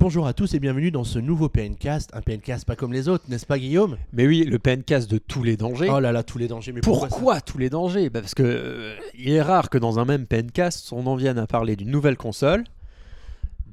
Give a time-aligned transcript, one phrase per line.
[0.00, 3.24] Bonjour à tous et bienvenue dans ce nouveau PNcast, un PNcast pas comme les autres,
[3.28, 3.98] n'est-ce pas Guillaume?
[4.14, 5.90] Mais oui, le PNcast de tous les dangers.
[5.92, 8.08] Oh là là, tous les dangers, mais pourquoi, tous les dangers?
[8.08, 11.36] Bah, Parce que euh, il est rare que dans un même PNcast, on en vienne
[11.36, 12.64] à parler d'une nouvelle console,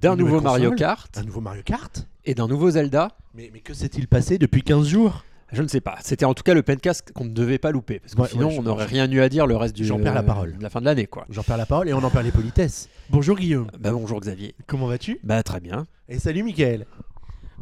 [0.02, 3.16] d'un nouveau Mario Kart Un nouveau Mario Kart et d'un nouveau Zelda.
[3.34, 5.24] mais, mais que s'est-il passé depuis 15 jours?
[5.54, 5.98] Je ne sais pas.
[6.04, 8.00] C'était en tout cas le PNcast qu'on ne devait pas louper.
[8.00, 9.98] Parce que Ouais, sinon, ouais, on n'aurait rien eu à dire le reste du J'en
[10.00, 10.58] perds la parole.
[10.58, 11.08] de la fin de l'année.
[11.08, 11.26] quoi.
[11.30, 12.90] J'en perds la parole et on en perd les politesses.
[13.10, 14.56] Bonjour Guillaume, Bah, bonjour Xavier.
[14.68, 15.20] comment vas-tu?
[15.24, 15.86] Bah, très bien.
[16.10, 16.86] Et salut Mickaël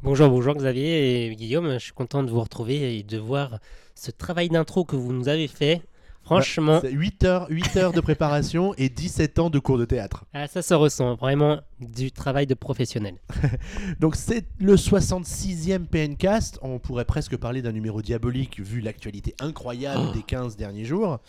[0.01, 3.59] Bonjour, bonjour Xavier et Guillaume, je suis content de vous retrouver et de voir
[3.95, 5.81] ce travail d'intro que vous nous avez fait.
[6.23, 10.25] Franchement, C'est 8 heures, 8 heures de préparation et 17 ans de cours de théâtre.
[10.33, 13.15] ah, ça se ressent, vraiment du travail de professionnel.
[13.99, 20.01] Donc c'est le 66e PNcast, on pourrait presque parler d'un numéro diabolique vu l'actualité incroyable
[20.09, 20.13] Oh.
[20.13, 21.19] des 15 derniers jours.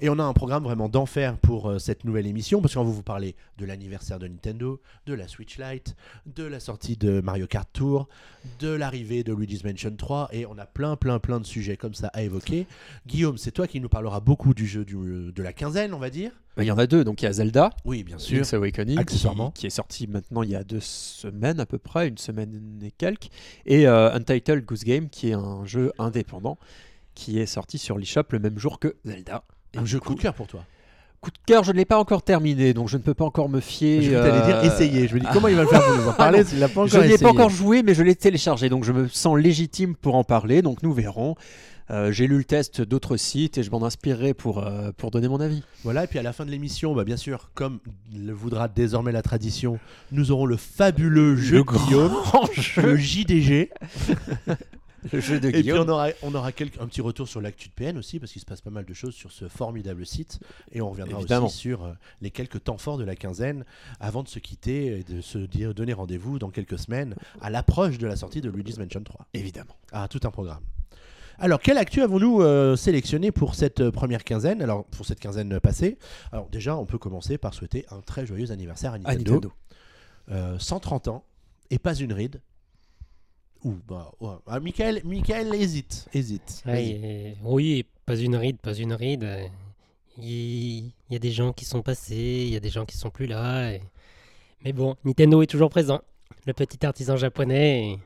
[0.00, 2.90] Et on a un programme vraiment d'enfer pour euh, cette nouvelle émission, parce qu'on va
[2.90, 5.96] vous parler de l'anniversaire de Nintendo, de la Switch Lite,
[6.26, 8.08] de la sortie de Mario Kart Tour,
[8.60, 11.94] de l'arrivée de Luigi's Mansion 3, et on a plein plein plein de sujets comme
[11.94, 12.66] ça à évoquer.
[13.06, 16.10] Guillaume, c'est toi qui nous parlera beaucoup du jeu du- de la quinzaine, on va
[16.10, 17.04] dire Il y en a deux.
[17.04, 17.70] Donc, il y a Zelda.
[17.84, 18.36] Oui, bien sûr.
[18.36, 19.50] Link's Awakening, Accessoirement.
[19.50, 22.80] qui, qui est sorti maintenant il y a deux semaines à peu près, une semaine
[22.84, 23.28] et quelques,
[23.64, 26.58] et euh, Untitled Goose Game, qui est un jeu indépendant,
[27.14, 29.42] qui est sorti sur l'eShop le même jour que Zelda.
[29.74, 30.64] Et Un jeu coup, coup de cœur pour toi.
[31.20, 33.48] coup de cœur, je ne l'ai pas encore terminé, donc je ne peux pas encore
[33.48, 34.02] me fier.
[34.02, 35.08] Je t'allais dire euh, essayer.
[35.08, 36.82] Je me dis comment il va le faire pour nous en parler s'il l'a pas
[36.82, 39.38] encore Je n'y ai pas encore joué, mais je l'ai téléchargé, donc je me sens
[39.38, 41.34] légitime pour en parler, donc nous verrons.
[41.90, 45.28] Euh, J'ai lu le test d'autres sites et je m'en inspirerai pour, euh, pour donner
[45.28, 45.62] mon avis.
[45.84, 47.78] Voilà, et puis à la fin de l'émission, bah, bien sûr, comme
[48.14, 49.78] le voudra désormais la tradition,
[50.10, 52.48] nous aurons le fabuleux jeu Le de Guillaume, grand
[52.82, 53.70] le JDG.
[55.12, 57.68] le jeu de Et puis on aura, on aura quelques- un petit retour sur l'actu
[57.68, 60.40] de PN aussi, parce qu'il se passe pas mal de choses sur ce formidable site.
[60.72, 61.46] Et on reviendra Évidemment.
[61.46, 63.64] aussi sur euh, les quelques temps forts de la quinzaine
[64.00, 67.98] avant de se quitter et de se dire, donner rendez-vous dans quelques semaines à l'approche
[67.98, 69.28] de la sortie de Luigi's Mansion 3.
[69.34, 69.76] Évidemment.
[69.92, 70.62] Ah, tout un programme.
[71.38, 74.62] Alors, quelle actu avons-nous euh, sélectionné pour cette euh, première quinzaine?
[74.62, 75.98] Alors, pour cette quinzaine passée,
[76.32, 79.34] alors déjà, on peut commencer par souhaiter un très joyeux anniversaire à À Nintendo.
[79.34, 79.52] Nintendo.
[80.30, 81.24] Euh, 130 ans
[81.70, 82.40] et pas une ride.
[83.64, 84.34] Ouh, bah, ouais.
[84.46, 86.62] Ah, Michael, Michael hésite, hésite.
[86.66, 89.24] Ouais, oui, pas une ride, pas une ride.
[89.24, 89.46] euh,
[90.18, 92.96] Il il y, a des gens qui sont passés, il y a des gens qui
[92.96, 93.72] sont plus là.
[93.72, 93.82] et-
[94.64, 96.00] Mais bon, Nintendo est toujours présent.
[96.46, 97.92] Le petit artisan japonais.
[97.92, 97.98] et-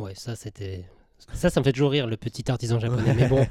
[0.00, 0.84] Ouais, ça c'était.
[1.32, 3.14] Ça, ça me fait toujours rire, le petit artisan japonais.
[3.14, 3.46] Mais bon.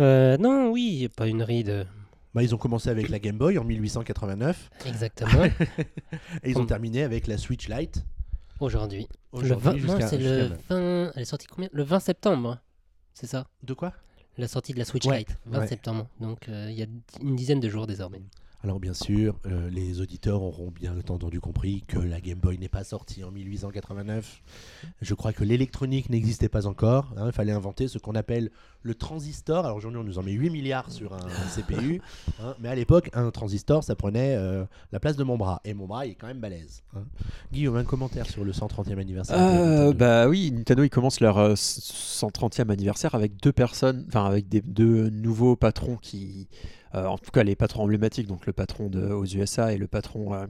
[0.00, 1.86] Euh, non, oui, pas une ride.
[2.34, 5.44] Bah, ils ont commencé avec la Game Boy en 1889 Exactement.
[6.42, 8.04] et ils ont terminé avec la Switch Lite.
[8.60, 9.06] Aujourd'hui.
[9.34, 10.56] Le Aujourd'hui, 20 non, c'est le là.
[10.70, 11.12] 20.
[11.14, 11.68] Elle est sortie combien?
[11.72, 12.50] Le 20 septembre.
[12.52, 12.60] hein.
[13.12, 13.46] C'est ça?
[13.62, 13.92] De quoi?
[14.38, 15.36] La sortie de la Switch Ouais, Lite.
[15.46, 15.66] 20 ouais.
[15.66, 16.08] septembre.
[16.20, 16.86] Donc euh, il y a
[17.20, 18.22] une dizaine de jours désormais.
[18.64, 22.68] Alors bien sûr, euh, les auditeurs auront bien entendu compris que la Game Boy n'est
[22.68, 24.40] pas sortie en 1889.
[25.00, 27.12] Je crois que l'électronique n'existait pas encore.
[27.16, 28.50] hein, il fallait inventer ce qu'on appelle
[28.84, 29.64] le transistor.
[29.64, 31.18] Alors aujourd'hui, on nous en met 8 milliards sur un
[31.56, 32.00] CPU.
[32.40, 35.60] hein, mais à l'époque, un transistor, ça prenait euh, la place de mon bras.
[35.64, 36.84] Et mon bras, il est quand même balèze.
[36.96, 37.02] hein.
[37.52, 41.54] Guillaume, un commentaire sur le 130e anniversaire Euh, bah oui, Nintendo ils commencent leur euh,
[41.54, 46.46] 130e anniversaire avec deux personnes, enfin avec des deux nouveaux patrons qui,
[46.94, 50.46] en tout cas les patrons emblématiques, donc le patron aux USA et le patron, euh,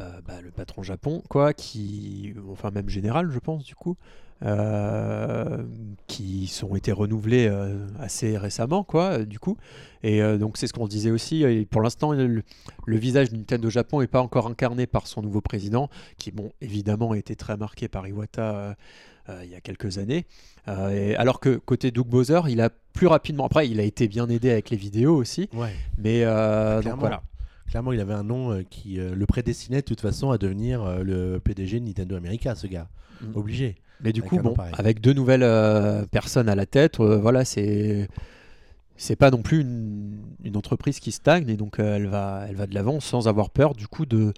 [0.00, 3.96] euh, bah, le patron Japon, quoi, qui, enfin même général je pense du coup,
[4.42, 5.62] euh,
[6.06, 9.56] qui sont été renouvelés euh, assez récemment, quoi, euh, du coup.
[10.02, 11.42] Et euh, donc c'est ce qu'on disait aussi.
[11.42, 12.42] Et pour l'instant, le,
[12.86, 16.52] le visage de Nintendo Japon n'est pas encore incarné par son nouveau président, qui, bon,
[16.60, 18.76] évidemment, a été très marqué par Iwata
[19.30, 20.26] euh, il y a quelques années.
[20.68, 23.46] Euh, et alors que côté Doug Bowser, il a plus rapidement.
[23.46, 25.48] Après, il a été bien aidé avec les vidéos aussi.
[25.54, 25.72] Ouais.
[25.98, 27.00] Mais euh, donc Clairement.
[27.00, 27.22] voilà.
[27.68, 31.78] Clairement, il avait un nom qui le prédestinait de toute façon à devenir le PDG
[31.78, 32.88] de Nintendo America, ce gars.
[33.20, 33.36] Mm.
[33.36, 33.76] Obligé.
[34.00, 38.08] Mais du Avec coup, bon, avec deux nouvelles personnes à la tête, voilà, c'est
[38.96, 42.66] c'est pas non plus une, une entreprise qui stagne et donc elle va elle va
[42.66, 44.34] de l'avant sans avoir peur du coup de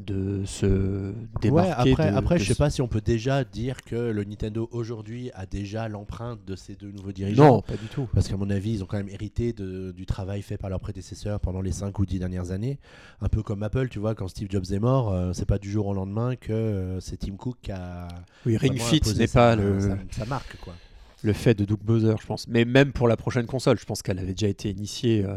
[0.00, 1.68] de se démarquer.
[1.70, 4.24] Ouais, après, de- après de je sais pas si on peut déjà dire que le
[4.24, 7.44] Nintendo aujourd'hui a déjà l'empreinte de ces deux nouveaux dirigeants.
[7.56, 8.08] Non, pas du tout.
[8.14, 10.80] Parce qu'à mon avis, ils ont quand même hérité de- du travail fait par leurs
[10.80, 12.78] prédécesseurs pendant les 5 ou 10 dernières années.
[13.20, 15.70] Un peu comme Apple, tu vois, quand Steve Jobs est mort, euh, c'est pas du
[15.70, 18.08] jour au lendemain que euh, c'est Tim Cook qui a.
[18.46, 20.74] Oui, Ring Fit n'est pas le, sa, sa marque, quoi.
[21.22, 22.48] le fait de Doug Bowser, je pense.
[22.48, 25.36] Mais même pour la prochaine console, je pense qu'elle avait déjà été initiée euh,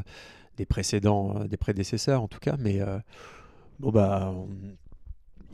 [0.57, 2.55] des précédents, euh, des prédécesseurs en tout cas.
[2.59, 2.79] Mais
[3.83, 4.47] bon bah, on-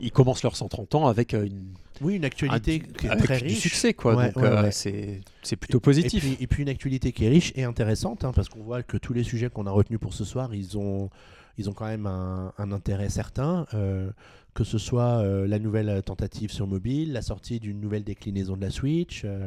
[0.02, 3.24] ils commencent leurs 130 ans avec euh, une, Oui, une actualité un- qui est avec
[3.24, 3.58] très du riche.
[3.58, 4.14] succès, quoi.
[4.16, 4.70] Ouais, donc ouais, euh, ouais.
[4.72, 6.22] c'est plutôt Et positif.
[6.24, 8.96] puis, et puis une actualité qui est riche et intéressante, hein, parce qu'on voit que
[8.96, 11.10] tous les sujets qu'on a retenus pour ce soir, ils ont,
[11.58, 13.66] ils ont quand même un, un intérêt certain.
[13.74, 14.10] euh,
[14.52, 18.62] que ce soit euh, la nouvelle tentative sur mobile, la sortie d'une nouvelle déclinaison de
[18.62, 19.46] la Switch, euh,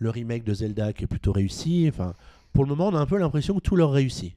[0.00, 1.86] le remake de Zelda qui est plutôt réussi.
[1.88, 2.14] Enfin,
[2.52, 4.34] pour le moment, on a un peu l'impression que tout leur réussit.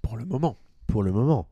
[0.00, 0.56] Pour le moment.
[0.86, 1.46] Pour le moment.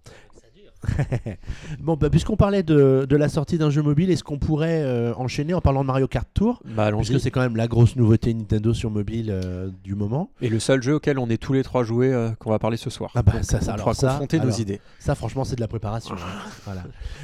[1.80, 5.14] Bon, bah, puisqu'on parlait de, de la sortie d'un jeu mobile, est-ce qu'on pourrait euh,
[5.14, 6.60] enchaîner en parlant de Mario Kart Tour?
[6.64, 6.90] Bah.
[6.92, 10.30] Puisque c'est quand même la grosse nouveauté Nintendo sur mobile euh, du moment.
[10.40, 12.76] Et le seul jeu auquel on est tous les trois joués euh, qu'on va parler
[12.76, 13.10] ce soir.
[13.14, 14.80] Ah bah, Donc, ça, ça, on alors ça, confronter nos idées.
[14.98, 16.14] Ça, franchement, c'est de la préparation.
[16.14, 16.18] hein.
[16.64, 16.82] Voilà.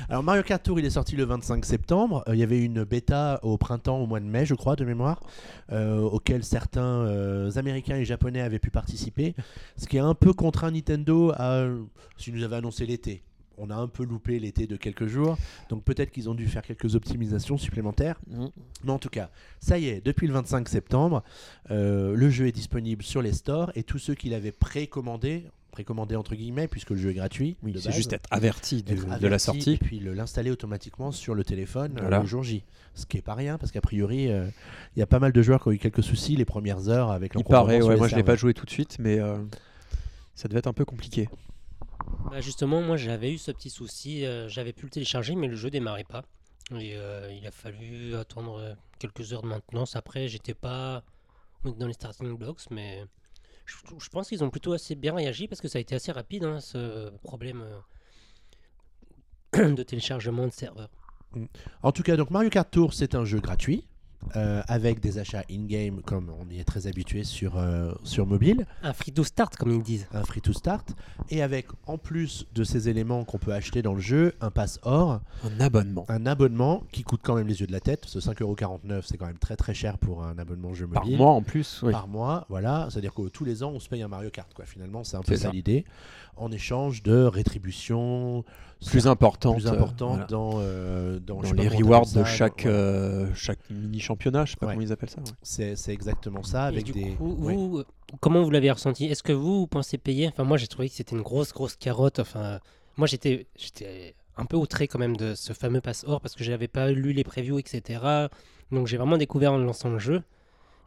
[0.09, 2.25] Alors, Mario Kart Tour, il est sorti le 25 septembre.
[2.29, 5.21] Il y avait une bêta au printemps, au mois de mai, je crois, de mémoire,
[5.73, 9.35] auquel certains Américains et Japonais avaient pu participer.
[9.77, 11.67] Ce qui a un peu contraint Nintendo à.
[12.17, 13.23] S'ils nous avaient annoncé l'été.
[13.61, 15.37] On a un peu loupé l'été de quelques jours.
[15.69, 18.21] Donc, peut-être qu'ils ont dû faire quelques optimisations supplémentaires.
[18.85, 21.23] Mais en tout cas, ça y est, depuis le 25 septembre,
[21.71, 26.17] euh, le jeu est disponible sur les stores et tous ceux qui l'avaient précommandé, précommandé
[26.17, 29.27] entre guillemets, puisque le jeu est gratuit, Oui, c'est juste être averti de, être de
[29.29, 29.73] la averti sortie.
[29.75, 32.21] et puis le- l'installer automatiquement sur le téléphone euh, Voilà.
[32.21, 32.65] le jour J.
[32.95, 34.49] Ce qui est pas rien, parce qu'a priori, euh,
[34.97, 37.11] il y a pas mal de joueurs qui ont eu quelques soucis les premières heures
[37.11, 38.37] avec Il l'encombrement paraît, ouais, les moi je l'ai pas serveurs.
[38.39, 39.37] joué tout de suite, mais euh,
[40.35, 41.29] ça devait être un peu compliqué.
[42.31, 45.57] Bah justement, moi j'avais eu ce petit souci, euh, j'avais pu le télécharger, mais le
[45.57, 46.25] jeu démarrait pas.
[46.73, 49.97] Et euh, il a fallu attendre euh, quelques heures de maintenance.
[49.97, 51.03] Après, j'étais pas
[51.65, 53.05] dans les starting blocks, mais
[53.65, 56.45] je, pense qu'ils ont plutôt assez bien réagi parce que ça a été assez rapide,
[56.45, 57.65] hein, ce problème
[59.55, 60.91] de téléchargement de serveur.
[61.83, 63.87] En tout cas, donc Mario Kart Tour, c'est un jeu gratuit.
[64.37, 68.67] Euh, avec des achats in-game comme on y est très habitué sur, euh, sur mobile.
[68.83, 70.07] Un free to start, comme ils disent.
[70.13, 70.95] un free to start
[71.31, 74.81] et avec en plus de ces éléments qu'on peut acheter dans le jeu un pass
[74.83, 76.05] or Un abonnement.
[76.09, 79.27] un abonnement qui coûte quand même les yeux de la tête ce 5,49€ c'est quand
[79.27, 81.93] même très très cher pour un abonnement jeu Par mobile mois en plus, oui.
[81.93, 84.31] par mois voilà c'est à dire que tous les ans on se paye un Mario
[84.31, 85.51] Kart quoi finalement c'est un peu ça.
[85.51, 85.85] l'idée
[86.39, 88.45] en écage de rétribution
[88.87, 89.57] Plus importante.
[89.57, 90.27] plus euh, importante voilà.
[90.27, 92.71] dans, euh, dans, les rewards de chaque, ouais.
[92.71, 94.75] euh, chaque mini championnat, je sais pas Ouais.
[94.75, 95.21] comment ils appellent ça.
[95.21, 95.27] ouais.
[95.43, 97.55] c'est c'est exactement ça avec du des coup, ouais.
[97.55, 97.85] vous, euh,
[98.21, 99.07] comment vous l'avez ressenti?
[99.07, 100.29] Est-ce que vous, vous pensez payer?
[100.29, 102.19] Enfin, moi, j'ai trouvé que c'était une grosse, grosse carotte.
[102.21, 102.61] Enfin,
[102.97, 106.45] moi, j'étais, j'étais un peu outré quand même de ce fameux pass or parce que
[106.45, 108.01] je n'avais pas lu les previews, etc.
[108.71, 110.23] Donc, j'ai vraiment découvert en lançant le jeu.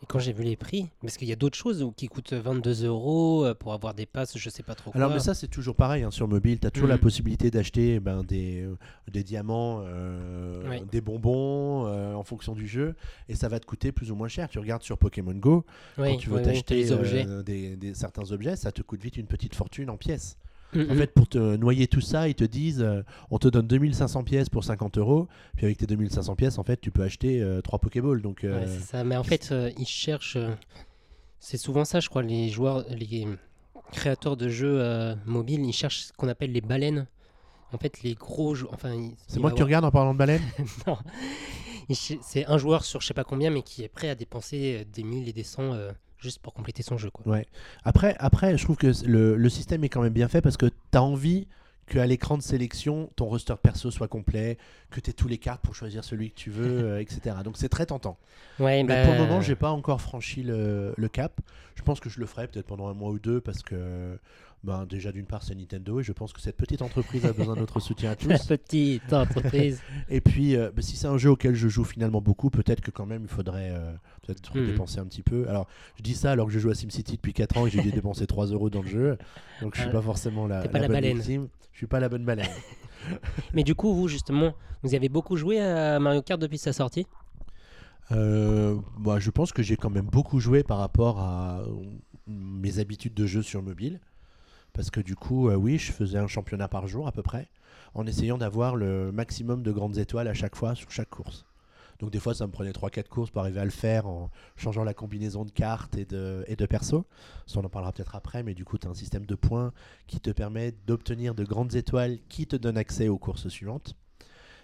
[0.04, 2.86] Et quand j'ai vu les prix, parce qu'il y a d'autres choses qui coûtent 22
[2.86, 5.00] euros euh, pour avoir des passes, je sais pas trop quoi.
[5.00, 6.60] Alors, mais ça, c'est toujours pareil hein, sur mobile.
[6.60, 7.02] Tu as toujours la Mhm.
[7.02, 8.76] possibilité d'acheter ben, des, euh,
[9.12, 10.82] des diamants, euh, Oui.
[10.92, 12.96] des bonbons euh, en fonction du jeu.
[13.30, 14.50] Et ça va te coûter plus ou moins cher.
[14.50, 15.66] Tu regardes sur Pokémon Go,
[16.00, 19.18] oui, quand tu veux oui, t'acheter euh, des, des- certains objets, ça te coûte vite
[19.18, 20.38] une petite fortune en pièces.
[20.76, 24.24] En fait, pour te noyer tout ça, ils te disent euh, on te donne 2500
[24.24, 25.28] pièces pour 50 euros.
[25.58, 28.22] Puis avec tes 2500 pièces, en fait, tu peux acheter 3 Pokéballs.
[28.22, 29.04] Donc, euh, Ouais, c'est ça.
[29.04, 30.36] Mais en fait, euh, ils cherchent.
[30.38, 30.54] euh,
[31.40, 33.28] c'est souvent ça, je crois, les joueurs, les
[33.92, 37.08] créateurs de jeux euh, mobiles, ils cherchent ce qu'on appelle les baleines.
[37.74, 38.68] En fait, les gros jeux.
[38.72, 38.94] Enfin,
[39.28, 40.42] c'est moi que tu avoir- regardes en parlant de baleine
[40.88, 40.98] Non.
[41.94, 44.86] C'est un joueur sur je sais pas combien, mais qui est prêt à dépenser euh,
[44.94, 45.92] des 1000 et des 100 euh,
[46.22, 47.10] juste pour compléter son jeu.
[47.10, 47.28] Quoi.
[47.34, 47.46] Ouais.
[47.84, 50.68] Après, après, je trouve que le, le système est quand même bien fait parce que
[50.68, 51.48] tu as envie
[51.88, 54.58] qu'à l'écran de sélection, ton roster perso soit complet,
[54.92, 57.36] que tu aies tous les cartes pour choisir celui que tu veux, euh, etc.
[57.44, 58.18] Donc c'est très tentant.
[58.60, 61.42] Ouais, Mais bah, pour le moment, j'ai pas encore franchi le, le cap.
[61.76, 64.18] Je pense que je le ferai peut-être pendant un mois ou deux parce que
[64.64, 67.56] ben, déjà d'une part c'est Nintendo et je pense que cette petite entreprise a besoin
[67.56, 68.28] de notre soutien à tous.
[68.28, 69.82] La petite entreprise.
[70.10, 72.92] Et puis euh, ben, si c'est un jeu auquel je joue finalement beaucoup, peut-être que
[72.92, 73.92] quand même il faudrait euh,
[74.22, 74.66] peut-être Mhm.
[74.68, 75.48] dépenser un petit peu.
[75.50, 77.82] Alors je dis ça alors que je joue à SimCity depuis 4 ans et j'ai
[77.82, 79.18] dû dépenser 3 euros dans le jeu.
[79.62, 81.18] Donc je suis pas forcément la, pas la bonne baleine.
[81.18, 81.48] victime.
[81.72, 82.48] Je suis pas la bonne baleine.
[83.54, 84.54] mais du coup, vous, justement,
[84.84, 87.08] vous avez beaucoup joué à Mario Kart depuis sa sortie?
[88.12, 91.64] Euh, moi, je pense que j'ai quand même beaucoup joué par rapport à
[92.28, 94.00] mes habitudes de jeu sur mobile.
[94.74, 97.50] Parce que du coup, euh, oui, je faisais un championnat par jour à peu près,
[97.94, 101.46] en essayant d'avoir le maximum de grandes étoiles à chaque fois sur chaque course.
[102.00, 104.84] Donc des fois, ça me prenait 3-4 courses pour arriver à le faire en changeant
[104.84, 107.06] la combinaison de cartes et de, et perso.
[107.46, 109.72] Ça, on en parlera peut-être après, mais du coup, tu as un système de points
[110.08, 113.96] qui te permet d'obtenir de grandes étoiles qui te donnent accès aux courses suivantes.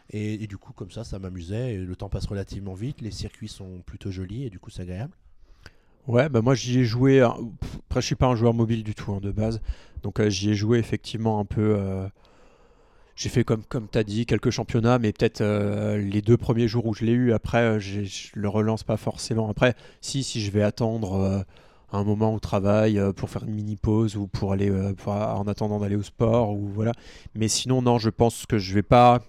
[0.10, 1.76] Et, et du coup, comme ça, ça m'amusait.
[1.76, 3.02] Le temps passe relativement vite.
[3.02, 5.14] Les circuits sont plutôt jolis et du coup, c'est agréable.
[6.08, 7.22] Ouais, bah moi j'y ai joué.
[7.22, 7.36] hein,
[7.90, 9.62] Après, je suis pas un joueur mobile du tout hein, de base,
[10.04, 11.76] donc euh, j'y ai joué effectivement un peu.
[11.78, 12.08] euh,
[13.16, 16.86] J'ai fait comme comme t'as dit quelques championnats, mais peut-être euh, les deux premiers jours
[16.86, 17.34] où je l'ai eu.
[17.34, 19.50] Après, j'ai- je le relance pas forcément.
[19.50, 21.44] Après, si si je vais attendre
[21.94, 24.72] un moment au travail pour faire une mini pause ou pour aller
[25.08, 26.92] en attendant d'aller au sport ou voilà.
[27.34, 29.22] Mais sinon non, je pense que je vais pas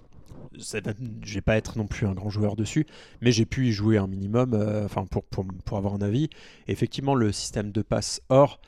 [0.59, 0.78] ça
[1.23, 2.87] je vais pas être non plus un grand joueur dessus,
[3.21, 6.28] mais j'ai pu y jouer un minimum, euh, enfin pour, pour, pour avoir un avis.
[6.69, 8.61] Effectivement, le système de passe or,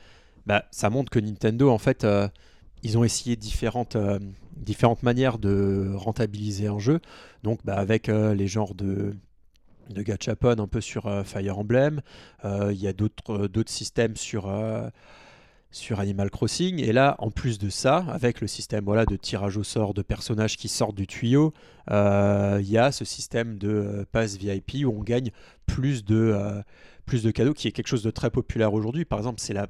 [0.47, 2.29] bah, ça montre que Nintendo, en fait, euh,
[2.83, 4.19] ils ont essayé différentes, euh,
[4.57, 7.01] différentes manières de rentabiliser un jeu.
[7.43, 9.15] Donc, bah, avec les genres de,
[9.91, 10.05] de
[10.61, 12.01] un peu sur Fire Emblem,
[12.45, 14.51] il y a d'autres d'autres systèmes sur,
[15.71, 16.81] sur Animal Crossing.
[16.81, 20.03] Et là, en plus de ça, avec le système voilà, de tirage au sort de
[20.03, 21.53] personnages qui sortent du tuyau,
[21.91, 25.31] euh, il y a ce système de euh, pass VIP où on gagne
[25.67, 26.63] plus de, euh,
[27.07, 29.05] plus de cadeaux, qui est quelque chose de très populaire aujourd'hui.
[29.05, 29.69] Par exemple, c'est la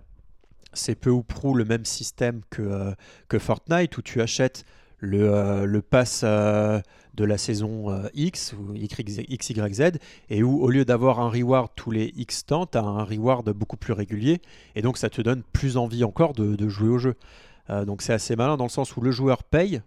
[0.73, 2.95] c'est peu ou prou le même système que,
[3.27, 4.65] que Fortnite où tu achètes
[5.01, 6.25] le, le pass
[7.15, 9.93] de la saison euh, X ou XYZ
[10.29, 13.51] et où au lieu d'avoir un reward tous les X temps, tu as un reward
[13.51, 14.41] beaucoup plus régulier
[14.77, 17.15] et donc ça te donne plus envie encore de, jouer au jeu.
[17.69, 19.81] Euh, donc c'est assez malin dans le sens où le joueur paye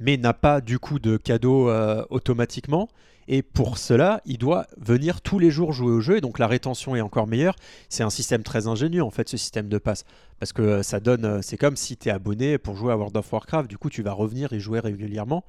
[0.00, 2.88] mais n'a pas du coup de cadeau euh, automatiquement.
[3.30, 6.16] Et pour cela, il doit venir tous les jours jouer au jeu.
[6.16, 7.56] Et donc la rétention est encore meilleure.
[7.90, 10.04] C'est un système très ingénieux en fait, ce système de passe.
[10.40, 11.42] Parce que ça donne.
[11.42, 13.68] C'est comme si tu es abonné pour jouer à World of Warcraft.
[13.68, 15.44] Du coup, tu vas revenir et jouer régulièrement.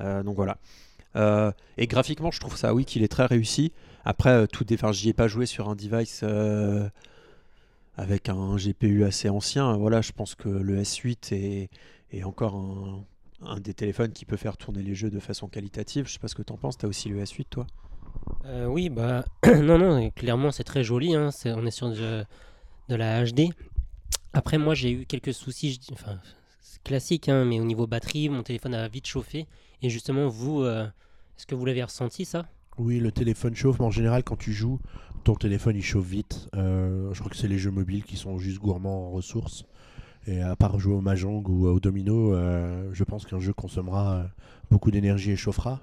[0.00, 0.58] Euh, donc voilà.
[1.16, 3.72] Euh, et graphiquement, je trouve ça, oui, qu'il est très réussi.
[4.04, 6.88] Après, euh, tout enfin, j'y ai pas joué sur un device euh,
[7.96, 9.76] avec un GPU assez ancien.
[9.76, 11.70] Voilà, je pense que le S8 est,
[12.12, 12.56] est encore
[13.42, 16.06] un, des téléphones qui peut faire tourner les jeux de façon qualitative.
[16.06, 16.76] Je sais pas ce que t'en penses.
[16.78, 17.66] T'as aussi le S8, toi?
[18.66, 21.14] Oui, bah non, non, clairement c'est très joli.
[21.14, 22.24] hein, on est sur de,
[22.88, 23.48] la HD.
[24.32, 26.18] Après, moi j'ai eu quelques soucis, enfin
[26.84, 29.46] classique, hein, mais au niveau batterie, mon téléphone a vite chauffé.
[29.82, 30.86] Et justement, vous, euh,
[31.36, 32.46] est-ce que vous l'avez ressenti ça?
[32.78, 34.80] Oui, le téléphone chauffe, mais en général, quand tu joues,
[35.22, 36.48] ton téléphone il chauffe vite.
[36.56, 39.64] Euh, je crois que c'est les jeux mobiles qui sont juste gourmands en ressources.
[40.26, 44.26] Et à part jouer au Mahjong ou au Domino, euh, je pense qu'un jeu consommera
[44.70, 45.80] beaucoup d'énergie et chauffera.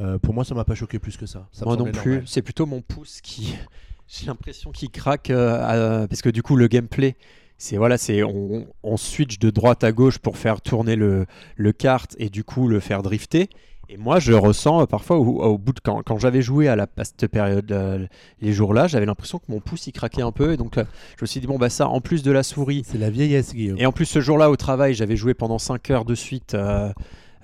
[0.00, 1.48] Euh, pour moi, ça m'a pas choqué plus que ça.
[1.64, 2.22] Moi non plus.
[2.26, 3.54] C'est plutôt mon pouce qui.
[4.06, 7.14] J'ai l'impression qu'il craque euh, parce que du coup le gameplay,
[7.58, 11.72] c'est voilà, c'est on, on switch de droite à gauche pour faire tourner le, le
[11.72, 13.48] kart et du coup le faire drifter.
[13.90, 16.76] Et moi, je ressens euh, parfois au, au bout de quand, quand j'avais joué à,
[16.76, 18.06] la, à cette période, euh,
[18.42, 20.52] les jours-là, j'avais l'impression que mon pouce il craquait un peu.
[20.52, 20.84] Et donc, euh,
[21.16, 23.54] je me suis dit bon bah ça, en plus de la souris, C'est la vieillesse,
[23.54, 23.78] Guillaume.
[23.78, 26.52] et en plus, ce jour-là, au travail, j'avais joué pendant 5 heures de suite.
[26.54, 26.92] euh,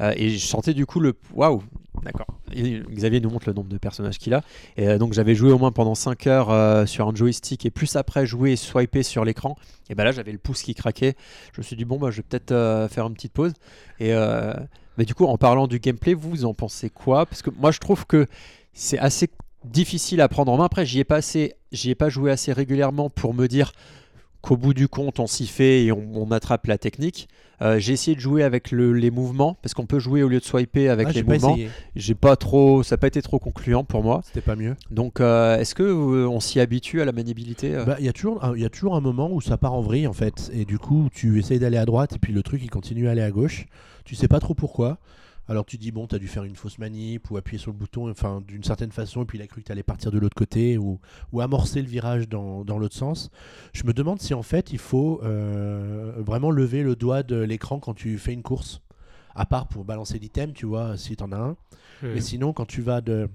[0.01, 1.15] et je sentais du coup le.
[1.33, 1.63] Waouh
[2.03, 2.27] D'accord.
[2.53, 4.43] Xavier nous montre le nombre de personnages qu'il a.
[4.77, 7.65] Et euh, donc, j'avais joué au moins pendant 5 heures euh, sur un joystick.
[7.67, 9.57] Et plus après, jouer et swiper sur l'écran.
[9.89, 11.15] Et ben là, j'avais le pouce qui craquait.
[11.53, 13.53] Je me suis dit, bon, bah, je vais peut-être euh, faire une petite pause.
[14.01, 14.13] Et.
[14.13, 14.53] euh,
[14.97, 17.27] mais du coup, en parlant du gameplay, vous en pensez quoi?
[17.27, 18.29] Parce que moi, je trouve que
[18.73, 19.29] c'est assez
[19.65, 20.67] difficile à prendre en main.
[20.67, 23.73] Après, j'y ai pas assez, j'y ai pas joué assez régulièrement pour me dire
[24.45, 27.29] qu'au bout du compte, on s'y fait et on, on attrape la technique.
[27.63, 30.41] Euh, j'ai essayé de jouer avec le- les mouvements parce qu'on peut jouer au lieu
[30.41, 31.57] de swiper avec Ah, les mouvements.
[31.97, 34.23] J'ai pas trop, ça n'a pas été trop concluant pour moi.
[34.25, 34.75] C'était pas mieux.
[34.91, 38.09] Donc, euh, est-ce que euh, on s'y habitue à la maniabilité euh Bah, Il y,
[38.09, 40.13] a toujours un- il y a toujours un moment où ça part en vrille en
[40.13, 40.51] fait.
[40.53, 43.13] Et du coup, tu essayes d'aller à droite et puis le truc il continue à
[43.13, 43.67] aller à gauche.
[44.05, 44.99] Tu sais pas trop pourquoi.
[45.49, 48.11] Alors tu dis, bon, t'as dû faire une fausse manip ou appuyer sur le bouton,
[48.11, 50.79] enfin d'une certaine façon, et puis il a cru que t'allais partir de l'autre côté
[50.79, 51.01] ou,
[51.33, 53.31] ou amorcer le virage dans, dans l'autre sens.
[53.73, 57.79] Je me demande si en fait il faut euh, vraiment lever le doigt de l'écran
[57.79, 58.81] quand tu fais une course.
[59.35, 61.57] À part pour balancer l'item, tu vois, si t'en as un.
[62.03, 63.29] Mais sinon, quand tu vas de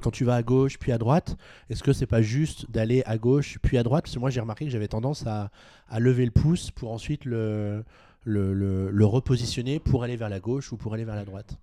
[0.00, 1.36] quand tu vas à gauche puis à droite,
[1.68, 4.04] est-ce que c'est pas juste d'aller à gauche puis à droite?
[4.04, 5.50] Parce que moi j'ai remarqué que j'avais tendance à,
[5.88, 7.84] à lever le pouce pour ensuite le,
[8.26, 11.56] le, le- repositionner pour aller vers la gauche ou pour aller vers la droite.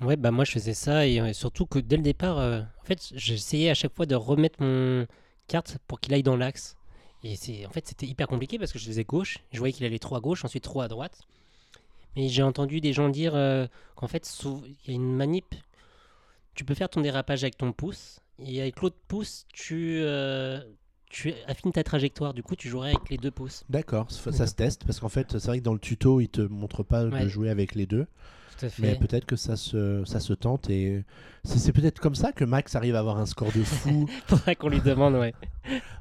[0.00, 2.84] Ouais, bah moi je faisais ça et euh, surtout que dès le départ, euh, en
[2.84, 5.06] fait, j'essayais à chaque fois de remettre mon
[5.48, 6.76] carte pour qu'il aille dans l'axe.
[7.22, 9.86] Et c'est en fait c'était hyper compliqué parce que je faisais gauche, je voyais qu'il
[9.86, 11.20] allait trop à gauche, ensuite trop à droite.
[12.14, 13.66] Mais j'ai entendu des gens dire euh,
[13.96, 15.54] qu'en fait il y a une manip,
[16.54, 20.00] tu peux faire ton dérapage avec ton pouce et avec l'autre pouce tu
[21.08, 22.34] tu affines ta trajectoire.
[22.34, 23.64] Du coup tu jouerais avec les deux pouces.
[23.70, 26.40] D'accord, ça, se teste parce qu'en fait c'est vrai que dans le tuto il te
[26.40, 28.06] montre pas de jouer avec les deux,
[28.58, 28.82] Tout à fait.
[28.82, 31.04] mais peut-être que ça se, ça se tente et
[31.44, 34.08] c'est c'est peut-être comme ça que Max arrive à avoir un score de fou.
[34.26, 35.34] Faudrait qu'on lui demande, ouais.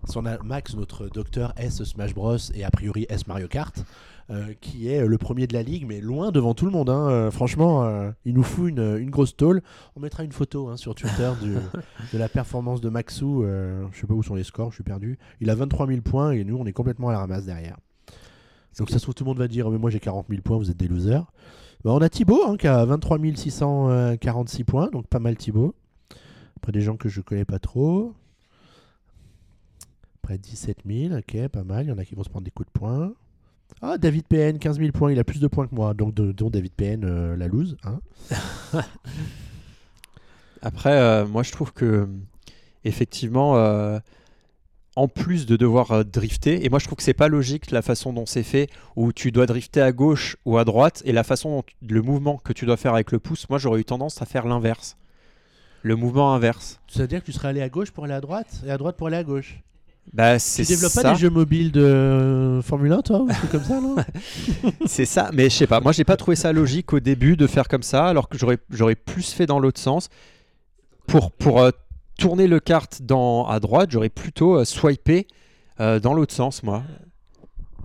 [0.01, 3.75] Parce qu'on a Max, notre docteur S Smash Bros et a priori S Mario Kart,
[4.59, 6.89] qui est le premier de la ligue, mais loin devant tout le monde.
[6.89, 7.07] hein.
[7.09, 9.61] Euh, franchement, euh, il nous fout une, une grosse tôle.
[9.95, 11.53] On mettra une photo hein, sur Twitter du-
[12.13, 13.43] de la performance de Maxou.
[13.43, 15.19] Euh, je sais pas où sont les scores, je suis perdu.
[15.41, 17.77] Il a 23 000 points et nous, on est complètement à la ramasse derrière.
[18.79, 20.57] Donc ça se trouve, tout le monde va dire, mais moi j'ai 40 000 points,
[20.57, 21.23] vous êtes des losers.
[21.83, 25.75] Bah, on a Thibaut hein, qui a 23 646 points, donc pas mal Thibaut.
[26.57, 28.13] Après des gens que je connais pas trop.
[30.23, 31.85] Après 17 000, ok, pas mal.
[31.85, 33.13] Il y en a qui vont se prendre des coups de poing.
[33.81, 36.31] Ah, David PN, 15 000 points, il a plus de points que moi, donc de-
[36.31, 37.77] dont David PN, euh, la loose.
[37.83, 37.99] Hein.
[40.61, 42.07] Après, euh, moi je trouve que
[42.83, 43.99] effectivement, euh,
[44.95, 48.13] en plus de devoir drifter, et moi je trouve que c'est pas logique la façon
[48.13, 51.49] dont c'est fait, où tu dois drifter à gauche ou à droite, et la façon
[51.57, 54.21] dont tu- le mouvement que tu dois faire avec le pouce, moi j'aurais eu tendance
[54.21, 54.97] à faire l'inverse.
[55.83, 56.79] Le mouvement inverse.
[56.87, 58.77] Ça veut dire que tu serais allé à gauche pour aller à droite et à
[58.77, 59.61] droite pour aller à gauche.
[60.13, 61.01] Bah, Tu c'est développes ça.
[61.01, 63.95] pas des jeux mobiles de Formule 1, toi trucs comme ça, non
[64.85, 65.81] C'est ça, mais je sais pas.
[65.81, 68.59] Moi, j'ai pas trouvé ça logique au début de faire comme ça, alors que j'aurais
[68.69, 70.09] j'aurais plus fait dans l'autre sens.
[71.07, 71.71] Pour pour euh,
[72.17, 75.27] tourner le kart dans à droite, j'aurais plutôt euh, swipé
[75.79, 76.83] euh, dans l'autre sens, moi.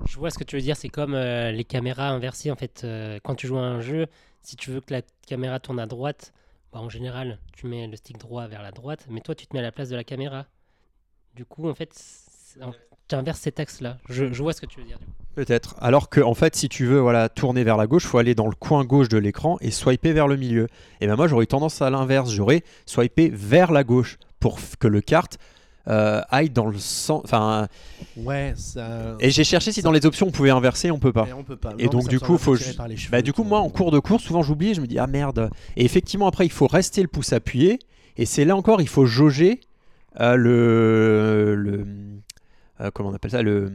[0.06, 2.82] Je vois ce que tu veux dire, c'est comme euh, les caméras inversées en fait.
[2.84, 4.06] euh, quand tu joues à un jeu,
[4.42, 6.32] si tu veux que la caméra tourne à droite,
[6.72, 9.52] bah, en général, tu mets le stick droit vers la droite, mais toi tu te
[9.54, 10.46] mets à la place de la caméra.
[11.36, 11.90] Du coup, en fait,
[13.08, 13.98] tu inverses cet axe-là.
[14.08, 14.98] Je, je vois ce que tu veux dire.
[14.98, 15.12] du coup.
[15.34, 15.76] Peut-être.
[15.80, 18.46] Alors que en fait, si tu veux voilà tourner vers la gauche, faut aller dans
[18.48, 20.66] le coin gauche de l'écran et swiper vers le milieu.
[21.00, 22.30] Et ben moi, j'aurais eu tendance à l'inverse.
[22.30, 25.38] J'aurais swipé vers la gauche pour que le kart
[25.88, 27.22] euh, aille dans le sens.
[27.24, 27.68] Enfin,
[28.16, 29.16] Ouais, ça.
[29.20, 31.24] et j'ai cherché si dans les options on pouvait inverser, on peut pas.
[31.26, 31.72] Mais on peut pas.
[31.78, 32.74] Et Non, donc, ça du coup, faut cheveux,
[33.10, 35.06] Bah du coup moi en cours de course souvent j'oublie et je me dis ah
[35.06, 37.78] merde et effectivement après il faut rester le pouce appuyé
[38.18, 39.60] et c'est là encore il faut jauger
[40.18, 41.86] le, le
[42.80, 43.70] euh, comment on appelle ça le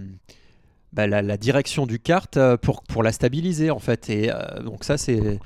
[0.93, 4.61] bah, la, la direction du kart euh, pour, pour la stabiliser en fait et euh,
[4.63, 5.39] donc ça c'est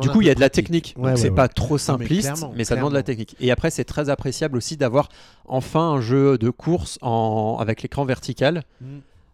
[0.00, 1.34] du coup il y a de la technique Ouais, donc ouais, c'est ouais.
[1.34, 4.76] pas trop simpliste mais, ça demande de la technique et après c'est très appréciable aussi
[4.76, 5.08] d'avoir
[5.46, 8.86] enfin un jeu de course en, avec l'écran vertical Mm.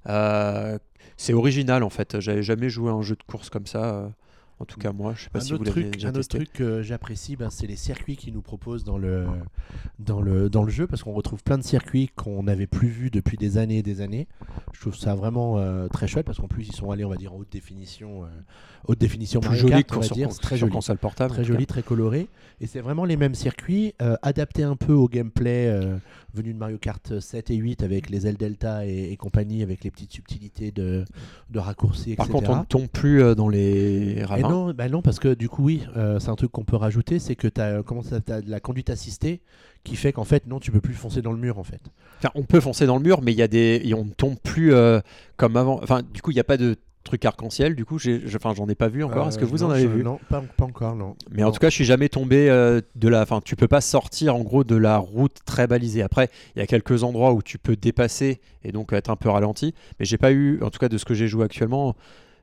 [0.08, 0.78] euh,
[1.18, 2.18] c'est original en fait.
[2.18, 4.10] J'avais jamais joué à un jeu de course comme ça.
[4.62, 6.14] Euh, En tout cas, moi, je sais pas un si autre vous truc, déjà un
[6.14, 9.26] autre truc que j'apprécie, ben, c'est les circuits qu'ils nous proposent dans le,
[9.98, 13.10] dans le, dans le jeu, parce qu'on retrouve plein de circuits qu'on n'avait plus vus
[13.10, 14.28] depuis des années et des années.
[14.72, 17.16] Je trouve ça vraiment euh, très chouette, parce qu'en plus ils sont allés, on va
[17.16, 18.28] dire, en haute définition, euh,
[18.86, 20.72] haute définition Plus Mario joli Kart, on va dire, très joli.
[20.72, 21.32] console portable.
[21.32, 21.48] Très cas.
[21.48, 22.28] joli, très coloré.
[22.60, 25.68] Et c'est vraiment les mêmes circuits, euh, adaptés un peu au gameplay
[26.34, 29.84] venu de Mario Kart 7 et 8 avec les ailes Delta et, et compagnie, avec
[29.84, 31.04] les petites subtilités de,
[31.50, 32.38] de raccourcis, Par etc.
[32.38, 34.48] contre, on ne tombe plus euh, dans les Et ravins.
[34.48, 37.18] non, bah non, parce que du coup, oui, euh, c'est un truc qu'on peut rajouter,
[37.18, 37.82] c'est que tu as,
[38.24, 39.40] t'as de la conduite assistée
[39.84, 41.80] qui fait qu'en fait, non, tu peux plus foncer dans le mur en fait.
[42.18, 44.10] Enfin, on peut foncer dans le mur, mais il y a des, et on ne
[44.12, 45.00] tombe plus euh,
[45.36, 45.80] comme avant.
[45.82, 47.74] Enfin, du coup, il n'y a pas de truc arc-en-ciel.
[47.74, 47.98] Du coup,
[48.34, 49.28] enfin, j'en ai pas vu encore.
[49.28, 50.02] Est-ce que Euh, vous non, en avez je- vu?
[50.04, 51.16] Non, pas, pas encore, non.
[51.30, 53.22] Mais en tout cas, je suis jamais tombé euh, de la.
[53.22, 56.02] Enfin, tu peux pas sortir en gros de la route très balisée.
[56.02, 59.28] Après, il y a quelques endroits où tu peux dépasser et donc être un peu
[59.28, 59.74] ralenti.
[59.98, 61.94] Mais j'ai pas eu, en tout cas de ce que j'ai joué actuellement,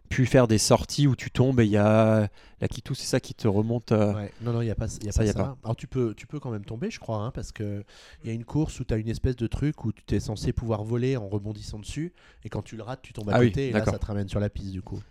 [0.10, 2.28] pu faire des sorties où tu tombes et il y a
[2.62, 3.92] la Kitou, c'est ça qui te remonte.
[3.92, 5.40] euh, Ouais, non, non, il n'y a pas, y a Ça, pas y a ça.
[5.40, 5.58] pas.
[5.64, 7.84] Alors tu peux, tu peux quand même tomber, je crois, hein, parce qu'il
[8.26, 10.52] y a une course où tu as une espèce de truc où tu es censé
[10.52, 12.12] pouvoir voler en rebondissant dessus,
[12.44, 14.06] et quand tu le rates, tu tombes à Ah oui, côté, et là, ça te
[14.06, 15.02] ramène sur la piste du coup.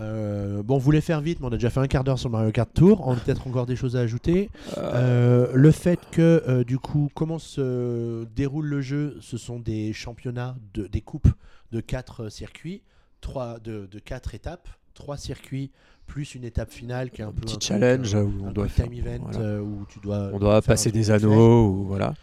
[0.00, 2.30] Euh, bon, on voulait faire vite, mais on a déjà fait un quart d'heure sur
[2.30, 3.06] Mario Kart Tour.
[3.06, 4.50] On a peut-être encore des choses à ajouter.
[4.78, 9.92] Euh, le fait que, euh, du coup, comment se déroule le jeu Ce sont des
[9.92, 11.28] championnats, de, des coupes
[11.72, 12.82] de 4 circuits,
[13.20, 15.70] trois, de, de 4 étapes, 3 circuits,
[16.06, 18.48] plus une étape finale qui est un, un peu petit un challenge euh, où on
[18.48, 18.84] un doit quick faire.
[18.90, 19.38] time event voilà.
[19.40, 22.14] euh, où tu dois, On doit passer des anneaux ou voilà.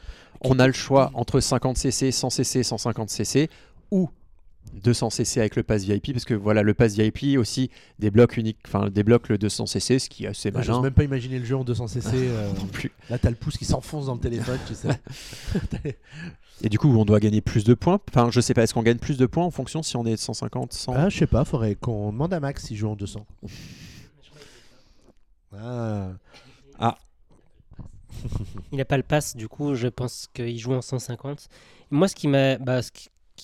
[0.44, 3.50] On a le choix entre 50 cc, 100 cc, 150 cc
[3.92, 4.10] ou
[4.74, 8.58] 200 cc avec le pass VIP parce que voilà le pass VIP aussi débloque unique,
[8.66, 10.82] enfin débloque le 200 cc, ce qui est assez malin.
[10.82, 12.02] même pas imaginer le jeu en 200cc.
[12.14, 12.92] euh, Non plus.
[13.10, 14.90] là, t'as le pouce qui s'enfonce dans le téléphone, tu sais.
[16.64, 18.00] Et du coup, on doit gagner plus de points.
[18.10, 20.16] Enfin, je sais pas, est-ce qu'on gagne plus de points en fonction si on est
[20.16, 23.26] 150, 100 Ah, je sais pas, faudrait qu'on demande à Max s'il joue en 200.
[26.84, 26.98] Ah.
[28.72, 31.48] Il n'a pas le pass, du coup, je pense qu'il joue en 150.
[31.92, 32.58] Moi, ce qui m'a.
[32.58, 32.82] Bah,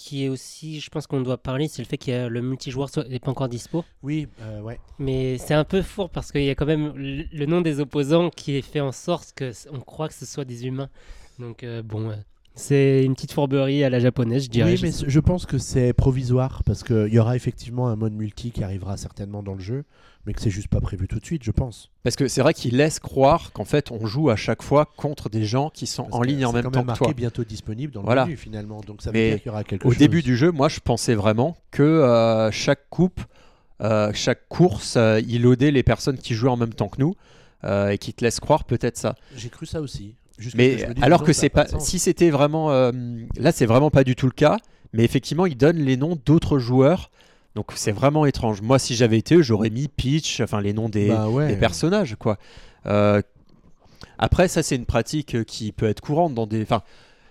[0.05, 3.19] qui- est aussi, je pense qu'on doit parler, c'est le fait que le multijoueur n'est
[3.19, 3.83] pas encore dispo.
[4.03, 4.79] Oui, euh, ouais.
[4.99, 7.79] Mais c'est un peu fourbe parce qu'il y a quand même le, le nom des
[7.79, 10.89] opposants qui est fait en sorte que c- on croit que ce soit des humains.
[11.39, 12.15] Donc euh, bon, euh,
[12.57, 14.73] c'est une petite fourberie à la japonaise, je dirais.
[14.73, 18.51] Oui, mais je pense que c'est provisoire parce qu'il y aura effectivement un mode multi
[18.51, 19.85] qui arrivera certainement dans le jeu,
[20.25, 21.89] mais que c'est juste pas prévu tout de suite, je pense.
[22.03, 25.29] Parce que c'est vrai qu'il laisse croire qu'en fait, on joue à chaque fois contre
[25.29, 27.13] des gens qui sont Parce en ligne en même quand temps même que toi.
[27.13, 28.25] bientôt disponible dans le Voilà.
[28.25, 29.97] menu finalement, donc ça veut Mais dire qu'il y aura quelque Au chose.
[29.99, 33.21] début du jeu, moi, je pensais vraiment que euh, chaque coupe,
[33.81, 37.13] euh, chaque course, euh, il loadait les personnes qui jouaient en même temps que nous
[37.63, 39.15] euh, et qui te laissent croire peut-être ça.
[39.35, 40.15] J'ai cru ça aussi.
[40.37, 42.91] Que Mais alors que c'est pas, si c'était vraiment, euh,
[43.37, 44.57] là, c'est vraiment pas du tout le cas.
[44.93, 47.11] Mais effectivement, il donne les noms d'autres joueurs.
[47.55, 48.61] Donc c'est vraiment étrange.
[48.61, 51.47] Moi, si j'avais été, eux, j'aurais mis Peach, enfin les noms des, Bah ouais.
[51.47, 52.37] des personnages, quoi.
[52.85, 53.21] Euh,
[54.19, 56.61] après, ça, c'est une pratique euh, qui peut être courante dans des.
[56.61, 56.81] Enfin,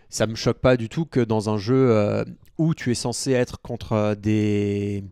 [0.08, 2.24] ça me choque pas du tout que dans un jeu euh,
[2.58, 5.04] où tu es censé être contre des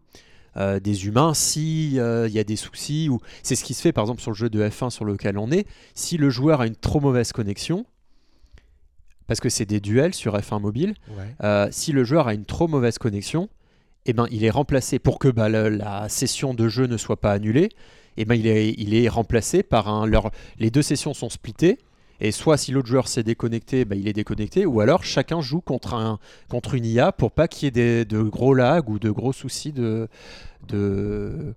[0.57, 3.93] euh, des humains, si il y a des soucis ou c'est ce qui se fait
[3.93, 6.67] par exemple sur le jeu de F1 sur lequel on est, si le joueur a
[6.67, 7.87] une trop mauvaise connexion,
[9.27, 11.35] parce que c'est des duels sur F1 mobile, Ouais.
[11.43, 13.49] euh, si le joueur a une trop mauvaise connexion,
[14.07, 17.21] eh ben, il est remplacé pour que bah, le- la session de jeu ne soit
[17.21, 17.71] pas annulée.
[18.19, 20.07] Eh ben, il, est, il est remplacé par un.
[20.07, 21.79] leur- les deux sessions sont splittées.
[22.25, 25.61] Et soit si l'autre joueur s'est déconnecté, bah, il est déconnecté, ou alors chacun joue
[25.61, 28.99] contre, un, contre une IA pour pas qu'il y ait des- de gros lags ou
[28.99, 30.09] de gros soucis de,
[30.69, 31.55] de,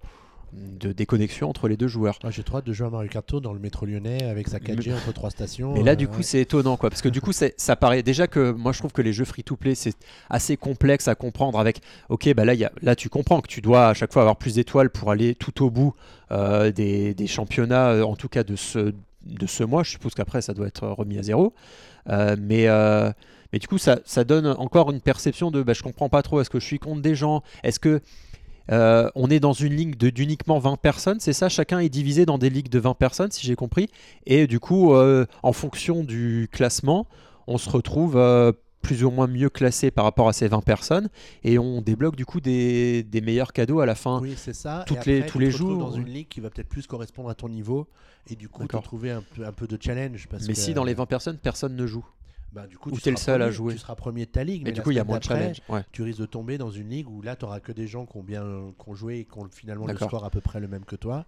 [0.51, 2.19] de déconnexion entre les deux joueurs.
[2.21, 4.49] Ah, J'ai trop hâte de jouer à Mario Kart Tour dans le métro lyonnais avec
[4.49, 5.73] sa 4G entre trois stations.
[5.73, 6.23] Mais là, euh, du coup, ouais.
[6.23, 6.89] c'est étonnant, quoi.
[6.89, 9.73] Parce que du coup, ça paraît déjà que moi, je trouve que les jeux free-to-play,
[9.73, 9.95] c'est
[10.29, 11.59] assez complexe à comprendre.
[11.59, 14.23] Avec, ok, bah là, y a- là, tu comprends que tu dois à chaque fois
[14.23, 15.93] avoir plus d'étoiles pour aller tout au bout
[16.31, 18.93] euh, des, des championnats, euh, en tout cas de ce,
[19.27, 19.83] de ce mois.
[19.83, 21.53] Je suppose qu'après, ça doit être remis à zéro.
[22.09, 23.11] Euh, mais, euh,
[23.53, 26.41] mais du coup, ça, donne encore une perception de, bah, je comprends pas trop.
[26.41, 27.43] Est-ce que je suis contre des gens?
[27.63, 28.01] Est-ce que
[28.71, 31.47] euh, on est dans une ligue d'uniquement 20 personnes, c'est ça?
[31.47, 33.89] Chacun est divisé dans des ligues de 20 personnes, si j'ai compris.
[34.25, 37.07] Et du coup, en fonction du classement,
[37.47, 38.17] on se retrouve
[38.81, 41.09] plus ou moins mieux classé par rapport à ces 20 personnes.
[41.43, 44.21] Et on débloque du coup des, des meilleurs cadeaux à la fin.
[44.21, 44.83] Oui, c'est ça.
[44.87, 47.29] toutes Et après, les- tous les jours, dans une ligue qui va peut-être plus correspondre
[47.29, 47.87] à ton niveau
[48.29, 50.27] et du coup te trouver un peu, un peu de challenge.
[50.29, 52.05] Parce Mais que, si dans les 20 personnes, personne ne joue.
[52.53, 53.73] bah, du coup, ou tu t'es le seul à jouer.
[53.73, 54.63] Tu seras premier de ta ligue.
[54.63, 55.57] Mais du coup, il y a moins de challenge.
[55.69, 55.83] Ouais.
[55.91, 58.17] Tu risques de tomber dans une ligue où là, tu n'auras que des gens qui
[58.17, 58.43] ont bien
[58.81, 60.95] qui ont joué et qui ont finalement le score à peu près le même que
[60.95, 61.25] toi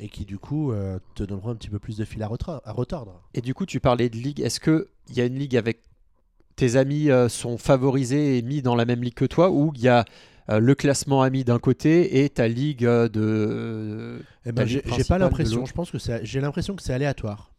[0.00, 3.20] et qui du coup euh, te donneront un petit peu plus de fil à retordre.
[3.34, 4.40] Et du coup, tu parlais de ligue.
[4.40, 4.84] Est-ce qu'il
[5.16, 5.80] y a une ligue avec
[6.58, 9.80] tes amis euh, sont favorisés et mis dans la même ligue que toi ou il
[9.80, 10.04] y a
[10.50, 14.20] euh, le classement ami d'un côté et ta ligue euh, de.
[14.44, 15.60] Eh ben, j'ai pas l'impression.
[15.66, 17.50] Je pense que c'est- j'ai l'impression que c'est aléatoire.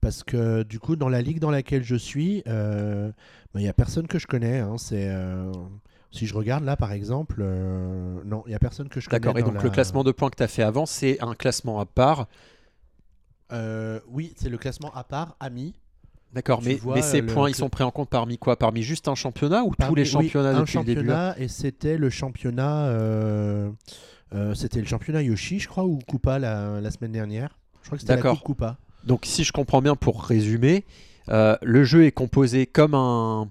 [0.00, 3.10] Parce que du coup, dans la ligue dans laquelle je suis, euh,
[3.54, 4.58] ben, il y a personne que je connais.
[4.58, 4.76] hein.
[4.76, 5.50] C'est euh,
[6.10, 9.20] si je regarde là, par exemple, euh, non, il y a personne que je connais.
[9.20, 9.38] D'accord.
[9.38, 11.80] Et donc la- le classement de points que tu as fait avant, c'est un classement
[11.80, 12.28] à part.
[14.08, 15.74] Oui, c'est le classement à part, ami.
[16.32, 16.60] D'accord.
[16.62, 18.58] Mais, ces le- points, ils sont pris en compte parmi quoi?
[18.58, 21.48] Parmi juste un championnat ou tous les oui, championnats un depuis le début championnat et
[21.48, 22.86] c'était le championnat.
[22.88, 23.70] euh,
[24.34, 27.56] euh, c'était le championnat Yoshi, je crois, ou Koopa la, la semaine dernière.
[27.82, 28.30] Je crois que c'était la.
[28.30, 28.76] Coupe Koopa.
[29.04, 30.84] Donc, si je comprends bien, pour résumer,
[31.28, 33.48] euh, le jeu est composé comme un,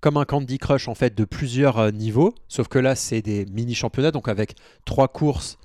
[0.00, 3.74] comme un Candy Crush en fait de plusieurs niveaux, sauf que là, c'est des mini
[3.74, 5.58] championnats, donc avec trois courses,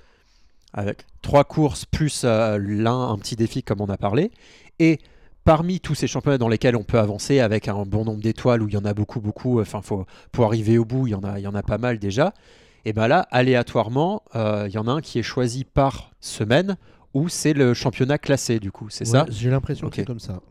[0.74, 4.32] avec trois courses plus l'un un petit défi comme on a parlé,
[4.78, 5.00] et
[5.46, 8.68] parmi tous ces championnats dans lesquels on peut avancer avec un bon nombre d'étoiles où
[8.68, 11.24] il y en a beaucoup beaucoup, enfin faut pour arriver au bout, il y en
[11.24, 12.34] a il y en a pas mal déjà.
[12.84, 16.78] Et ben là, aléatoirement, euh, il y en a un qui est choisi par semaine
[17.16, 19.26] où c'est le championnat classé du coup, c'est Ouais, ça?
[19.30, 20.42] J'ai l'impression que c'est comme ça.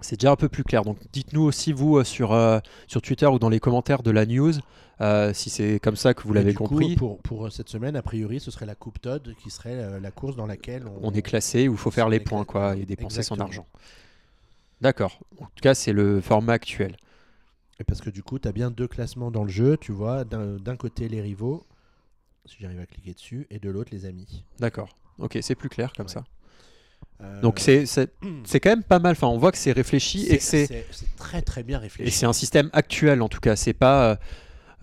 [0.00, 0.82] C'est déjà un peu plus clair.
[0.84, 4.26] Donc dites-nous aussi vous euh, sur, euh, sur Twitter ou dans les commentaires de la
[4.26, 4.52] news
[5.00, 6.96] euh, si c'est comme ça que vous l'avez du coup, compris.
[6.96, 10.10] pour, pour cette semaine, a priori, ce serait la Coupe Todd qui serait euh, la
[10.10, 12.84] course dans laquelle on, On est classé où il faut faire les points quoi et
[12.84, 13.66] dépenser son argent.
[14.80, 15.20] D'accord.
[15.40, 16.96] En tout cas, c'est le format actuel.
[17.80, 19.76] Et Parce que du coup, tu as bien deux classements dans le jeu.
[19.76, 21.64] Tu vois, d'un d'un côté les rivaux,
[22.44, 24.44] si j'arrive à cliquer dessus, et de l'autre les amis.
[24.58, 24.88] D'accord.
[25.18, 26.12] Ok, c'est plus clair comme Ouais.
[26.12, 26.24] ça.
[27.20, 28.12] Euh, Donc c'est c'est
[28.44, 29.12] c'est quand même pas mal.
[29.12, 32.10] Enfin, on voit que c'est réfléchi et que c'est très très bien et réfléchi.
[32.10, 33.56] c'est un système actuel en tout cas.
[33.56, 34.16] C'est pas euh,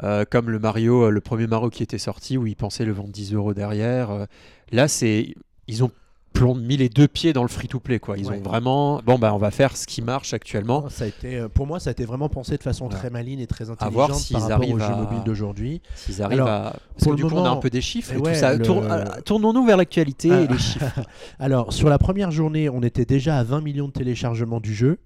[0.03, 3.09] euh, comme le Mario, le premier Mario qui était sorti où ils pensaient le vendre
[3.09, 4.27] 10 euros derrière.
[4.71, 5.33] Là, c'est
[5.67, 5.91] ils ont
[6.35, 8.17] plom- mis les deux pieds dans le free-to-play quoi.
[8.17, 8.37] Ils Ouais.
[8.37, 10.87] ont vraiment bon bah on va faire ce qui marche actuellement.
[10.89, 13.39] Ça a été, euh, pour moi, ça a été vraiment pensé de façon très maligne
[13.39, 15.81] et très intelligente voir par s'ils rapport arrivent aux jeux à- mobiles d'aujourd'hui.
[15.95, 16.61] S'ils arrivent Alors, à.
[16.93, 18.33] Parce pour que du coup, on a un moment- peu des chiffres et eh tout
[18.35, 18.53] ça.
[18.55, 20.41] le- Tour- ah, Tournons-nous vers l'actualité Ah.
[20.41, 20.85] et les chiffres.
[21.39, 24.99] Alors, sur la première journée, on était déjà à 20 millions de téléchargements du jeu.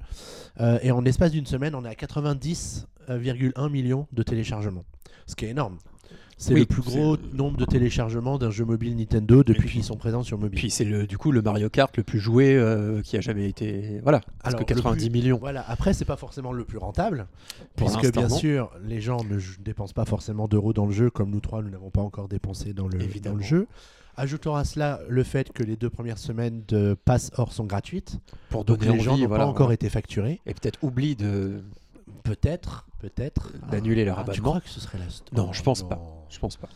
[0.62, 4.84] euh, et en l'espace d'une semaine, on est à 90,1 millions de téléchargements.
[5.26, 5.78] Ce qui est énorme.
[6.42, 9.84] C'est Oui, le plus gros nombre de téléchargements d'un jeu mobile Nintendo depuis puis- qu'ils
[9.84, 10.58] sont présents sur mobile.
[10.58, 13.50] Puis c'est le, du coup le Mario Kart le plus joué euh, qui a jamais
[13.50, 14.00] été.
[14.04, 14.22] Voilà.
[14.42, 15.38] Parce Alors, que le 90 plus- millions.
[15.38, 17.28] Voilà, après, c'est pas forcément le plus rentable,
[17.76, 18.36] Pour puisque bien non.
[18.36, 21.70] sûr, les gens ne dépensent pas forcément d'euros dans le jeu, comme nous trois, nous
[21.72, 23.36] n'avons pas encore dépensé dans le, dans Évidemment.
[23.36, 23.68] le jeu.
[24.16, 28.18] Ajoutons à cela le fait que les deux premières semaines de pass or sont gratuites,
[28.50, 30.40] Pour donc donner les gens envie, n'ont voilà, pas encore été facturés.
[30.46, 31.62] Et peut-être oublie de.
[32.24, 33.52] Peut-être, peut-être.
[33.72, 35.06] D'annuler leur Ah, Tu crois que ce serait la...
[35.38, 35.90] Non, Oh, je pense non.
[35.90, 36.26] pas.
[36.30, 36.70] Je pense pas.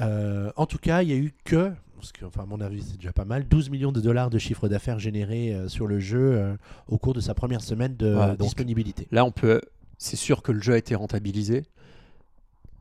[0.00, 2.82] Euh, en tout cas, il y a eu que, parce que, enfin, à mon avis,
[2.82, 5.98] c'est déjà pas mal, 12 millions de dollars de chiffre d'affaires générés euh, sur le
[6.00, 6.54] jeu euh,
[6.88, 9.06] au cours de sa première semaine de disponibilité.
[9.10, 9.60] Là, on peut.
[9.98, 11.64] C'est sûr que le jeu a été rentabilisé.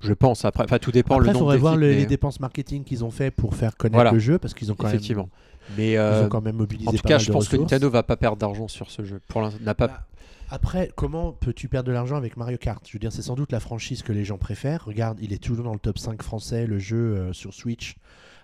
[0.02, 0.46] Je pense.
[0.46, 2.86] Après, enfin, tout dépend Après, le il faudrait voir d'équipes, le- mais- les dépenses marketing
[2.86, 4.12] qu'ils ont fait pour faire connaître Voilà.
[4.12, 5.24] le jeu, parce qu'ils ont quand Effectivement.
[5.68, 7.50] même, Mais ils euh, ont quand même mobilisé en tout pas cas, mal je pense
[7.50, 7.72] que ressources.
[7.74, 9.20] Nintendo va pas perdre d'argent sur ce jeu.
[9.28, 9.88] Pour l'instant, n'a pas.
[9.88, 10.06] Bah,
[10.52, 12.82] Après, comment peux-tu perdre de l'argent avec Mario Kart?
[12.88, 14.86] Je veux dire, c'est sans doute la franchise que les gens préfèrent.
[14.86, 17.96] Regarde, il est toujours dans le top 5 français, le jeu euh, sur Switch.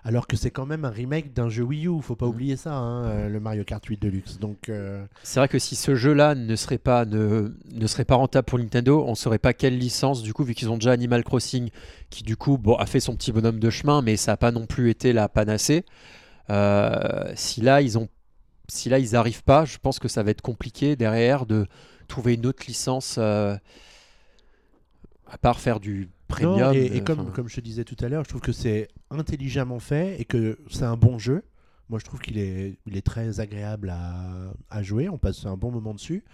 [0.04, 2.30] Alors que c'est quand même un remake d'un jeu Wii U, faut pas Mhm.
[2.32, 4.38] oublier ça, hein, euh, le Mario Kart 8 Deluxe.
[4.38, 8.14] Donc, euh, C'est vrai que si ce jeu-là ne serait pas ne, ne serait pas
[8.14, 11.24] rentable pour Nintendo, on saurait pas quelle licence du coup vu qu'ils ont déjà Animal
[11.24, 11.70] Crossing
[12.08, 14.52] qui du coup bon a fait son petit bonhomme de chemin mais ça a pas
[14.52, 15.84] non plus été la panacée.
[16.50, 18.08] Euh, si là ils ont
[18.68, 21.66] si là ils arrivent pas, je pense que ça va être compliqué derrière de
[22.06, 23.56] trouver une autre licence euh,
[25.26, 26.58] à part faire du premium.
[26.58, 28.40] non, et, et euh, comme, enfin, comme je te disais tout à l'heure, je trouve
[28.40, 31.42] que c'est intelligemment fait et que c'est un bon jeu.
[31.88, 35.08] Moi, je trouve qu'il est, il est très agréable à, à jouer.
[35.08, 36.24] On passe un bon moment dessus.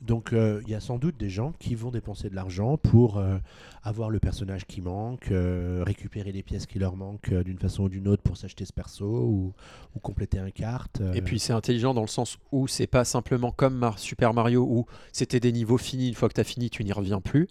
[0.00, 3.18] Donc, euh, il y a sans doute des gens qui vont dépenser de l'argent pour
[3.18, 3.36] euh,
[3.82, 7.88] avoir le personnage qui manque, euh, récupérer les pièces qui leur manquent d'une façon ou
[7.90, 9.52] d'une autre pour s'acheter ce perso ou,
[9.94, 11.02] ou compléter un carte.
[11.14, 14.66] Et puis c'est intelligent dans le sens où c'est pas simplement comme Mar- Super Mario
[14.68, 17.48] où c'était des niveaux finis, une fois que tu as fini, tu n'y reviens plus.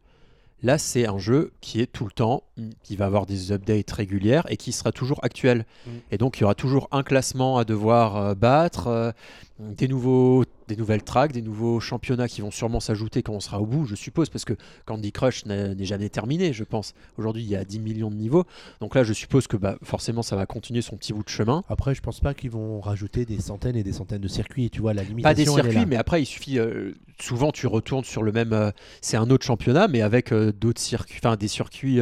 [0.61, 2.43] Là, c'est un jeu qui est tout le temps,
[2.83, 5.65] qui va avoir des updates régulières et qui sera toujours actuel.
[5.87, 5.89] Mm.
[6.11, 9.11] Et donc, il y aura toujours un classement à devoir euh, battre, euh,
[9.59, 13.59] des, nouveaux, des nouvelles tracks, des nouveaux championnats qui vont sûrement s'ajouter quand on sera
[13.61, 14.53] au bout, je suppose, parce que
[14.85, 16.93] Candy Crush n'est jamais terminé, je pense.
[17.17, 18.45] Aujourd'hui, il y a 10 millions de niveaux.
[18.81, 21.63] Donc là, je suppose que bah, forcément, ça va continuer son petit bout de chemin.
[21.69, 24.69] Après, je pense pas qu'ils vont rajouter des centaines et des centaines de circuits.
[24.69, 25.23] Tu vois, la limitation.
[25.23, 26.57] Pas des circuits, mais après, il suffit.
[26.59, 28.53] euh, souvent, tu retournes sur le même.
[28.53, 31.19] euh, c'est un autre championnat, mais avec euh, d'autres circuits.
[31.23, 31.99] Enfin, des circuits,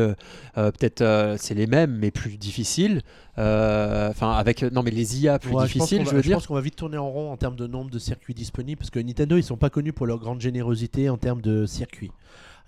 [0.55, 3.01] peut-être, c'est les mêmes, mais plus difficiles.
[3.37, 4.63] Enfin, avec.
[4.63, 6.37] Non, mais les IA plus Ouais, je difficiles, je, va- veux je dire.
[6.37, 8.89] pense qu'on va vite tourner en rond en termes de nombre de circuits disponibles parce
[8.89, 12.11] que Nintendo ils sont pas connus pour leur grande générosité en termes de circuits.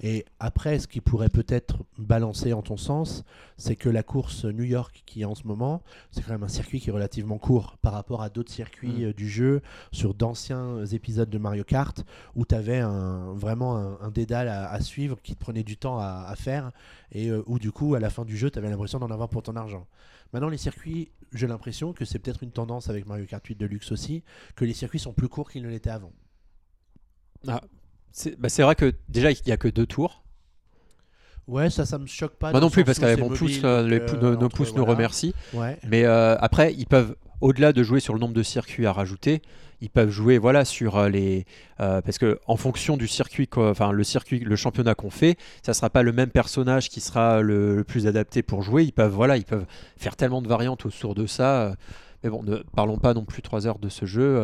[0.02, 3.26] Et après, ce qui pourrait peut-être balancer en ton sens,
[3.58, 6.48] c'est que la course New York qui est en ce moment, c'est quand même un
[6.48, 9.04] circuit qui est relativement court par rapport à d'autres circuits Mm.
[9.08, 9.62] euh, du jeu
[9.92, 14.70] sur d'anciens épisodes de Mario Kart où tu avais un, vraiment un, un dédale à,
[14.72, 16.72] à suivre qui te prenait du temps à, à faire
[17.12, 19.28] et euh, où du coup à la fin du jeu tu avais l'impression d'en avoir
[19.28, 19.86] pour ton argent.
[20.32, 23.92] Maintenant les circuits, j'ai l'impression que c'est peut-être une tendance avec Mario Kart 8 Deluxe
[23.92, 24.24] aussi,
[24.56, 26.14] que les circuits sont plus courts qu'ils ne l'étaient avant.
[28.12, 30.24] C'est bah, c'est vrai que déjà, il n'y a que deux tours.
[31.48, 32.52] Ouais, ça, ça me choque pas.
[32.52, 35.34] Moi non plus, parce qu'avec mon pouce, nos, pouces nous remercient.
[35.54, 35.80] Ouais.
[35.88, 39.42] Mais euh, après, ils peuvent, au-delà de jouer sur le nombre de circuits à rajouter,
[39.82, 41.46] ils peuvent jouer voilà sur euh, les
[41.80, 45.74] euh, parce que en fonction du circuit, enfin le circuit, le championnat qu'on fait, ça
[45.74, 48.84] sera pas le même personnage qui sera le, plus adapté pour jouer.
[48.84, 49.66] Ils peuvent voilà, ils peuvent
[49.98, 51.62] faire tellement de variantes autour de ça.
[51.62, 51.76] euh.
[52.24, 54.44] Mais bon, ne parlons pas non plus trois heures de ce jeu,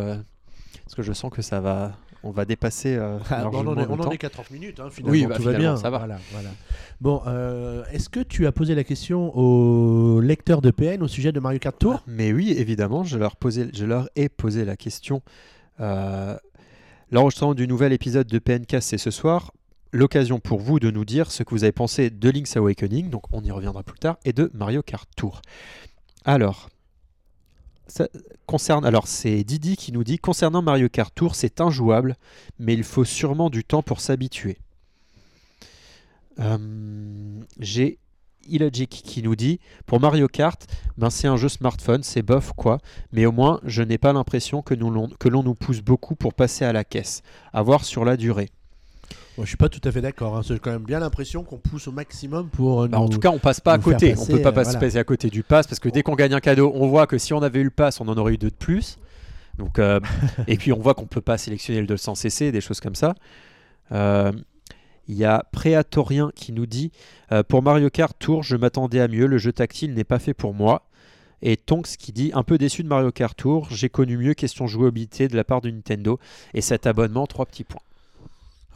[0.85, 1.91] parce que je sens que ça va,
[2.25, 2.95] on va dépasser.
[2.95, 4.11] euh, Ah, bon, on largement en est, le on en temps.
[4.11, 5.77] est qu'à 30 minutes, hein, finalement, Oui, bah, tout va bien.
[5.77, 5.99] ça va.
[5.99, 6.49] Voilà, voilà.
[7.01, 11.31] Bon, euh, est-ce que tu as posé la question au lecteur de PN au sujet
[11.31, 12.03] de Mario Kart Tour?
[12.07, 15.21] Mais oui, évidemment, je leur, posais, je leur ai posé la question.
[15.79, 16.37] Euh,
[17.11, 19.51] L'enregistrement du nouvel épisode de PNK, c'est ce soir.
[19.91, 23.23] L'occasion pour vous de nous dire ce que vous avez pensé de Link's Awakening, donc
[23.31, 25.41] on y reviendra plus tard, et de Mario Kart Tour.
[26.25, 26.69] Alors,
[28.83, 32.15] alors c'est Didi qui nous dit concernant Mario Kart Tour, c'est injouable,
[32.59, 34.57] mais il faut sûrement du temps pour s'habituer.
[36.39, 37.99] Euh, J'ai
[38.47, 40.67] Illogic qui nous dit pour Mario Kart,
[40.97, 42.79] ben c'est un jeu smartphone, c'est bof quoi,
[43.11, 46.73] mais au moins je n'ai pas l'impression que l'on nous pousse beaucoup pour passer à
[46.73, 47.21] la caisse.
[47.53, 48.49] À voir sur la durée.
[49.37, 50.37] Moi, Je suis pas tout à fait d'accord.
[50.37, 50.41] hein.
[50.43, 52.83] J'ai quand même bien l'impression qu'on pousse au maximum pour.
[52.83, 54.13] euh, Bah, en tout cas, on passe pas à côté.
[54.13, 54.79] on passer, peut pas euh, passer voilà.
[54.87, 57.17] passer à côté du pass parce que dès qu'on gagne un cadeau, on voit que
[57.17, 58.97] si on avait eu le pass, on en aurait eu deux de plus.
[59.57, 59.99] Donc, euh,
[60.47, 63.15] et puis on voit qu'on peut pas sélectionner le 200 cc, des choses comme ça.
[63.91, 64.31] Euh,
[65.07, 66.91] Il y a Préatorien qui nous dit
[67.31, 69.27] euh, Pour Mario Kart Tour, je m'attendais à mieux.
[69.27, 70.87] Le jeu tactile n'est pas fait pour moi.
[71.41, 73.67] Et Tonks qui dit Un peu déçu de Mario Kart Tour.
[73.69, 76.19] J'ai connu mieux question jouabilité de la part de Nintendo.
[76.53, 77.81] Et cet abonnement, trois petits points.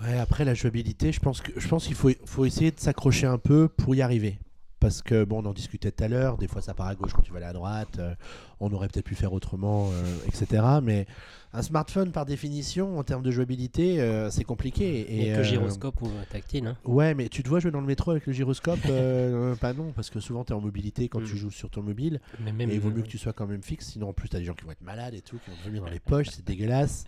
[0.02, 3.28] Ouais, après la jouabilité, je pense que je pense qu'il faut, faut essayer de s'accrocher
[3.28, 4.40] un peu pour y arriver.
[4.80, 7.12] Parce que bon, on en discutait tout à l'heure, des fois ça part à gauche
[7.14, 8.16] quand tu vas aller à droite, euh,
[8.62, 10.64] on aurait peut-être pu faire autrement, euh, etc.
[10.82, 11.06] Mais
[11.52, 15.02] un smartphone par définition, en termes de jouabilité, euh, c'est compliqué.
[15.02, 16.66] Et, Et, que gyroscope ou tactile.
[16.68, 16.78] hein.
[16.86, 18.80] Ouais, mais tu te vois jouer dans le métro avec le gyroscope
[19.60, 21.26] Pas non, parce que souvent tu es en mobilité quand Mm.
[21.26, 22.22] tu joues sur ton mobile.
[22.40, 24.30] Mais même, Et il vaut mieux que tu sois quand même fixe, sinon en plus
[24.30, 26.00] tu as des gens qui vont être malades et tout, qui vont vomir dans les
[26.00, 27.04] poches, c'est dégueulasse.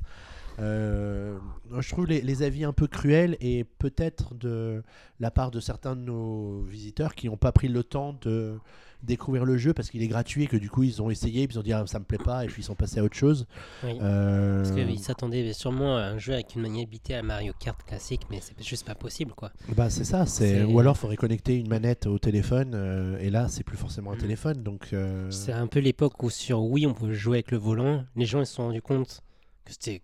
[0.60, 1.38] Euh,
[1.80, 4.84] je trouve les, les avis un peu cruels et peut-être de
[5.20, 8.58] la part de certains de nos visiteurs qui n'ont pas pris le temps de
[9.04, 11.56] découvrir le jeu parce qu'il est gratuit et que du coup ils ont essayé, puis
[11.56, 13.16] ils ont dit ah, ça me plaît pas et puis ils sont passés à autre
[13.16, 13.48] chose.
[13.84, 13.98] Oui.
[14.02, 18.22] Euh, Parce qu'ils s'attendaient sûrement à un jeu avec une maniabilité à Mario Kart classique,
[18.30, 19.52] mais c'est juste pas possible quoi.
[19.76, 23.48] bah c'est ça, c'est ou alors faudrait connecter une manette au téléphone euh, et là
[23.48, 24.20] c'est plus forcément un Mm.
[24.20, 24.94] téléphone donc.
[25.32, 28.04] C'est un peu l'époque où sur Wii on pouvait jouer avec le volant.
[28.16, 29.22] Les gens ils se sont rendus compte
[29.66, 30.02] que c'était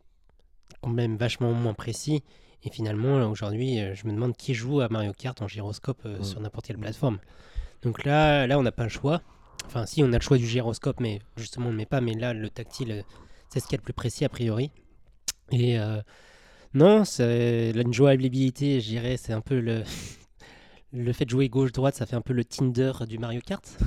[0.82, 2.24] quand même vachement moins précis.
[2.64, 6.22] Et finalement, aujourd'hui, euh, je me demande qui joue à Mario Kart en gyroscope euh,
[6.24, 7.20] sur n'importe quelle plateforme.
[7.84, 9.22] Donc là, là, on n'a pas le choix.
[9.66, 12.02] Enfin, si, on a le choix du gyroscope, mais justement, on ne le met pas.
[12.02, 13.02] Mais là, le tactile, euh,
[13.50, 14.72] c'est ce qu'il y a de plus précis a priori.
[15.52, 16.02] Et euh,
[16.74, 19.84] non, c'est la jouabilité, je dirais, c'est un peu le.
[20.94, 23.78] Le fait de jouer gauche-droite, ça fait un peu le Tinder du Mario Kart.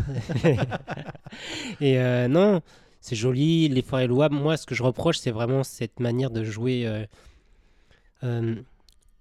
[1.81, 2.61] Et euh, non,
[3.01, 4.35] c'est joli, l'effort est louable.
[4.35, 6.87] Moi, ce que je reproche, c'est vraiment cette manière de jouer.
[6.87, 7.05] euh,
[8.23, 8.57] euh,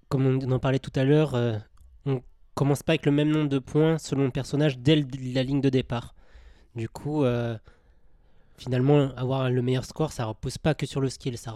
[0.09, 1.57] comme on en parlait tout à l'heure, euh,
[2.05, 2.21] on
[2.55, 5.69] commence pas avec le même nombre de points selon le personnage dès la ligne de
[5.69, 6.15] départ.
[6.75, 7.23] Du coup,
[8.57, 11.51] finalement, avoir le meilleur score, ça repose pas que sur le skill, ça,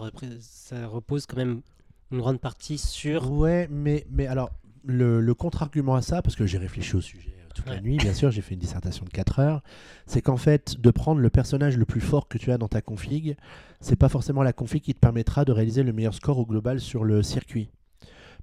[0.86, 1.62] repose quand même
[2.10, 3.30] une grande partie sur.
[3.30, 4.50] Ouais, mais, mais alors,
[4.84, 8.12] le, le contre-argument à ça, parce que j'ai réfléchi au sujet toute la nuit, bien
[8.12, 9.62] sûr, j'ai fait une dissertation de 4 heures,
[10.06, 12.82] c'est qu'en fait, de prendre le personnage le plus fort que tu as dans ta
[12.82, 13.36] config,
[13.80, 16.80] c'est pas forcément la config qui te permettra de réaliser le meilleur score au global
[16.80, 17.70] sur le circuit.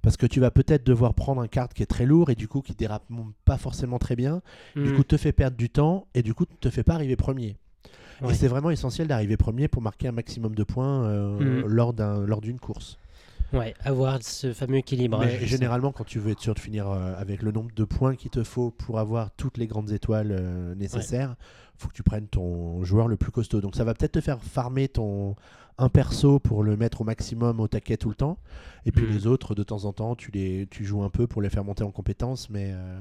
[0.02, 2.48] Parce que tu vas peut-être devoir prendre un carte qui est très lourd et du
[2.48, 3.04] coup qui dérape
[3.44, 4.42] pas forcément très bien,
[4.82, 7.16] du Hmm, coup te fait perdre du temps et du coup te fait pas arriver
[7.16, 7.56] premier.
[8.20, 8.32] ouais.
[8.32, 12.24] Et c'est vraiment essentiel d'arriver premier pour marquer un maximum de points euh, lors d'un
[12.26, 12.98] lors d'une course.
[13.52, 15.38] Ouais, avoir ce fameux équilibrage.
[15.40, 18.16] Mais généralement, quand tu veux être sûr de finir euh, avec le nombre de points
[18.16, 21.36] qu'il te faut pour avoir toutes les grandes étoiles euh, nécessaires,
[21.76, 23.60] faut que tu prennes ton joueur le plus costaud.
[23.60, 25.36] Donc ça va peut-être te faire farmer ton
[25.78, 28.38] un perso pour le mettre au maximum au taquet tout le temps.
[28.86, 29.12] Et puis Mhm.
[29.12, 31.64] les autres, de temps en temps, tu les tu joues un peu pour les faire
[31.64, 32.50] monter en compétences.
[32.50, 33.00] Mais euh,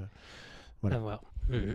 [0.82, 0.96] voilà.
[0.98, 1.22] À voir.
[1.50, 1.74] Hmm.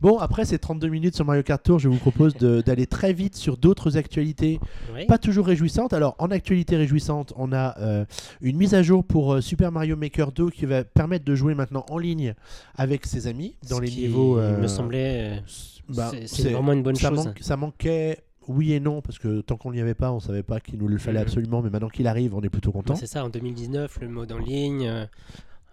[0.00, 3.34] Bon, après ces 32 minutes sur Mario Kart Tour, je vous propose d'aller très vite
[3.36, 4.60] sur d'autres actualités
[5.08, 5.92] pas toujours réjouissante.
[5.92, 8.04] Alors, en actualité réjouissante, on a euh,
[8.40, 11.54] une mise à jour pour euh, Super Mario Maker 2 qui va permettre de jouer
[11.54, 12.34] maintenant en ligne
[12.76, 14.38] avec ses amis dans Ce les qui niveaux.
[14.38, 15.38] euh, me semblait.
[15.38, 15.40] euh,
[15.88, 17.26] bah, c'est- vraiment une bonne ça, chose.
[17.26, 18.18] manque- ça manquait.
[18.48, 20.86] Oui et non, parce que tant qu'on n'y avait pas, on savait pas qu'il nous
[20.86, 21.22] le fallait Mhm.
[21.26, 22.94] absolument, mais maintenant qu'il arrive, on est plutôt content.
[22.94, 25.08] Ouais, c'est ça, en 2019, le mode en ligne.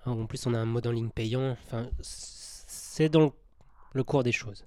[0.08, 1.56] en plus, on a un mode en ligne payant.
[1.68, 3.30] Enfin, c'est dans le,
[3.94, 4.66] le cours des choses.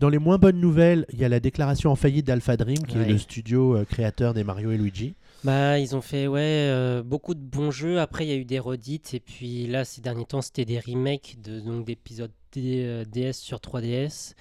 [0.00, 2.98] Dans les moins bonnes nouvelles, il y a la déclaration en faillite d'Alpha Dream, qui
[2.98, 5.14] est le studio euh, créateur des Mario et Luigi.
[5.44, 8.00] Bah, ils ont fait ouais euh, beaucoup de bons jeux.
[8.00, 10.80] Après, il y a eu des redites et puis là, ces derniers temps, c'était des
[10.80, 14.32] remakes de donc d'épisodes euh, DS sur 3DS.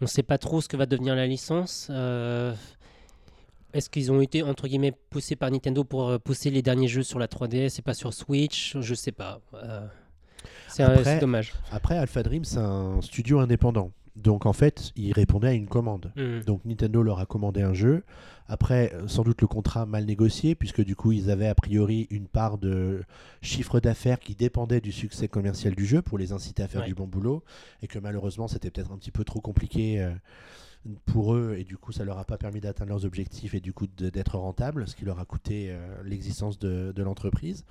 [0.00, 1.88] On sait pas trop ce que va devenir la licence.
[1.90, 2.54] Euh,
[3.74, 7.18] Est-ce qu'ils ont été entre guillemets poussés par Nintendo pour pousser les derniers jeux sur
[7.18, 8.76] la 3DS et pas sur Switch?
[8.80, 9.40] Je sais pas.
[9.54, 9.86] Euh,
[11.04, 11.52] c'est dommage.
[11.72, 13.90] Après, Alpha Dream, c'est un studio indépendant.
[14.16, 16.10] Donc en fait, il répondait à une commande.
[16.16, 16.40] Hmm.
[16.40, 18.02] Donc Nintendo leur a commandé un jeu.
[18.48, 22.06] Après, euh, sans doute le contrat mal négocié, puisque du coup, ils avaient a priori
[22.10, 23.02] une part de
[23.42, 26.86] chiffre d'affaires qui dépendait du succès commercial du jeu pour les inciter à faire Ouais.
[26.88, 27.44] du bon boulot.
[27.82, 30.10] Et que malheureusement, c'était peut-être un petit peu trop compliqué euh,
[31.06, 31.54] pour eux.
[31.58, 34.36] Et du coup, ça leur a pas permis d'atteindre leurs objectifs et du coup d'être
[34.38, 37.64] rentable, ce qui leur a coûté euh, l'existence de, de l'entreprise.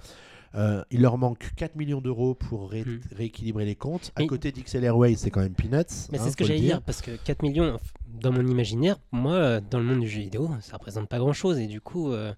[0.55, 2.99] Euh, il leur manque 4 millions d'euros pour ré- Hmm.
[3.15, 4.11] rééquilibrer les comptes.
[4.15, 5.83] À côté d'XL Airways, c'est quand même peanuts.
[6.11, 6.77] Mais hein, c'est ce que j'allais dire.
[6.77, 7.77] dire, parce que 4 millions,
[8.21, 11.59] dans mon imaginaire, moi, euh, dans le monde du jeu vidéo, ça représente pas grand-chose.
[11.59, 12.33] Et du coup, euh,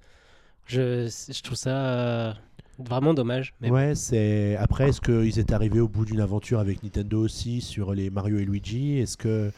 [0.65, 2.35] je, je trouve ça
[2.79, 3.53] vraiment dommage.
[3.61, 7.93] Ouais, c'est après est-ce qu'ils étaient arrivés au bout d'une aventure avec Nintendo aussi sur
[7.93, 8.97] les Mario et Luigi?
[8.99, 9.51] Est-ce que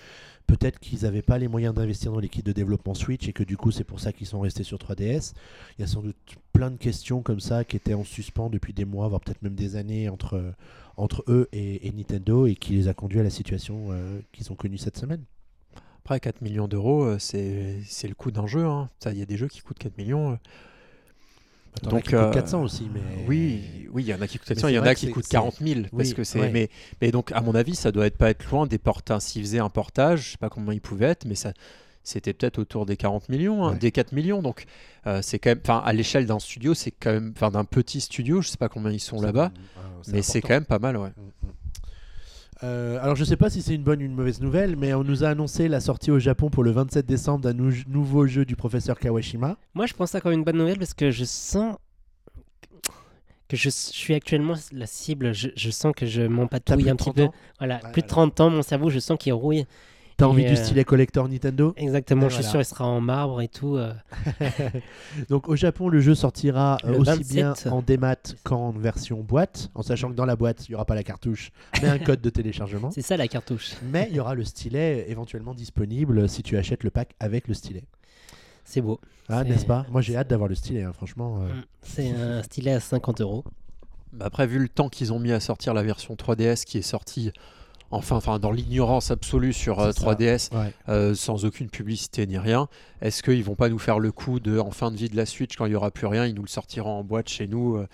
[0.51, 3.55] peut-être qu'ils n'avaient pas les moyens d'investir dans l'équipe de développement Switch et que du
[3.55, 5.33] coup c'est pour ça qu'ils sont restés sur 3DS
[5.77, 6.17] Il y a sans doute
[6.51, 9.55] plein de questions comme ça qui étaient en suspens depuis des mois, voire peut-être même
[9.55, 10.53] des années entre
[10.97, 14.55] entre eux et, Nintendo et qui les a conduits à la situation euh, qu'ils ont
[14.55, 15.23] connue cette semaine.
[16.03, 18.65] Après, 4 millions d'euros, euh, c'est le coût d'un jeu.
[18.65, 18.89] hein.
[19.05, 20.37] Il y a des jeux qui coûtent 4 millions.
[21.81, 24.27] T'en as Donc, qui coûtent euh, 400 aussi, mais Oui, oui, il y en a
[24.27, 25.81] qui coûtent Mais 400, il y en a qui coûtent c'est- 40 000.
[25.95, 26.49] Parce oui, que c'est, ouais.
[26.51, 26.69] mais,
[27.01, 29.21] mais donc, à mon avis, ça doit être pas être loin des portages.
[29.21, 31.53] S'ils faisaient un portage, je sais pas combien ils pouvaient être, mais ça,
[32.03, 33.77] c'était peut-être autour des 40 millions, hein, Ouais.
[33.79, 34.41] des 4 millions.
[34.41, 34.65] Donc,
[35.07, 38.01] euh, c'est quand même, enfin, à l'échelle d'un studio, c'est quand même, enfin, d'un petit
[38.01, 39.51] studio, je sais pas combien ils sont là-bas,
[40.11, 41.09] mais c'est quand même pas mal, ouais.
[41.09, 41.51] Mm, mm.
[42.63, 45.03] Euh, alors je sais pas si c'est une bonne ou une mauvaise nouvelle, mais on
[45.03, 48.45] nous a annoncé la sortie au Japon pour le 27 décembre d'un nou- nouveau jeu
[48.45, 49.57] du professeur Kawashima.
[49.73, 51.75] moi, je pense ça comme une bonne nouvelle parce que je sens
[53.47, 55.33] que je, je suis actuellement la cible.
[55.33, 57.27] Je, je sens que je m'empatouille un petit 30 peu.
[57.59, 58.27] Voilà, plus de voilà.
[58.29, 59.65] 30 ans, mon cerveau, je sens qu'il rouille.
[60.21, 61.73] T'as envie du euh, stylet collector Nintendo?
[61.77, 63.77] Exactement, Et je suis sûr, il sera en marbre et tout.
[63.77, 63.91] euh.
[65.29, 67.33] Donc au Japon, le jeu sortira euh, Le aussi 27.
[67.33, 70.85] bien en démat qu'en version boîte, en sachant que dans la boîte, il n'y aura
[70.85, 71.49] pas la cartouche,
[71.81, 72.91] mais un code de téléchargement.
[72.93, 73.71] C'est ça la cartouche.
[73.81, 77.55] Mais il y aura le stylet éventuellement disponible si tu achètes le pack avec le
[77.55, 77.83] stylet.
[78.63, 78.99] C'est beau.
[79.27, 79.87] Ah, n'est-ce pas?
[79.89, 81.39] Moi j'ai hâte d'avoir le stylet, hein, franchement.
[81.41, 81.47] euh.
[81.51, 81.63] Mm.
[81.81, 83.43] C'est un stylet à 50 euros.
[84.13, 86.83] Bah après, vu le temps qu'ils ont mis à sortir la version 3DS qui est
[86.83, 87.31] sortie
[87.91, 90.13] enfin, enfin dans l'ignorance absolue sur euh, C'est ça.
[90.13, 90.73] 3DS, Ouais.
[90.89, 92.67] euh, sans aucune publicité ni rien,
[93.01, 95.25] est-ce qu'ils vont pas nous faire le coup de en fin de vie de la
[95.25, 97.75] Switch quand il y aura plus rien, ils nous le sortiront en boîte chez nous
[97.77, 97.87] euh,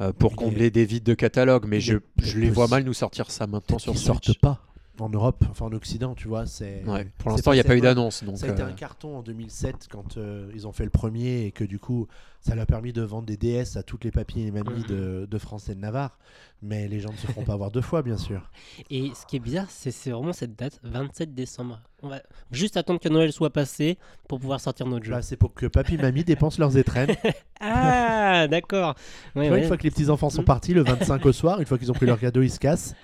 [0.00, 1.64] euh, pour combler des vides de catalogue.
[1.66, 4.06] Mais je, je les vois mal nous sortir ça maintenant sur Ils Switch.
[4.06, 4.60] sortent pas
[5.02, 6.46] en Europe, enfin en Occident, tu vois.
[6.46, 6.82] C'est.
[6.86, 8.24] Ouais, Pour l'instant, il n'y a pas eu d'annonce.
[8.24, 10.90] Donc, Ça a été euh, un carton en 2007 quand euh, ils ont fait le
[10.90, 12.06] premier et que du coup
[12.40, 15.26] ça leur a permis de vendre des DS à toutes les papilles et mamies de,
[15.28, 16.18] de France et de Navarre.
[16.62, 18.48] Mais les gens ne se feront pas avoir deux fois, bien sûr.
[18.90, 21.80] Et ce qui est bizarre, c'est c'est vraiment cette date, 27 décembre.
[22.02, 22.20] On va
[22.52, 25.10] juste attendre que Noël soit passé pour pouvoir sortir notre jeu.
[25.12, 27.14] Bah, c'est pour que papy et mamie dépensent leurs étrennes.
[27.60, 28.94] Ah, d'accord.
[29.34, 29.62] Ouais, Tu vois, ouais.
[29.62, 30.46] Une fois que les petits enfants sont Mhm.
[30.46, 32.94] partis le 25 au soir, une fois qu'ils ont pris leur cadeau, ils se cassent.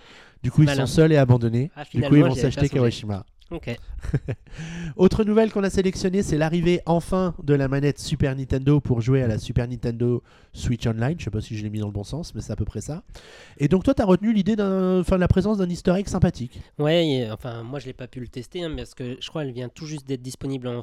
[0.45, 1.71] Du coup, ils sont seuls et abandonnés.
[1.75, 2.69] Ah, du coup, ils vont s'acheter.
[2.69, 3.25] Kawashima.
[3.51, 3.75] Ok.
[4.97, 9.23] Autre nouvelle qu'on a sélectionnée, c'est l'arrivée enfin de la manette Super Nintendo pour jouer
[9.23, 10.23] à la Super Nintendo
[10.55, 11.17] Switch Online.
[11.19, 12.65] Je sais pas si je l'ai mis dans le bon sens, mais c'est à peu
[12.65, 13.03] près ça.
[13.59, 16.61] Et donc toi, tu as retenu l'idée de la présence d'un Easter egg sympathique.
[16.79, 19.45] Ouais, et, enfin, moi je l'ai pas pu le tester hein, parce que je crois
[19.45, 20.83] qu'elle vient tout juste d'être disponible en,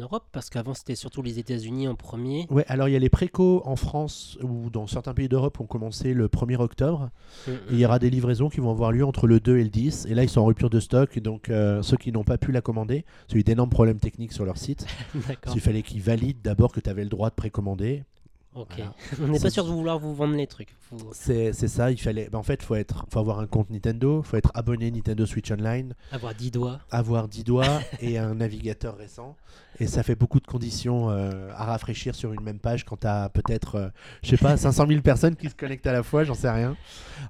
[0.00, 2.46] Europe parce qu'avant c'était surtout les États-Unis en premier.
[2.50, 5.62] Ouais, alors il y a les précos en France ou dans certains pays d'Europe qui
[5.62, 7.10] ont commencé le 1er octobre.
[7.46, 9.64] Mm, Et il y aura des livraisons qui vont avoir lieu entre le 2 et
[9.64, 10.06] le 10.
[10.06, 11.16] Et là, ils sont en rupture de stock.
[11.16, 14.32] Et donc, euh, ceux qui n'ont pas pu la commander, c'est eu d'énormes problèmes techniques
[14.32, 14.86] sur leur site.
[15.14, 15.20] mm.
[15.54, 18.04] Il fallait qu'ils valident d'abord que tu avais le droit de précommander.
[18.58, 18.68] Ok.
[18.76, 18.92] Voilà.
[19.22, 20.74] On n'est pas sûr de vouloir vous vendre les trucs.
[21.12, 22.28] C'est ça, il fallait.
[22.30, 25.50] bah, en fait, faut être, faut avoir un compte Nintendo, faut être abonné Nintendo Switch
[25.50, 26.80] Online, avoir 10 doigts.
[26.90, 29.36] avoir 10 doigts et un navigateur récent.
[29.80, 33.06] Et ça fait beaucoup de conditions euh, à rafraîchir sur une même page quand tu
[33.06, 33.88] as peut-être, euh,
[34.22, 36.76] je sais pas, 500 000 personnes qui se connectent à la fois, j'en sais rien.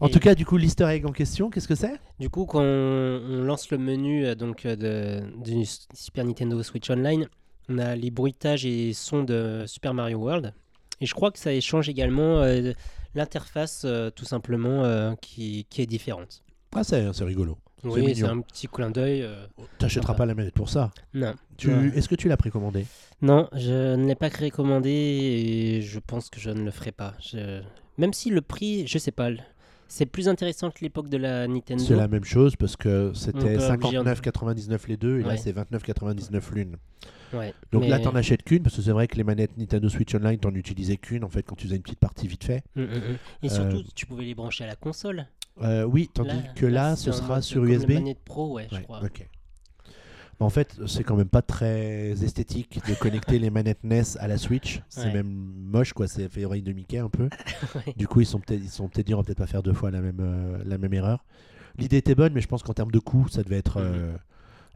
[0.01, 2.01] En Et- tout cas, du coup, l'Easter egg en question, qu'est-ce que c'est?
[2.19, 6.89] Du coup, quand on, on lance le menu euh, donc, de, du Super Nintendo Switch
[6.89, 7.27] Online,
[7.69, 10.55] on a les bruitages et sons de Super Mario World.
[11.01, 12.73] Et je crois que ça échange également euh,
[13.15, 16.43] l'interface, euh, tout simplement, euh, qui, qui est différente.
[16.75, 17.57] Ah, c'est c'est rigolo.
[17.85, 19.23] Oui, c'est un petit clin d'œil.
[19.23, 19.47] euh,
[19.79, 20.19] T'achèteras Sympa.
[20.19, 20.91] pas la manette pour ça.
[21.15, 21.35] Non.
[21.57, 21.69] Tu...
[21.73, 21.93] Ouais.
[21.95, 22.85] Est-ce que tu l'as précommandé
[23.23, 27.15] Non, je ne l'ai pas recommandé et je pense que je ne le ferai pas.
[27.21, 27.61] Je-
[27.97, 29.31] Même si le prix, je sais pas,
[29.89, 31.83] c'est plus intéressant que l'époque de la Nintendo.
[31.83, 35.37] C'est la même chose parce que c'était peut obliger un- 59,99 les deux et là
[35.37, 36.77] c'est 29,99 l'une.
[37.35, 39.89] Ouais, Donc là mais- t'en achètes qu'une parce que c'est vrai que les manettes Nintendo
[39.91, 42.63] Switch Online t'en utilisais qu'une en fait quand tu faisais une petite partie vite fait.
[42.75, 43.19] Mm, mm, mm.
[43.43, 45.27] Et Euh, surtout, tu pouvais les brancher à la console.
[45.61, 47.89] Euh, oui, tandis que là, ce sera sur USB.
[47.91, 49.01] les manettes Pro, ouais, je crois.
[50.41, 54.39] En fait, c'est quand même pas très esthétique de connecter les manettes NES à la
[54.39, 54.81] Switch.
[54.89, 55.13] C'est Ouais.
[55.15, 56.07] même moche, quoi.
[56.07, 57.29] C'est fait oreille de Mickey un peu.
[57.75, 57.93] Ouais.
[57.97, 59.73] Du coup, ils sont peut-être, ils sont peut-être dit, on va peut-être pas faire deux
[59.73, 61.25] fois la même, euh, la même erreur.
[61.77, 64.13] L'idée était bonne, mais je pense qu'en termes de coût, ça devait être euh,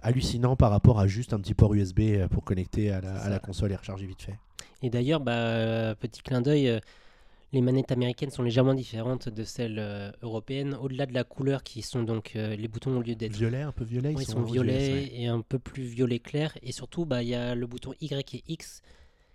[0.03, 3.39] hallucinant par rapport à juste un petit port USB euh, pour connecter à la, à
[3.39, 4.39] console et recharger vite fait.
[4.83, 6.81] Et d'ailleurs, bah, petit clin d'œil,
[7.53, 10.75] les manettes américaines sont légèrement différentes de celles euh, européennes.
[10.81, 13.73] Au-delà de la couleur, qui sont donc euh, les boutons au lieu d'être Violet, un
[13.73, 14.15] peu violet.
[14.15, 16.57] Ouais, ils sont, violets et un peu plus violet clair.
[16.63, 18.81] Et surtout, bah, il y a le bouton Y et X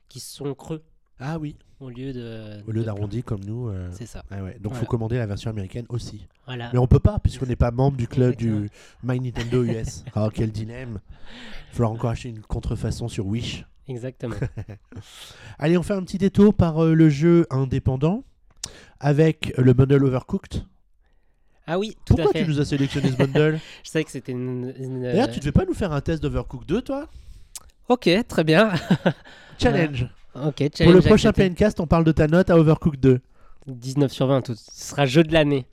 [0.09, 0.81] qui sont creux
[1.19, 1.57] Ah oui.
[1.79, 2.63] au lieu de.
[2.67, 3.67] Au lieu d'arrondi comme nous.
[3.69, 4.23] euh, C'est ça.
[4.31, 4.53] ah ouais.
[4.59, 4.79] Donc, Voilà.
[4.79, 6.25] faut commander la version américaine aussi.
[6.47, 6.69] Voilà.
[6.73, 8.61] Mais on peut pas, puisqu'on n'est pas membre du club Exactement.
[8.61, 8.69] du
[9.03, 10.03] My Nintendo US.
[10.15, 10.99] Alors, quel dilemme.
[11.71, 13.63] Il faudra encore acheter une contrefaçon sur Wish.
[13.87, 14.35] Exactement.
[15.59, 18.23] Allez, on fait un petit détour par euh, le jeu indépendant
[18.99, 20.63] avec le bundle Overcooked.
[21.67, 22.43] ah oui, tout Pourquoi à fait.
[22.43, 24.73] tu nous as sélectionné ce bundle Je savais que c'était une.
[24.79, 27.07] une, euh, D'ailleurs, tu devais pas nous faire un test d'Overcooked 2, toi?
[27.89, 28.71] Ok, très bien.
[29.59, 30.07] Challenge.
[30.35, 31.31] ok, Pour challenge le prochain.
[31.31, 33.21] PNcast, on parle de ta note à Overcooked 2.
[33.67, 34.55] 19 sur 20, tout.
[34.55, 35.65] ce sera jeu de l'année.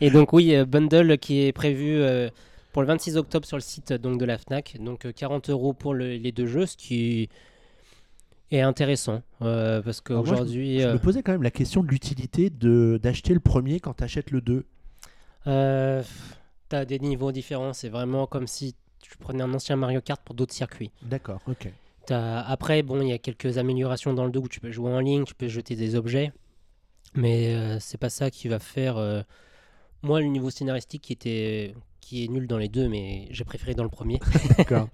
[0.00, 2.28] et donc oui, euh, bundle qui est prévu euh,
[2.74, 4.76] pour le 26 octobre sur le site euh, donc, de la FNAC.
[4.80, 7.28] Donc euh, 40 euros pour le- les deux jeux, ce qui
[8.50, 9.22] est intéressant.
[9.42, 10.80] euh, parce qu'aujourd'hui...
[10.80, 13.94] Je euh, me posais quand même la question de l'utilité de d'acheter le premier quand
[13.94, 14.66] tu achètes le 2.
[15.46, 16.02] euh,
[16.68, 17.72] tu as des niveaux différents.
[17.72, 20.90] C'est vraiment comme si tu prenais un ancien Mario Kart pour d'autres circuits.
[21.02, 21.68] D'accord, ok.
[22.06, 24.90] T'as- Après, bon, il y a quelques améliorations dans le 2 où tu peux jouer
[24.92, 26.32] en ligne, tu peux jeter des objets.
[27.14, 28.96] Mais euh, c'est pas ça qui va faire.
[28.96, 29.22] euh,
[30.02, 31.74] Moi, le niveau scénaristique qui, était...
[32.04, 34.20] qui est nul dans les deux, mais j'ai préféré dans le premier.
[34.58, 34.88] D'accord.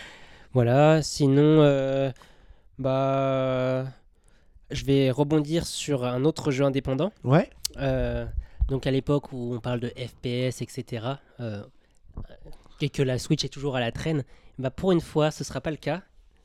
[0.52, 2.10] voilà, sinon, euh,
[2.78, 3.84] bah.
[4.70, 7.12] Je vais rebondir sur un autre jeu indépendant.
[7.22, 8.24] ouais, Euh,
[8.68, 11.06] donc à l'époque où on parle de FPS, etc.,
[11.40, 11.62] euh,
[12.80, 14.24] et que la Switch est toujours à la traîne,
[14.58, 16.02] bah pour une fois, ce sera pas le cas.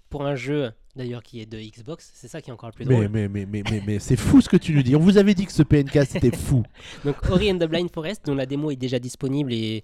[0.10, 2.86] Pour un jeu, d'ailleurs, qui est de Xbox, c'est ça qui est encore le plus
[2.86, 3.10] mais, drôle.
[3.10, 4.96] mais, mais, mais, mais, mais c'est fou ce que tu nous dis.
[4.96, 6.64] On vous avait dit que ce PNK c'était fou.
[7.06, 9.84] Donc Ori and the Blind Forest, dont la démo est déjà disponible et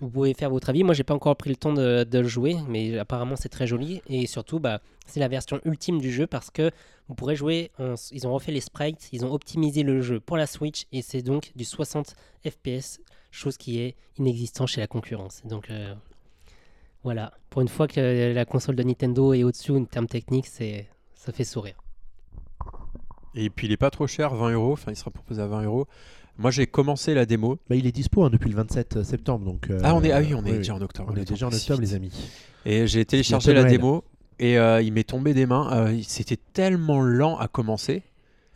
[0.00, 0.84] vous pouvez faire votre avis.
[0.84, 3.66] Moi, j'ai pas encore pris le temps de, de le jouer, mais apparemment c'est très
[3.66, 4.00] joli.
[4.08, 6.70] Et surtout, bah, c'est la version ultime du jeu parce que
[7.08, 7.72] vous pourrez jouer.
[7.80, 11.02] en- Ils ont refait les sprites, ils ont optimisé le jeu pour la Switch et
[11.02, 12.14] c'est donc du 60
[12.48, 13.00] FPS,
[13.32, 15.42] chose qui est inexistante chez la concurrence.
[15.44, 15.94] Donc euh,
[17.04, 20.88] voilà, pour une fois que la console de Nintendo est au-dessus en termes techniques, c'est
[21.14, 21.76] ça fait sourire.
[23.34, 24.72] Et puis il est pas trop cher, 20 euros.
[24.72, 25.86] Enfin, il sera proposé à 20 euros.
[26.38, 27.58] Moi, j'ai commencé la démo.
[27.68, 29.44] Bah, il est dispo hein, depuis le 27 septembre.
[29.44, 30.80] Donc, euh, Ah, on est, ah oui, on est oui, déjà oui.
[30.80, 31.12] en octobre.
[31.12, 32.12] On est déjà en octobre, les amis.
[32.64, 34.04] Et j'ai téléchargé la démo
[34.38, 35.68] et euh, il m'est tombé des mains.
[35.72, 38.02] Euh, C'était tellement lent à commencer.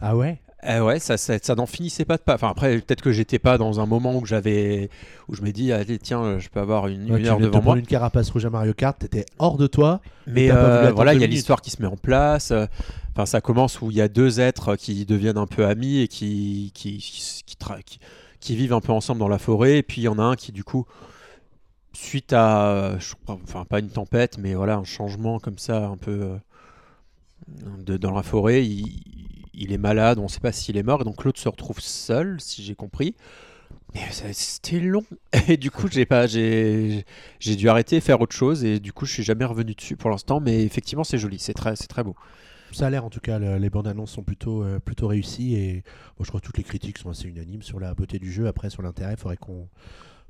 [0.00, 0.40] Ah ouais?
[0.64, 2.34] Eh ouais, ça, ça, ça n'en finissait pas de pas.
[2.34, 4.90] Enfin après, peut-être que j'étais pas dans un moment où j'avais,
[5.28, 7.60] où je me dis, allez tiens, je peux avoir une, Ouais, une tu heure devant
[7.62, 7.76] moi.
[7.78, 10.00] une carapace rouge à Mario Kart, t'étais hors de toi.
[10.28, 12.52] Mais euh, voilà, il y a l'histoire qui se met en place.
[12.52, 12.66] euh,
[13.14, 16.08] Enfin, ça commence où il y a deux êtres qui deviennent un peu amis et
[16.08, 17.98] qui qui qui, qui tra- qui-
[18.40, 19.78] qui vivent un peu ensemble dans la forêt.
[19.78, 20.86] Et puis il y en a un qui du coup,
[21.92, 25.96] suite à, je crois- enfin pas une tempête, mais voilà un changement comme ça, un
[25.96, 26.36] peu euh,
[27.84, 29.21] de- dans la forêt, il,
[29.54, 30.18] il est malade.
[30.18, 31.00] On ne sait pas s'il est mort.
[31.02, 33.14] Et donc l'autre se retrouve seul, si j'ai compris.
[33.94, 34.00] Mais
[34.32, 35.04] c'était long.
[35.48, 37.04] Et du coup, j'ai pas, j'ai,
[37.40, 38.64] j'ai dû arrêter faire autre chose.
[38.64, 40.40] Et du coup, je suis jamais revenu dessus pour l'instant.
[40.40, 42.16] Mais effectivement, c'est joli, c'est très, c'est très beau.
[42.72, 45.54] Ça a l'air en tout cas, le- les bandes annonces sont plutôt, euh, plutôt réussies
[45.56, 45.82] et
[46.20, 48.46] je crois que toutes les critiques sont assez unanimes sur la beauté du jeu.
[48.46, 49.68] Après, sur l'intérêt, faudrait qu'on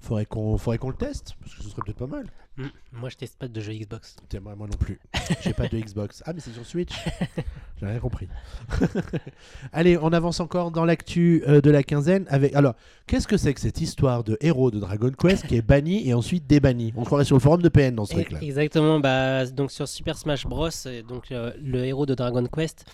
[0.02, 2.26] faudrait qu'on faudrait qu'on le teste parce que ce serait peut-être pas mal.
[2.58, 4.16] Hmm, Moi, je teste pas de jeu Xbox.
[4.28, 5.00] Tiens, moi, moi non plus.
[5.40, 6.22] J'ai pas de Xbox.
[6.26, 6.92] Ah, mais c'est sur Switch.
[7.80, 8.28] J'ai rien compris.
[9.72, 12.54] Allez, on avance encore dans l'actu euh, de la quinzaine avec.
[12.54, 12.74] Alors,
[13.06, 16.14] qu'est-ce que c'est que cette histoire de héros de Dragon Quest qui est banni et
[16.14, 16.92] ensuite débanni?
[16.96, 18.38] On croirait sur le forum de PN dans ce truc-là.
[18.42, 22.84] Exactement, bah, donc sur Super Smash Bros, euh, donc, euh, le héros de Dragon Quest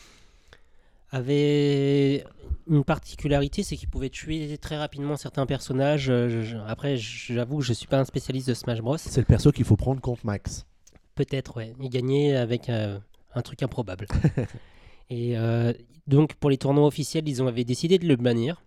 [1.11, 2.25] avait
[2.69, 6.11] une particularité, c'est qu'il pouvait tuer très rapidement certains personnages.
[6.11, 8.99] Euh, je- je- après, j'avoue que je suis pas un spécialiste de Smash Bros.
[8.99, 10.67] C'est le perso qu'il faut prendre contre Max.
[11.15, 11.73] Peut-être, ouais.
[11.81, 12.99] Il gagnait avec euh,
[13.35, 14.07] un truc improbable.
[15.11, 15.73] Et euh,
[16.07, 18.63] donc, pour les tournois officiels, ils ont avaient décidé de le bannir.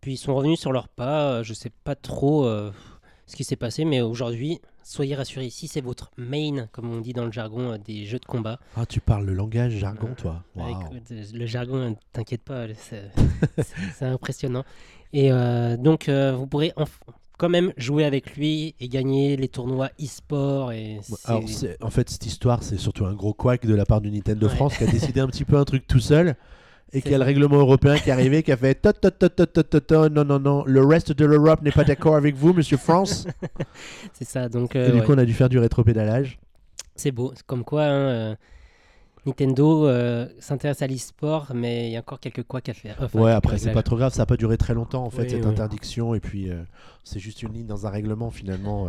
[0.00, 1.42] Puis ils sont revenus sur leur pas.
[1.42, 2.70] Je sais pas trop euh,
[3.26, 7.12] ce qui s'est passé, mais aujourd'hui, soyez rassurés, si c'est votre main, comme on dit
[7.12, 10.42] dans le jargon euh, des jeux de combat, Ah, tu parles le langage jargon, toi.
[10.58, 14.64] ah, écoute, euh, le jargon, euh, t'inquiète pas, c'est impressionnant.
[15.12, 16.72] Et euh, donc, euh, vous pourrez
[17.38, 20.72] quand même jouer avec lui et gagner les tournois e-sport.
[20.72, 21.42] Et Alors,
[21.82, 24.54] en fait, cette histoire, c'est surtout un gros couac de la part du Nintendo Ouais.
[24.54, 26.36] France qui a décidé un petit peu un truc tout seul
[26.92, 29.10] et C'est qui a le règlement européen qui est arrivé, qui a fait tot, tot,
[29.10, 32.16] tot, tot, tot, tot, tot, non, non, non, le reste de l'Europe n'est pas d'accord
[32.16, 33.26] avec vous, monsieur France.
[34.12, 34.50] c'est ça.
[34.50, 35.06] Donc, et euh, du ouais.
[35.06, 36.38] coup, on a dû faire du rétropédalage.
[36.94, 37.32] C'est beau.
[37.34, 38.34] C'est Comme quoi, hein, euh,
[39.24, 42.96] Nintendo euh, s'intéresse à l'e-sport, mais il y a encore quelques couacs à faire.
[43.00, 45.22] Enfin, ouais, après, c'est pas trop grave, ça n'a pas duré très longtemps en fait,
[45.22, 46.50] Oui, cette interdiction, et puis
[47.04, 48.88] c'est juste une ligne dans un règlement finalement.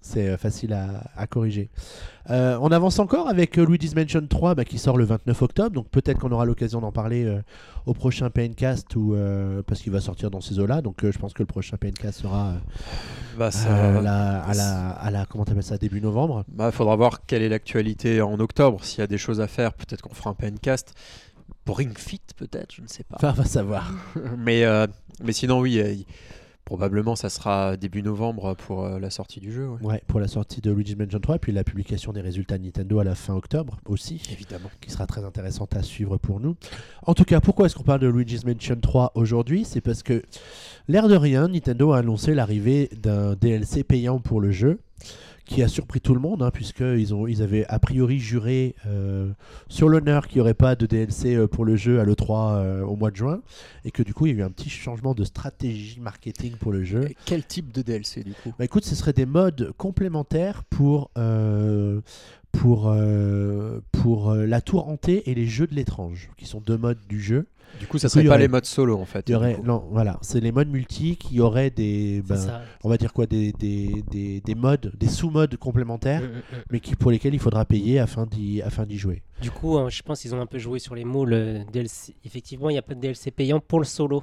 [0.00, 1.68] C'est euh, facile à, à corriger.
[2.30, 5.70] Euh, on avance encore avec euh, Luigi's Mansion 3 bah, qui sort le 29 octobre.
[5.70, 7.40] Donc peut-être qu'on aura l'occasion d'en parler euh,
[7.86, 10.80] au prochain PNcast ou, euh, parce qu'il va sortir dans ces eaux-là.
[10.82, 12.54] Donc je pense que le prochain PNcast sera
[13.38, 16.44] Bah, ça, à, la, à, la, à la- comment t'appelles ça, début novembre.
[16.48, 18.84] bah, faudra voir quelle est l'actualité en octobre.
[18.84, 20.94] S'il y a des choses à faire, peut-être qu'on fera un PNcast.
[21.64, 23.16] Pour Ring Fit, peut-être, je ne sais pas.
[23.16, 23.92] Enfin, on va savoir.
[24.38, 24.64] mais,
[25.22, 26.06] mais sinon, oui, il-
[26.66, 29.68] probablement ça sera début novembre pour euh, la sortie du jeu.
[29.68, 29.86] ouais.
[29.86, 32.64] Ouais, pour la sortie de Luigi's Mansion 3 et puis la publication des résultats de
[32.64, 34.20] Nintendo à la fin octobre aussi.
[34.32, 34.68] Évidemment.
[34.80, 36.56] qui sera très intéressante à suivre pour nous.
[37.06, 39.64] En tout cas, pourquoi est-ce qu'on parle de Luigi's Mansion 3 aujourd'hui?
[39.64, 40.22] C'est parce que,
[40.88, 44.80] l'air de rien, Nintendo a annoncé l'arrivée d'un DLC payant pour le jeu,
[45.46, 49.30] qui a surpris tout le monde, hein, puisqu'ils ont, ils avaient a priori juré euh,
[49.68, 52.82] sur l'honneur qu'il n'y aurait pas de DLC euh, pour le jeu à l'E3 euh,
[52.82, 53.40] au mois de juin,
[53.84, 56.72] et que du coup, il y a eu un petit changement de stratégie marketing pour
[56.72, 57.04] le jeu.
[57.04, 58.52] Et Quel type de DLC du coup?
[58.58, 62.00] Bah écoute, ce seraient des modes complémentaires pour, euh,
[62.52, 66.78] pour, euh, pour euh, la tour hantée et les jeux de l'étrange, qui sont deux
[66.78, 67.46] modes du jeu.
[67.80, 69.28] Du coup, ça serait pas aurait- les modes solo en fait.
[69.28, 73.12] Y aurait, non, voilà, c'est les modes multi qui auraient des, ben, on va dire
[73.12, 76.62] quoi, des, des, des, des modes, des sous-modes complémentaires, mm.
[76.70, 79.22] mais qui, pour lesquels il faudra payer afin d'y, afin d'y jouer.
[79.42, 81.24] Du coup, hein, je pense qu'ils ont un peu joué sur les mots.
[81.24, 82.14] Le DLC.
[82.24, 84.22] Effectivement, il n'y a pas de DLC payant pour le solo.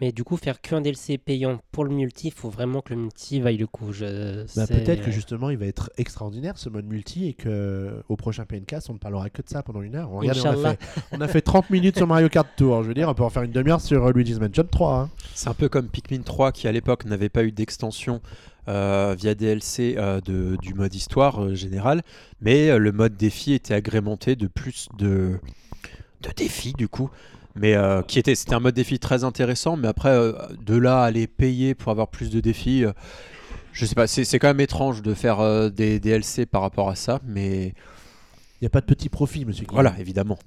[0.00, 3.00] Mais du coup, faire qu'un DLC payant pour le multi, il faut vraiment que le
[3.00, 3.92] multi vaille le coup.
[3.92, 4.44] Je...
[4.56, 8.44] Bah, peut-être que justement il va être extraordinaire ce mode multi et que au prochain
[8.44, 10.10] PNcast on ne parlera que de ça pendant une heure.
[10.10, 10.76] Regardez, on, a Inch'Allah.
[10.76, 12.82] fait, on a fait 30 minutes sur Mario Kart Tour.
[12.82, 14.94] Je veux dire, on peut en faire une demi-heure sur Luigi's Mansion 3.
[14.94, 15.10] hein.
[15.34, 18.20] C'est un peu comme Pikmin 3 qui à l'époque n'avait pas eu d'extension
[18.68, 22.02] euh, via DLC euh, de, du mode histoire euh, général,
[22.42, 25.38] mais euh, le mode défi était agrémenté de plus de,
[26.20, 27.10] de défis du coup.
[27.58, 30.32] Mais euh, qui était, c'était un mode défi très intéressant, mais après euh,
[30.64, 32.92] de là à aller payer pour avoir plus de défis, euh,
[33.72, 37.20] je sais pas, c'est, quand même étrange de faire des DLC par rapport à ça,
[37.24, 37.74] mais
[38.60, 39.66] Il n'y a pas de petit profit, monsieur.
[39.70, 40.38] Voilà, évidemment.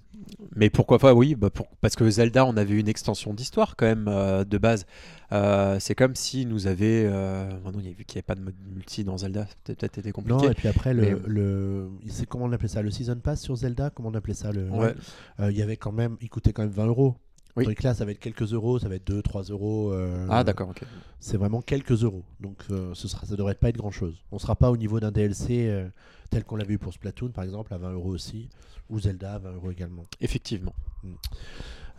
[0.55, 3.86] Mais pourquoi pas, oui, bah pour- parce que Zelda, on avait une extension d'histoire quand
[3.86, 4.86] même euh, de base.
[5.32, 7.05] Euh, c'est comme si nous avait.
[7.05, 7.49] Euh...
[7.63, 9.45] bon, non, il y a vu qu'il n'y avait pas de mode multi dans Zelda,
[9.47, 10.45] c'était peut-être été compliqué.
[10.45, 13.41] Non, et puis après, le, Mais- le, c'est comment on appelait ça Le Season Pass
[13.41, 14.93] sur Zelda Comment on appelait ça le, Ouais.
[15.39, 17.15] Euh, Il y avait quand même, il coûtait quand même 20 euros.
[17.57, 17.65] Oui.
[17.75, 19.91] Que là, ça va être quelques euros, ça va être 2-3 euros.
[19.91, 20.84] euh, Ah, d'accord, ok.
[21.19, 22.23] C'est vraiment quelques euros.
[22.39, 24.23] Donc euh, ce sera, ça devrait pas être grand chose.
[24.32, 25.89] On sera pas au niveau d'un DLC euh,
[26.32, 28.49] tel qu'on l'a vu pour Splatoon par exemple à 20 euros aussi,
[28.89, 30.05] ou Zelda à 20 euros également.
[30.19, 30.73] Effectivement.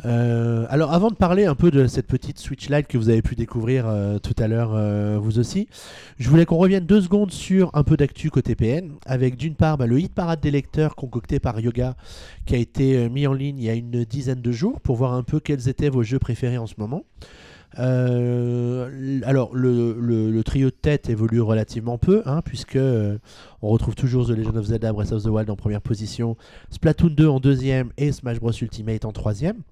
[0.04, 3.22] Euh, alors avant de parler un peu de cette petite Switch Lite que vous avez
[3.22, 5.68] pu découvrir euh, tout à l'heure euh, vous aussi,
[6.18, 9.78] je voulais qu'on revienne deux secondes sur un peu d'actu côté PN, avec d'une part
[9.78, 11.94] bah, le hit parade des lecteurs concocté par Yoga
[12.46, 15.12] qui a été mis en ligne il y a une dizaine de jours pour voir
[15.12, 17.04] un peu quels étaient vos jeux préférés en ce moment.
[17.78, 23.18] Euh, alors le trio de tête évolue relativement peu hein, puisque euh,
[23.62, 26.36] on retrouve toujours The Legend of Zelda Breath of the Wild en première position,
[26.70, 29.62] Splatoon 2 en deuxième et Smash Bros Ultimate en troisième.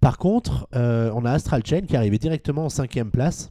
[0.00, 3.50] Par contre, euh, on a Astral Chain qui est arrivé directement en cinquième place,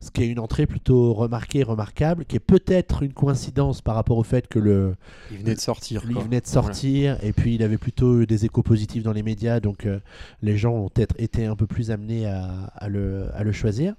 [0.00, 4.16] ce qui est une entrée plutôt remarquée, remarquable, qui est peut-être une coïncidence par rapport
[4.18, 4.94] au fait que le,
[5.30, 6.02] Il venait de sortir.
[6.08, 9.22] il venait de sortir et puis il avait plutôt eu des échos positifs dans les
[9.22, 9.98] médias, donc euh,
[10.42, 13.94] les gens ont peut-être été un peu plus amenés à, à le, à le choisir.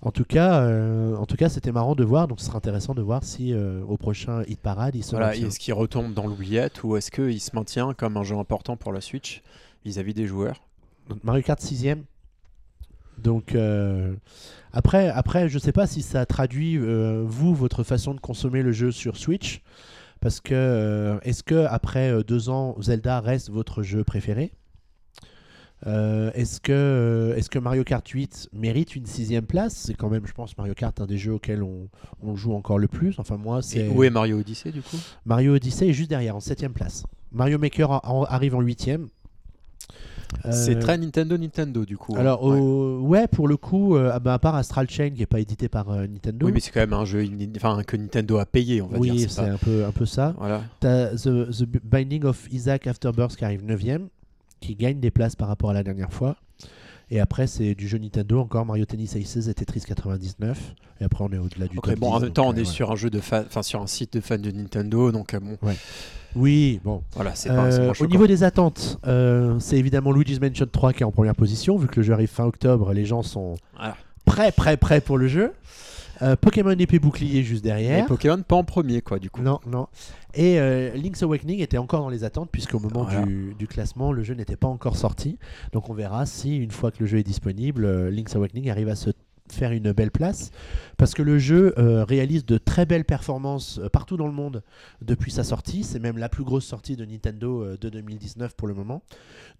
[0.00, 2.94] En tout cas, euh, en tout cas, c'était marrant de voir, donc ce sera intéressant
[2.94, 6.26] de voir si euh, au prochain Hit Parade il se Voilà, est-ce qu'il retombe dans
[6.26, 9.42] l'oubliette ou est-ce qu'il se maintient comme un jeu important pour la Switch
[9.84, 10.62] vis-à-vis des joueurs?
[11.08, 12.02] Donc, Mario Kart 6ème.
[13.22, 14.14] Donc euh,
[14.72, 18.72] après, après, je sais pas si ça traduit euh, vous votre façon de consommer le
[18.72, 19.62] jeu sur Switch,
[20.20, 24.52] parce que euh, est-ce que après deux ans, Zelda reste votre jeu préféré?
[25.84, 29.74] Est-ce que, est-ce que Mario Kart 8 mérite une sixième place?
[29.74, 31.88] C'est quand même, je pense, Mario Kart un des jeux auxquels on,
[32.22, 33.18] on joue encore le plus.
[33.18, 34.96] Enfin moi, Et c'est où est Mario Odyssey du coup?
[35.26, 37.04] Mario Odyssey est juste derrière, en septième place.
[37.32, 39.08] Mario Maker en- en- arrive en huitième.
[40.50, 42.14] C'est Euh, très Nintendo Nintendo du coup.
[42.16, 42.20] hein.
[42.20, 42.58] alors, Ouais.
[43.20, 43.28] ouais.
[43.28, 45.90] pour le coup, euh, ah bah, à part Astral Chain qui n'est pas édité par
[45.90, 46.46] euh, Nintendo.
[46.46, 47.24] Oui, mais c'est quand même un jeu
[47.56, 49.30] enfin, que Nintendo a payé, on va Oui, dire.
[49.30, 50.34] c'est pas- un peu, un peu ça.
[50.38, 50.62] Voilà.
[50.80, 54.08] T'as The, The Binding of Isaac Afterbirth qui arrive 9ème,
[54.60, 56.36] qui gagne des places par rapport à la dernière fois.
[57.10, 60.74] Et après, c'est du jeu Nintendo encore Mario Tennis Aces et Tetris 99.
[61.00, 62.58] Et après, on est au-delà du Ok, top bon, 10, en même temps, on est
[62.60, 62.64] ouais.
[62.64, 65.58] sur un jeu de fan, enfin sur un site de fans de Nintendo, donc bon,
[66.34, 67.02] Oui, bon.
[67.14, 71.02] voilà, c'est pas, Euh, au niveau des attentes, euh, c'est évidemment Luigi's Mansion 3 qui
[71.02, 71.76] est en première position.
[71.76, 73.96] Vu que le jeu arrive fin octobre, les gens sont Voilà.
[74.24, 75.52] prêts, prêts, prêts pour le jeu.
[76.20, 78.06] Euh, Pokémon épée bouclier juste Et derrière.
[78.06, 79.42] Pokémon pas en premier, quoi, du coup.
[79.42, 79.88] Non, non.
[80.34, 83.26] Et euh, Link's Awakening était encore dans les attentes puisqu'au moment Voilà.
[83.26, 85.38] du, du classement, le jeu n'était pas encore sorti.
[85.72, 88.88] Donc on verra si, une fois que le jeu est disponible, euh, Link's Awakening arrive
[88.88, 89.10] à se
[89.50, 90.50] faire une belle place
[90.96, 94.62] parce que le jeu euh, réalise de très belles performances euh, partout dans le monde
[95.00, 95.82] depuis sa sortie.
[95.84, 99.02] C'est même la plus grosse sortie de Nintendo euh, de 2019 pour le moment.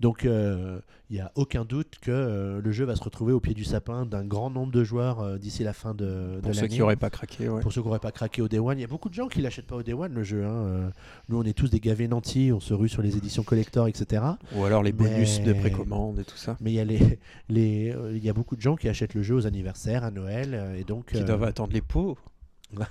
[0.00, 0.80] Donc euh,
[1.12, 3.64] il n'y a aucun doute que euh, le jeu va se retrouver au pied du
[3.64, 6.06] sapin d'un grand nombre de joueurs euh, d'ici la fin de,
[6.36, 6.68] de Pour ceux l'année.
[6.72, 7.60] qui n'auraient pas craqué, ouais.
[7.60, 9.28] Pour ceux qui n'auraient pas craqué au Day One, il y a beaucoup de gens
[9.28, 10.42] qui l'achètent pas au Day One le jeu.
[10.46, 10.50] hein.
[10.64, 10.88] Euh,
[11.28, 14.22] Nous, on est tous des gavés nantis, on se rue sur les éditions collector, etc.
[14.56, 16.56] Ou alors les bonus Mais- de précommande et tout ça.
[16.62, 17.18] Mais il y, a les,
[17.50, 20.76] les, il y a beaucoup de gens qui achètent le jeu aux anniversaires, à Noël,
[20.78, 21.08] et donc.
[21.12, 22.16] Qui doivent attendre les pots.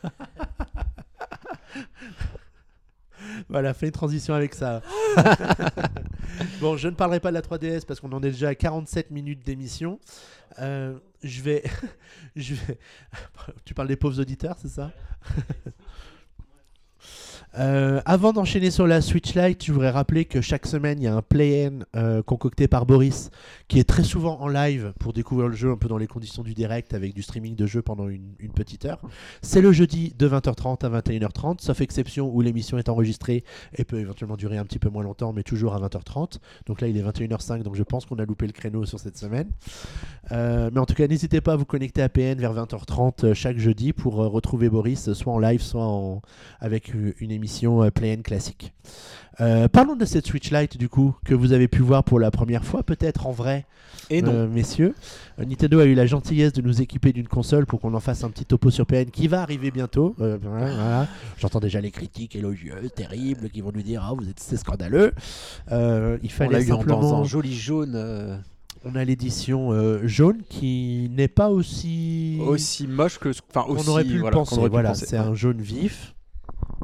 [3.49, 4.81] Voilà, fais une transition avec ça.
[6.59, 9.11] bon, je ne parlerai pas de la 3DS parce qu'on en est déjà à 47
[9.11, 9.99] minutes d'émission.
[10.59, 11.63] Euh, je vais,
[12.35, 12.77] je vais.
[13.65, 14.91] Tu parles des pauvres auditeurs, c'est ça
[17.59, 21.07] Euh, avant d'enchaîner sur la Switch Lite, je voudrais rappeler que chaque semaine, il y
[21.07, 23.29] a un play-in euh, concocté par Boris
[23.67, 26.43] qui est très souvent en live pour découvrir le jeu un peu dans les conditions
[26.43, 29.01] du direct avec du streaming de jeu pendant une, petite heure.
[29.41, 33.43] C'est le jeudi de 20h30 à 21h30, sauf exception où l'émission est enregistrée
[33.75, 36.37] et peut éventuellement durer un petit peu moins longtemps, mais toujours à 20h30.
[36.65, 39.17] Donc là, il est 21h05, donc je pense qu'on a loupé le créneau sur cette
[39.17, 39.49] semaine.
[40.31, 43.33] Euh, mais en tout cas, n'hésitez pas à vous connecter à PN vers 20h30 euh,
[43.33, 46.21] chaque jeudi pour retrouver Boris, soit en live, soit
[46.59, 47.40] avec une émission
[47.83, 48.73] euh, Play-N classique.
[49.39, 52.29] Euh, parlons de cette Switch Lite, du coup, que vous avez pu voir pour la
[52.31, 53.65] première fois, peut-être en vrai,
[54.09, 54.31] Et non.
[54.33, 54.93] euh, messieurs.
[55.39, 58.23] Euh, Nintendo a eu la gentillesse de nous équiper d'une console pour qu'on en fasse
[58.23, 60.15] un petit topo sur PN qui va arriver bientôt.
[60.17, 61.07] Voilà.
[61.39, 65.13] J'entends déjà les critiques élogieuses, terribles, qui vont nous dire Ah, vous êtes c'est scandaleux.
[65.71, 67.01] Il on fallait eu en- simplement.
[67.01, 68.41] dans un joli jaune
[68.83, 72.37] On a l'édition euh, jaune qui n'est pas aussi.
[72.45, 74.61] aussi moche que ce enfin qu'on aussi aurait pu voilà, le penser.
[74.61, 75.05] pu Voilà, penser.
[75.07, 76.13] c'est un jaune vif.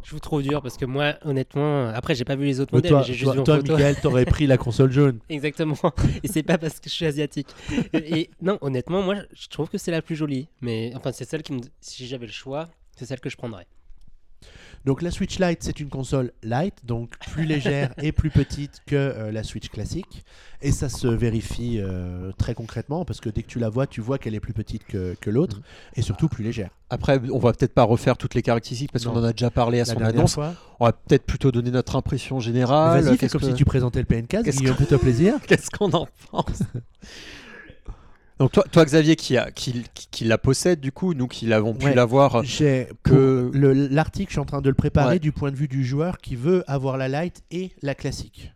[0.04, 2.78] Je vous trouve dur parce que moi, honnêtement, après, j'ai pas vu les autres Mais
[2.78, 3.74] modèles, toi, mais j'ai juste toi, vu en toi, photo.
[3.74, 5.20] Michael, t'aurais pris la console jaune.
[5.30, 5.78] Exactement.
[6.24, 7.48] Et c'est pas parce que je suis asiatique.
[7.94, 10.48] Et, et non, honnêtement, moi, je trouve que c'est la plus jolie.
[10.62, 11.62] Mais enfin, c'est celle qui me.
[11.82, 13.68] Si j'avais le choix, c'est celle que je prendrais.
[14.86, 18.96] Donc la Switch Lite, c'est une console light, donc plus légère et plus petite que
[18.96, 20.24] euh, la Switch classique.
[20.62, 24.02] Et ça se vérifie euh, très concrètement parce que dès que tu la vois, tu
[24.02, 25.64] vois qu'elle est plus petite que, que l'autre Mhm.
[25.98, 26.70] et surtout plus légère.
[26.90, 29.80] Après, on va peut-être pas refaire toutes les caractéristiques parce qu'on en a déjà parlé
[29.82, 30.34] à La son annonce.
[30.36, 30.54] fois.
[30.80, 33.04] On va peut-être plutôt donner notre impression générale.
[33.04, 35.36] Vas-y, fais comme que- si tu présentais le PN4, Qu'est-ce Guillaume, fais-toi plaisir.
[35.48, 36.64] Qu'est-ce qu'on en pense?
[38.40, 41.46] Donc toi, toi Xavier, qui, a, qui, qui- qui la possède du coup, nous qui
[41.48, 41.96] l'avons pu Ouais.
[41.96, 43.58] l'avoir, J'ai que- que
[43.92, 45.20] l'article, je suis en train de le préparer Ouais.
[45.20, 48.54] du point de vue du joueur qui veut avoir la light et la classique.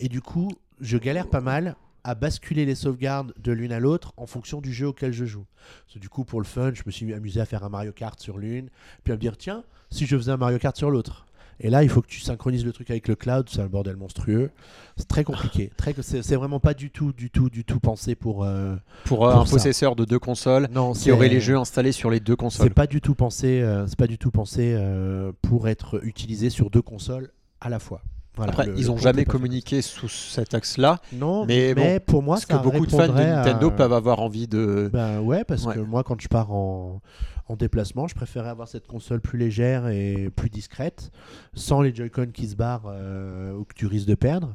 [0.00, 0.50] Et du coup,
[0.80, 4.72] je galère pas mal à basculer les sauvegardes de l'une à l'autre en fonction du
[4.72, 5.46] jeu auquel je joue.
[5.84, 7.92] Parce que du coup, pour le fun, je me suis amusé à faire un Mario
[7.92, 8.70] Kart sur l'une,
[9.04, 11.26] puis à me dire tiens, si je faisais un Mario Kart sur l'autre.
[11.64, 13.96] Et là, il faut que tu synchronises le truc avec le cloud, c'est un bordel
[13.96, 14.50] monstrueux.
[14.96, 15.70] C'est très compliqué.
[15.76, 18.44] Très, c'est c'est vraiment pas du tout, du tout, du tout pensé pour.
[18.44, 19.52] euh, pour, euh, pour un ça.
[19.52, 22.36] possesseur de deux consoles Non, qui aurait c'est- les jeux installés sur les deux C'est
[22.36, 22.70] consoles.
[22.74, 26.68] pas du tout pensé, euh, c'est pas du tout pensé euh, pour être utilisé sur
[26.68, 28.02] deux consoles à la fois.
[28.34, 31.00] Voilà, Après, le- ils le ont compte jamais communiqué sous cet axe-là.
[31.12, 33.70] Non, mais mais, bon, pour moi, parce ça que beaucoup de fans de à- Nintendo
[33.70, 34.88] peuvent avoir envie de.
[34.92, 35.74] Ben ouais, parce Ouais.
[35.74, 37.02] que moi, quand je pars en,
[37.48, 41.10] en déplacement, je préférais avoir cette console plus légère et plus discrète,
[41.54, 44.54] sans les Joy-Con qui se barrent euh, ou que tu risques de perdre,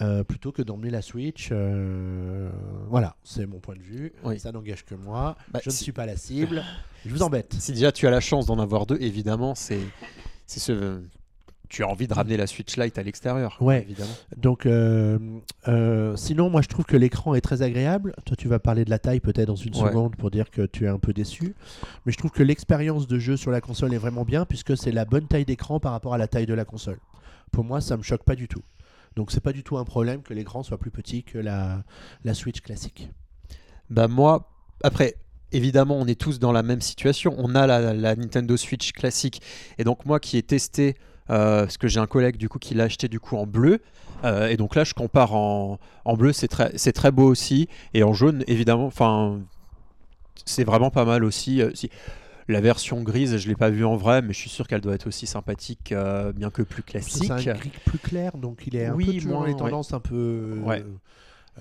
[0.00, 1.50] euh, plutôt que d'emmener la Switch.
[1.52, 2.50] euh,
[2.88, 4.12] voilà, c'est mon point de vue.
[4.24, 4.38] Oui.
[4.38, 5.36] Ça n'engage que moi.
[5.50, 6.62] Bah, je ne suis pas la cible.
[7.04, 7.54] Je vous embête.
[7.58, 9.80] Si déjà tu as la chance d'en avoir deux, évidemment, c'est
[10.46, 11.00] c'est ce.
[11.68, 13.56] Tu as envie de ramener la Switch Lite à l'extérieur.
[13.60, 13.82] Ouais.
[13.82, 14.12] évidemment.
[14.36, 15.18] Donc, euh,
[15.66, 18.14] euh, sinon, moi, je trouve que l'écran est très agréable.
[18.26, 19.88] Toi, tu vas parler de la taille peut-être dans une Ouais.
[19.88, 21.54] seconde pour dire que tu es un peu déçu.
[22.06, 24.92] Mais je trouve que l'expérience de jeu sur la console est vraiment bien puisque c'est
[24.92, 26.98] la bonne taille d'écran par rapport à la taille de la console.
[27.50, 28.62] Pour moi, ça me choque pas du tout.
[29.16, 31.82] Donc, c'est pas du tout un problème que l'écran soit plus petit que la,
[32.24, 33.08] la Switch classique.
[33.90, 34.50] Bah moi,
[34.82, 35.14] après,
[35.52, 37.34] évidemment, on est tous dans la même situation.
[37.38, 39.40] On a la, la Nintendo Switch classique,
[39.78, 40.96] et donc moi qui ai testé,
[41.30, 43.80] euh, parce que j'ai un collègue du coup qui l'a acheté du coup en bleu,
[44.24, 47.68] euh, et donc là je compare en, en bleu, c'est très, c'est très beau aussi,
[47.94, 49.40] et en jaune évidemment, enfin,
[50.44, 51.62] c'est vraiment pas mal aussi.
[51.62, 51.90] euh, si.
[52.46, 54.92] La version grise, je l'ai pas vue en vrai, mais je suis sûr qu'elle doit
[54.94, 57.32] être aussi sympathique, euh, bien que plus classique.
[57.38, 59.58] C'est un gris plus clair, donc il est un Oui, peu toujours moins, les ouais.
[59.58, 60.60] tendances un peu.
[60.62, 60.84] Ouais.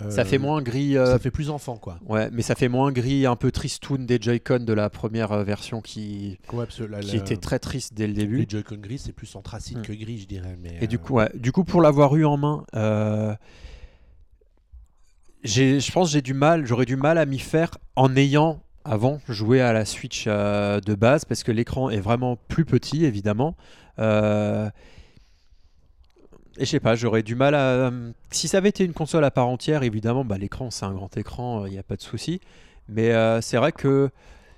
[0.02, 0.98] Euh, Ça fait moins gris.
[0.98, 2.00] euh, Ça fait plus enfant, quoi.
[2.08, 5.44] Ouais, mais ça fait moins gris, un peu tristoun des Joy-Con de la première euh,
[5.44, 8.38] version qui, Ouais, parce que la- qui la- était très triste dès le début.
[8.40, 9.82] Les Joy-Con gris, c'est plus anthracite Mm.
[9.84, 10.58] que gris, je dirais.
[10.62, 13.36] Mais, Et du euh, coup, ouais, du coup, pour l'avoir eu en main, euh,
[15.44, 18.62] j'ai, je pense que j'ai du mal, j'aurais du mal à m'y faire en ayant
[18.86, 23.06] avant joué à la Switch euh, de base parce que l'écran est vraiment plus petit,
[23.06, 23.56] évidemment.
[24.00, 24.70] Euh,
[26.58, 27.92] et je sais pas, j'aurais du mal à.
[28.32, 31.16] Si ça avait été une console à part entière, évidemment, bah, l'écran c'est un grand
[31.18, 32.42] écran, il n'y a pas de souci.
[32.90, 34.10] Mais euh, c'est vrai que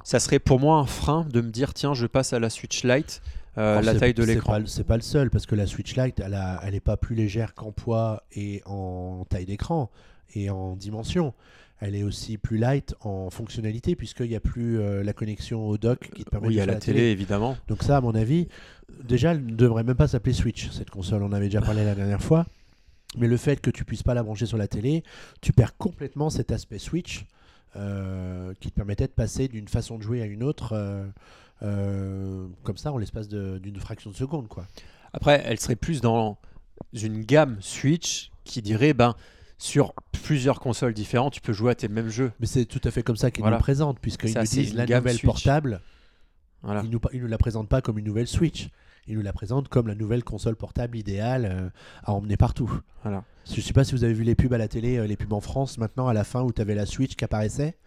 [0.04, 2.84] ça serait pour moi un frein de me dire tiens, je passe à la Switch
[2.84, 3.22] Lite,
[3.58, 4.54] euh, la taille de c'est l'écran.
[4.60, 6.98] pas C'est pas, le seul, parce que la Switch Lite, elle, a- elle est pas
[6.98, 9.90] plus légère qu'en poids et en taille d'écran
[10.34, 11.34] et en dimension.
[11.82, 15.78] Elle est aussi plus light en fonctionnalité, puisqu'il n'y a plus euh, la connexion au
[15.78, 17.58] dock qui te permet Oui, de à faire la télé, évidemment.
[17.68, 18.48] Donc ça, à mon avis,
[19.04, 21.24] déjà, elle ne devrait même pas s'appeler Switch, cette console.
[21.24, 22.46] On avait déjà parlé la dernière fois.
[23.18, 25.04] Mais le fait que tu puisses pas la brancher sur la télé,
[25.42, 27.26] tu perds complètement cet aspect Switch
[27.76, 31.06] euh, qui te permettait de passer d'une façon de jouer à une autre, euh,
[31.64, 34.48] euh, comme ça, en l'espace d'une fraction de seconde.
[34.48, 34.66] Quoi.
[35.14, 36.38] Après, elle serait plus dans
[36.94, 39.16] une gamme Switch qui dirait ben
[39.58, 39.94] sur
[40.24, 42.32] plusieurs consoles différentes, tu peux jouer à tes mêmes jeux.
[42.40, 43.58] Mais c'est tout à fait comme ça qu'ils Voilà.
[43.58, 45.26] nous présentent, puisqu'ils nous disent la nouvelle Switch.
[45.26, 45.82] portable.
[46.64, 46.82] Voilà.
[46.84, 48.70] Ils ne nous, la présentent pas comme une nouvelle Switch.
[49.08, 51.70] Ils nous la présentent comme la nouvelle console portable idéale euh,
[52.04, 52.82] à emmener partout.
[53.04, 53.24] Voilà.
[53.54, 55.32] Je sais pas si vous avez vu les pubs à la télé, euh, les pubs
[55.34, 57.78] en France maintenant, à la fin où tu avais la Switch qui apparaissait.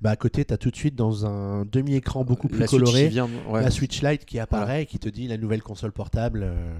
[0.00, 2.80] Bah, à côté, tu as tout de suite dans un demi-écran beaucoup plus la Switch
[2.84, 3.62] qui coloré vient, ouais.
[3.62, 6.42] la Switch Lite qui apparaît et qui te dit la nouvelle console portable.
[6.44, 6.72] euh,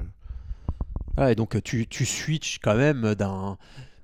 [1.16, 3.58] Voilà, et donc euh, tu, tu switches quand même d'un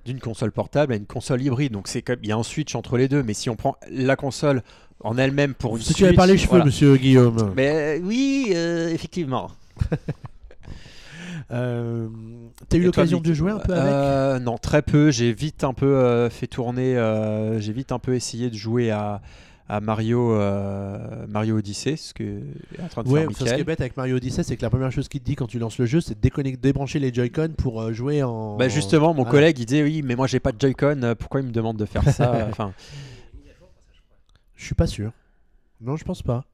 [0.07, 1.73] d'une console portable à une console hybride.
[1.73, 3.21] Donc c'est comme il y a un switch entre les deux.
[3.21, 4.63] Mais si on prend la console
[5.01, 6.65] en elle-même pour une Si tu avais parlé les cheveux, voilà.
[6.65, 7.53] monsieur Guillaume.
[7.55, 9.51] Mais euh, oui, euh, effectivement.
[11.51, 12.07] Euh,
[12.67, 13.93] T'as eu l'occasion de jouer un peu avec?
[13.93, 15.11] Euh, Non, très peu.
[15.11, 16.95] J'ai vite un peu euh, fait tourner.
[17.59, 19.21] J'ai vite un peu essayé de jouer à,
[19.69, 23.53] à Mario, euh, Mario Odyssey, ce que est en train de Ouais, faire enfin, ce
[23.55, 25.47] qui est bête avec Mario Odyssey, c'est que la première chose qu'il te dit quand
[25.47, 28.55] tu lances le jeu, c'est de débrancher les Joy-Con pour euh, jouer en.
[28.57, 31.01] Bah justement, mon collègue il disait oui, mais moi j'ai pas de Joy-Con.
[31.03, 32.73] euh, Pourquoi il me demande de faire ça Enfin,
[34.55, 35.11] Je suis pas sûr.
[35.81, 36.45] Non, je pense pas.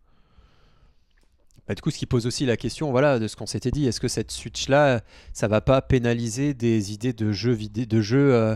[1.67, 3.85] bah, du coup, ce qui pose aussi la question, voilà, de ce qu'on s'était dit,
[3.87, 5.01] est-ce que cette Switch là,
[5.33, 8.55] ça va pas pénaliser des idées de jeux vidéo, de jeux euh,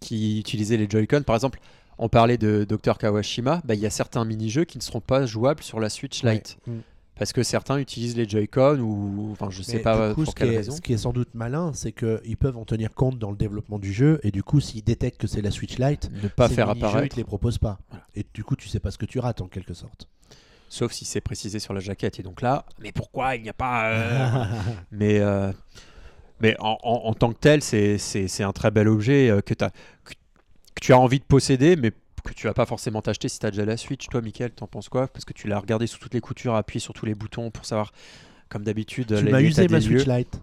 [0.00, 1.22] qui utilisaient les Joy-Con?
[1.24, 1.58] Par exemple,
[1.98, 5.26] on parlait de Dr Kawashima, bah, il y a certains mini-jeux qui ne seront pas
[5.26, 6.56] jouables sur la Switch Lite.
[6.66, 6.74] Ouais.
[6.74, 6.80] Mm.
[7.18, 10.30] parce que certains utilisent les Joy-Con ou enfin je sais Mais pas du coup, pour
[10.30, 10.72] ce qui, quelle est, raison.
[10.72, 13.78] ce qui est sans doute malin, c'est qu'ils peuvent en tenir compte dans le développement
[13.80, 16.68] du jeu, et du coup, s'ils détectent que c'est la Switch Lite, Ne pas faire
[16.68, 17.78] mini-jeux, ils apparaître, te les proposent pas.
[17.90, 18.04] Voilà.
[18.14, 20.06] Et du coup, tu sais pas ce que tu rates en quelque sorte.
[20.68, 22.20] sauf si c'est précisé sur la jaquette.
[22.20, 24.44] Et donc là, mais pourquoi il n'y a pas euh,
[24.92, 25.50] Mais, euh,
[26.40, 29.70] mais en, en- en tant que tel, c'est- un très bel objet euh, que, t'as-
[30.04, 30.12] que,
[30.80, 31.92] que tu as envie de posséder, mais
[32.24, 34.06] que tu vas pas forcément t'acheter si tu as déjà la Switch.
[34.08, 35.08] Toi, Mickaël, t'en penses quoi?
[35.08, 37.64] Parce que tu l'as regardé sous toutes les coutures, appuyé sur tous les boutons pour
[37.64, 37.92] savoir,
[38.48, 39.80] comme d'habitude, tu les- m'as usé ma.
[39.80, 40.40] Switch Lite.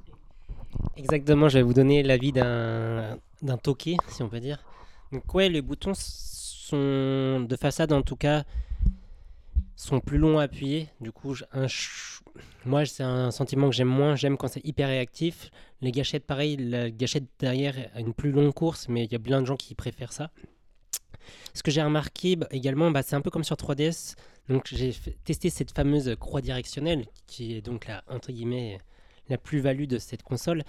[0.98, 4.64] Exactement, je vais vous donner l'avis d'un d'un toqué, si on peut dire.
[5.12, 8.44] Donc ouais, les boutons sont de façade en tout cas
[9.76, 10.88] sont plus longs à appuyer.
[11.02, 11.36] Du coup,
[12.66, 14.16] moi c'est un sentiment que j'aime moins.
[14.16, 15.52] J'aime quand c'est hyper réactif.
[15.82, 19.20] Les gâchettes, pareil, la gâchette derrière a une plus longue course, mais il y a
[19.20, 20.32] plein de gens qui préfèrent ça.
[21.54, 24.16] Ce que j'ai remarqué bah, également, bah, c'est un peu comme sur 3DS.
[24.50, 28.80] Donc j'ai testé cette fameuse croix directionnelle, qui est donc la entre guillemets
[29.30, 30.64] la plus-value de cette console.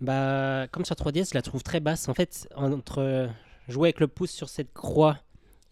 [0.00, 2.08] Bah, comme sur 3DS, je la trouve très basse.
[2.08, 3.28] En fait, entre
[3.68, 5.18] jouer avec le pouce sur cette croix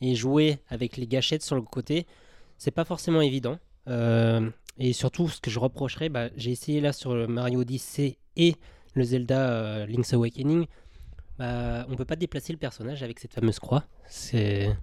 [0.01, 2.07] et jouer avec les gâchettes sur le côté,
[2.59, 3.59] c'est pas forcément évident.
[3.89, 8.19] Euh, et surtout, ce que je reprocherais, bah, j'ai essayé là sur le Mario Odyssey
[8.37, 8.57] et
[8.95, 10.67] le Zelda euh, Link's Awakening.
[11.39, 13.85] Bah, on peut pas déplacer le personnage avec cette fameuse croix.
[14.09, 14.75] C'est.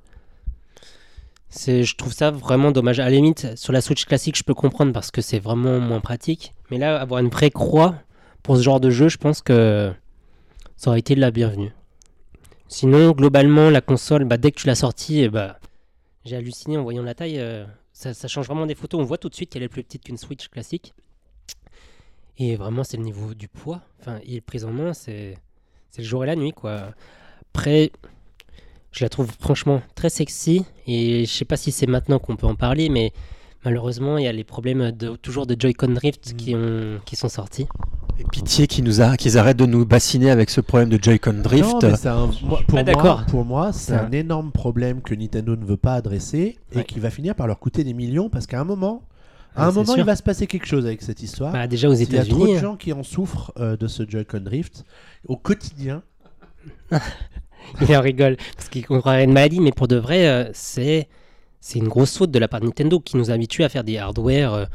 [1.53, 2.99] Je trouve ça vraiment dommage.
[2.99, 5.99] À la limite, sur la Switch classique, je peux comprendre parce que c'est vraiment moins
[5.99, 6.53] pratique.
[6.69, 7.95] Mais là, avoir une vraie croix
[8.43, 9.91] pour ce genre de jeu, je pense que
[10.77, 11.73] ça aurait été la bienvenue.
[12.69, 15.59] Sinon, globalement, la console, bah, dès que tu l'as sortie, eh bah,
[16.25, 17.39] j'ai halluciné en voyant la taille.
[17.39, 19.01] euh, ça, ça change vraiment des photos.
[19.01, 20.93] On voit tout de suite qu'elle est plus petite qu'une Switch classique.
[22.37, 23.81] Et vraiment, c'est le niveau du poids.
[23.99, 25.37] Enfin, il est pris en main, c'est
[25.91, 26.93] c'est le jour et la nuit, quoi.
[27.53, 27.91] Après,
[28.91, 30.65] je la trouve franchement très sexy.
[30.87, 33.11] Et je sais pas si c'est maintenant qu'on peut en parler, mais
[33.65, 37.29] malheureusement, il y a les problèmes de, toujours de Joy-Con Drift qui, ont, qui sont
[37.29, 37.67] sortis.
[38.21, 41.41] Et pitié qu'ils nous a, qu'ils arrêtent de nous bassiner avec ce problème de Joy-Con
[41.41, 41.73] Drift.
[41.73, 43.25] Non, mais c'est un- moi- pour, moi, d'accord.
[43.25, 43.99] pour moi, c'est Ouais.
[43.99, 46.83] un énorme problème que Nintendo ne veut pas adresser et Ouais.
[46.83, 49.01] qui va finir par leur coûter des millions parce qu'à un moment,
[49.55, 49.97] à Ouais, un c'est moment, sûr.
[49.99, 51.51] il va se passer quelque chose avec cette histoire.
[51.51, 52.59] Bah, déjà aux Il y a trop de États-Unis.
[52.59, 54.85] gens qui en souffrent euh, de ce Joy-Con Drift
[55.27, 56.03] au quotidien.
[57.81, 61.07] Il en rigole parce qu'il croirait une maladie, mais pour de vrai, euh, c'est
[61.59, 63.83] c'est une grosse faute de la part de Nintendo qui nous a habitués à faire
[63.83, 64.65] des hardware euh,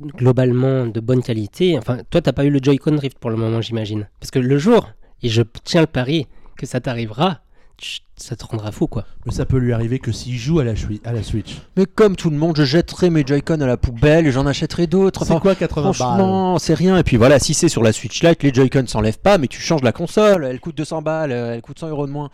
[0.00, 1.78] globalement de bonne qualité.
[1.78, 4.08] Enfin, toi, t'as pas eu le Joy-Con Drift pour le moment, j'imagine.
[4.20, 4.90] Parce que le jour,
[5.22, 6.26] et je tiens le pari
[6.56, 7.40] que ça t'arrivera,
[8.16, 9.04] ça te rendra fou, quoi.
[9.26, 11.56] Mais ça peut lui arriver que s'il joue à la, Swi- à la Switch.
[11.76, 14.86] Mais comme tout le monde, je jetterai mes Joy-Con à la poubelle et j'en achèterai
[14.86, 15.24] d'autres.
[15.24, 16.96] C'est Enfin, quoi 80 balles Franchement, c'est rien.
[16.96, 19.60] Et puis voilà, si c'est sur la Switch Lite, les Joy-Con s'enlèvent pas, mais tu
[19.60, 22.30] changes la console, elle coûte 200 balles, euh, elle coûte 100 euros de moins.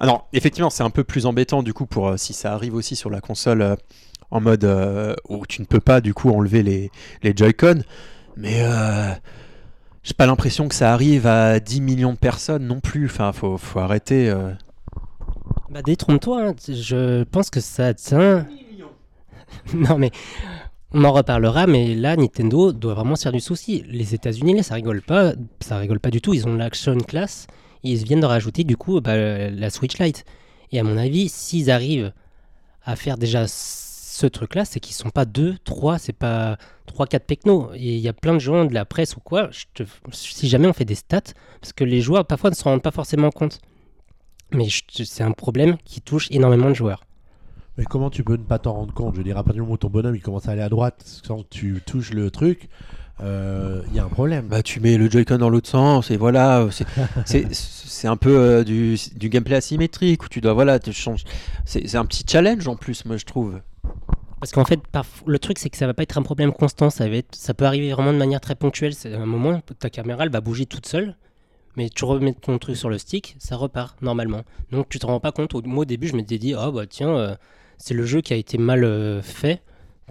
[0.00, 2.94] Alors, effectivement, c'est un peu plus embêtant du coup pour euh, si ça arrive aussi
[2.94, 3.74] sur la console euh,
[4.30, 6.90] en mode euh, où tu ne peux pas du coup enlever les,
[7.22, 7.82] les Joy-Con.
[8.36, 9.12] Mais euh,
[10.02, 13.06] j'ai pas l'impression que ça arrive à 10 millions de personnes non plus.
[13.06, 14.28] Enfin, faut, faut arrêter.
[14.30, 14.52] euh.
[15.70, 16.54] Bah, détrompe-toi, hein.
[16.68, 18.46] je pense que ça tient.
[19.74, 20.10] non, mais
[20.92, 23.84] on en reparlera, mais là, Nintendo doit vraiment se faire du souci.
[23.88, 26.32] Les États-Unis, là, ça rigole pas, ça rigole pas du tout.
[26.32, 27.46] Ils ont l'Action Class
[27.84, 29.16] et ils viennent de rajouter du coup bah,
[29.50, 30.24] la Switch Lite.
[30.72, 32.12] Et à mon avis, s'ils arrivent
[32.84, 33.46] à faire déjà
[34.18, 36.56] ce truc-là, c'est qu'ils sont pas deux, trois, c'est pas
[36.86, 37.70] trois, quatre technos.
[37.74, 39.48] Et il y a plein de gens de la presse ou quoi.
[39.50, 41.20] je te- Si jamais on fait des stats,
[41.60, 43.60] parce que les joueurs parfois ne se rendent pas forcément compte.
[44.52, 47.04] Mais je c'est un problème qui touche énormément de joueurs.
[47.76, 49.12] Mais comment tu peux ne pas t'en rendre compte?
[49.14, 50.68] Je veux dire, à partir du moment où ton bonhomme il commence à aller à
[50.68, 52.68] droite, quand tu touches le truc,
[53.20, 54.48] euh, il y a un problème.
[54.48, 58.96] Bah, tu mets le Joy-Con dans l'autre sens et voilà, c'est- un peu euh, du,
[59.16, 61.22] du gameplay asymétrique où tu dois voilà, te changes.
[61.64, 63.60] C'est c'est un petit challenge en plus, moi je trouve.
[64.40, 64.80] Parce qu'en fait,
[65.26, 66.90] le truc, c'est que ça va pas être un problème constant.
[66.90, 68.94] Ça, va ça peut arriver vraiment de manière très ponctuelle.
[68.94, 71.16] C'est un moment, ta caméra, elle va bouger toute seule.
[71.76, 74.42] Mais tu remets ton truc sur le stick, ça repart normalement.
[74.72, 75.54] Donc tu te rends pas compte.
[75.64, 77.36] Moi, au début, je m'étais dit, oh bah tiens, euh,
[77.76, 79.62] c'est le jeu qui a été mal euh, fait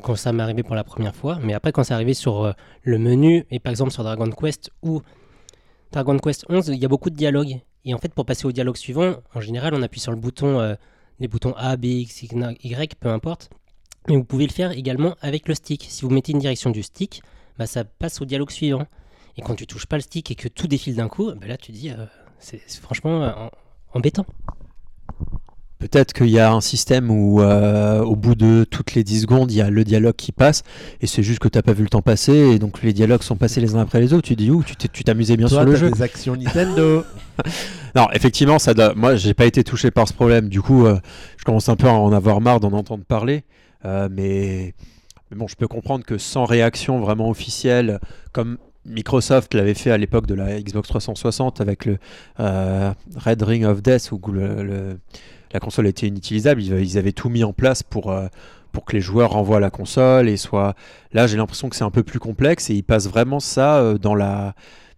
[0.02, 1.40] quand ça m'est arrivé pour la première fois.
[1.44, 2.52] Mais après, quand c'est arrivé sur euh,
[2.84, 5.02] le menu, et par exemple sur Dragon Quest ou
[5.92, 7.60] Dragon Quest 11, il y a beaucoup de dialogues.
[7.84, 10.78] Et en fait, pour passer au dialogue suivant, en général, on appuie sur le bouton,
[11.20, 13.50] les boutons A, B, X, Y, peu importe.
[14.08, 15.86] Mais vous pouvez le faire également avec le stick.
[15.90, 17.22] Si vous mettez une direction du stick,
[17.58, 18.86] bah, ça passe au dialogue suivant.
[19.38, 21.58] Et quand tu touches pas le stick et que tout défile d'un coup, bah, là
[21.58, 22.06] tu dis, euh,
[22.40, 23.32] c'est franchement euh,
[23.94, 24.26] embêtant.
[25.80, 29.52] Peut-être qu'il y a un système où euh, au bout de toutes les 10 secondes,
[29.52, 30.64] il y a le dialogue qui passe
[31.02, 33.36] et c'est juste que t'as pas vu le temps passer et donc les dialogues sont
[33.36, 34.28] passés les uns après les autres.
[34.28, 35.92] Tu dis où tu t'amusais bien Toi, sur le jeu.
[35.92, 37.04] des actions Nintendo.
[37.96, 40.50] Non, effectivement, ça doit- moi, j'ai pas été touché par ce problème.
[40.50, 41.00] Du coup, euh,
[41.38, 43.44] je commence un peu à en avoir marre d'en entendre parler.
[43.86, 44.74] Euh, mais
[45.32, 48.00] bon, je peux comprendre que sans réaction vraiment officielle,
[48.32, 51.98] comme Microsoft l'avait fait à l'époque de la Xbox 360 avec le
[52.40, 57.54] euh, Red Ring of Death où la console était inutilisable, ils, avaient tout mis en
[57.54, 58.28] place pour, euh,
[58.72, 60.76] pour que les joueurs renvoient la console et soient...
[61.14, 64.16] Là, j'ai l'impression que c'est un peu plus complexe et ils passent vraiment ça dans
[64.16, 64.56] la...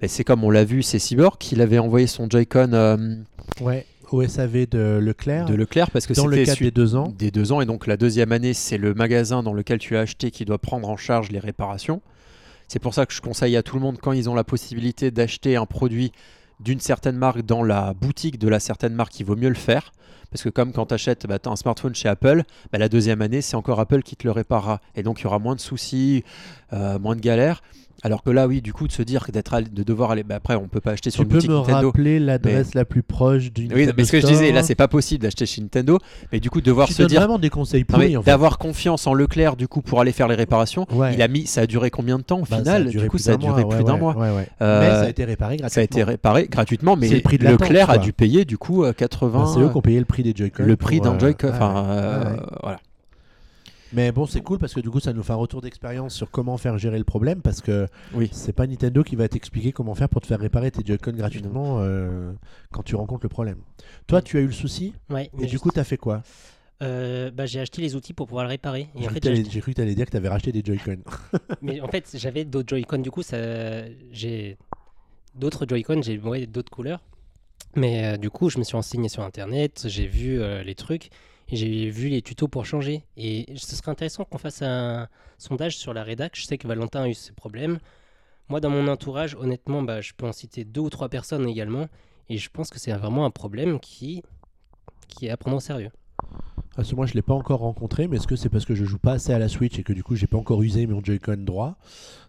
[0.08, 3.26] C'est comme on l'a vu, c'est Cyborg qui avait envoyé son Joy-Con
[3.62, 5.46] Ouais, au SAV de Leclerc.
[5.46, 7.14] de Leclerc parce que dans le cadre des deux ans.
[7.18, 7.62] des deux ans.
[7.62, 10.58] Et donc la deuxième année, c'est le magasin dans lequel tu as acheté qui doit
[10.58, 12.02] prendre en charge les réparations.
[12.68, 15.10] C'est pour ça que je conseille à tout le monde, quand ils ont la possibilité
[15.10, 16.12] d'acheter un produit
[16.60, 19.92] d'une certaine marque dans la boutique de la certaine marque, il vaut mieux le faire.
[20.30, 23.56] Parce que comme quand tu achètes un smartphone chez Apple, bah, la deuxième année, c'est
[23.56, 24.80] encore Apple qui te le réparera.
[24.96, 26.24] Et donc il y aura moins de soucis,
[26.74, 27.64] euh, moins de galères.
[28.04, 30.24] Alors que là, oui, du coup, de se dire que d'être de devoir aller.
[30.24, 31.88] bah, après, on peut pas acheter sur Tu une peux boutique me Nintendo.
[31.88, 34.76] rappeler l'adresse la plus proche du Oui, Nintendo mais ce que je disais, là, c'est
[34.76, 35.98] pas possible d'acheter chez Nintendo.
[36.32, 37.86] Mais du coup, de devoir Tu se dire vraiment des conseils
[38.26, 40.86] d'avoir confiance en Leclerc du coup pour aller faire les réparations.
[40.94, 41.14] Ouais.
[41.14, 42.88] Il a mis, ça a duré combien de temps au Bah, final?
[42.88, 44.16] Du coup, ça a duré plus d'un mois.
[44.16, 44.48] ouais, ouais.
[44.62, 45.70] Euh, Mais ça a été réparé gratuitement.
[45.70, 48.84] Ça a été réparé gratuitement, mais le prix de Leclerc a dû payer du coup
[48.84, 49.40] euh, 80.
[49.40, 50.64] Bah, c'est eux qui ont payé le prix des Joy-Con.
[50.66, 51.50] le prix d'un euh, Joy-Con.
[51.52, 52.24] Enfin, euh,
[52.64, 52.80] voilà.
[53.94, 56.30] Mais bon, c'est cool parce que du coup, ça nous fait un retour d'expérience sur
[56.30, 58.30] comment faire gérer le problème parce que Oui.
[58.32, 61.78] c'est pas Nintendo qui va t'expliquer comment faire pour te faire réparer tes Joy-Con gratuitement
[61.80, 62.32] euh,
[62.72, 63.58] quand tu rencontres le problème.
[64.08, 65.98] Toi, tu as eu le souci Ouais, et mais du juste- coup, tu as fait
[65.98, 66.22] quoi?
[66.82, 68.88] Euh, bah, j'ai acheté les outils pour pouvoir le réparer.
[68.96, 71.00] Et J'ai cru que cru tu allais dire que tu avais racheté des Joy-Con.
[71.62, 73.38] Mais en fait, j'avais d'autres Joy-Con, du coup, ça...
[74.12, 74.58] j'ai
[75.36, 77.02] d'autres Joy-Con, j'ai ouais, d'autres couleurs.
[77.76, 81.10] Mais euh, du coup, je me suis renseigné sur Internet, j'ai vu euh, les trucs,
[81.58, 83.04] j'ai vu les tutos pour changer.
[83.18, 86.36] Et ce serait intéressant qu'on fasse un sondage sur la rédac.
[86.36, 87.80] Je sais que Valentin a eu ces problèmes.
[88.50, 91.88] Moi, dans mon entourage, honnêtement, bah, je peux en citer deux ou trois personnes également.
[92.30, 94.24] Et je pense que c'est vraiment un problème qui,
[95.22, 95.92] est à prendre au sérieux.
[96.78, 99.00] Que moi, je l'ai pas encore rencontré, mais est-ce que c'est parce que je joue
[99.00, 101.38] pas assez à la Switch et que du coup, j'ai pas encore usé mon Joy-Con
[101.40, 101.76] droit?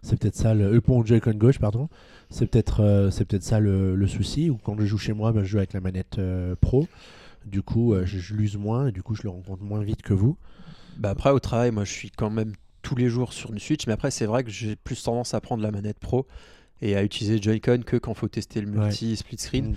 [0.01, 1.87] C'est peut-être ça, le, euh, Joy-Con gauche, pardon.
[2.29, 4.49] C'est peut-être, euh, peut-être ça le, souci.
[4.49, 6.87] Ou quand je joue chez moi, ben, je joue avec la manette euh, Pro.
[7.45, 10.01] Du coup, euh, je, je l'use moins et du coup, je le rencontre moins vite
[10.01, 10.37] que vous.
[10.97, 13.87] Bah après, au travail, moi je suis quand même tous les jours sur une Switch,
[13.87, 16.27] mais après, c'est vrai que j'ai plus tendance à prendre la manette pro
[16.81, 18.85] et à utiliser Joy-Con que quand faut tester le Ouais.
[18.85, 19.71] multi split screen.
[19.71, 19.75] Mm.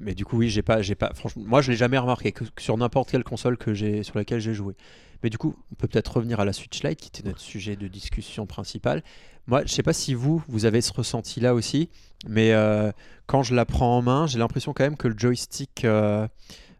[0.00, 1.12] Mais du coup, oui, j'ai pas, j'ai pas.
[1.14, 4.40] Franchement, moi, je l'ai jamais remarqué que, sur n'importe quelle console que j'ai, sur laquelle
[4.40, 4.74] j'ai joué.
[5.22, 7.76] Mais du coup, on peut peut-être revenir à la Switch Lite, qui était notre sujet
[7.76, 9.02] de discussion principal.
[9.46, 11.88] Moi, je sais pas si vous, vous avez ce ressenti-là aussi,
[12.28, 12.90] mais euh,
[13.26, 16.26] quand je la prends en main, j'ai l'impression quand même que le joystick euh,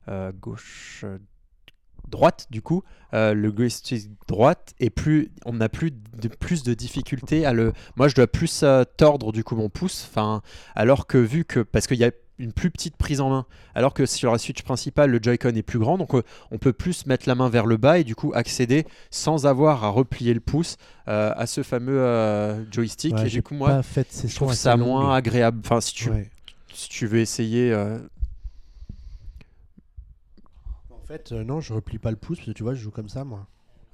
[0.09, 1.05] euh, gauche,
[2.09, 7.47] droite, du coup, le joystick droite est plus, on a plus de plus de difficultés
[7.47, 7.73] à le.
[7.97, 8.64] Moi, je dois plus
[8.97, 10.43] tordre du coup mon pouce, enfin,
[10.75, 13.95] alors que vu que parce qu'il y a une plus petite prise en main, alors
[13.95, 17.07] que sur la Switch principale, le Joy-Con est plus grand, donc euh, on peut plus
[17.07, 20.41] mettre la main vers le bas et du coup accéder sans avoir à replier le
[20.41, 20.76] pouce
[21.09, 23.14] euh, à ce fameux euh, joystick.
[23.14, 24.87] Ouais, et j'ai du coup, moi, fait je trouve ça longue.
[24.87, 25.61] moins agréable.
[25.64, 26.30] Enfin, si tu, Ouais.
[26.74, 27.72] si tu veux essayer.
[27.72, 27.99] euh,
[30.91, 32.91] En fait, euh, non, je replie pas le pouce parce que tu vois, je joue
[32.91, 33.47] comme ça, moi.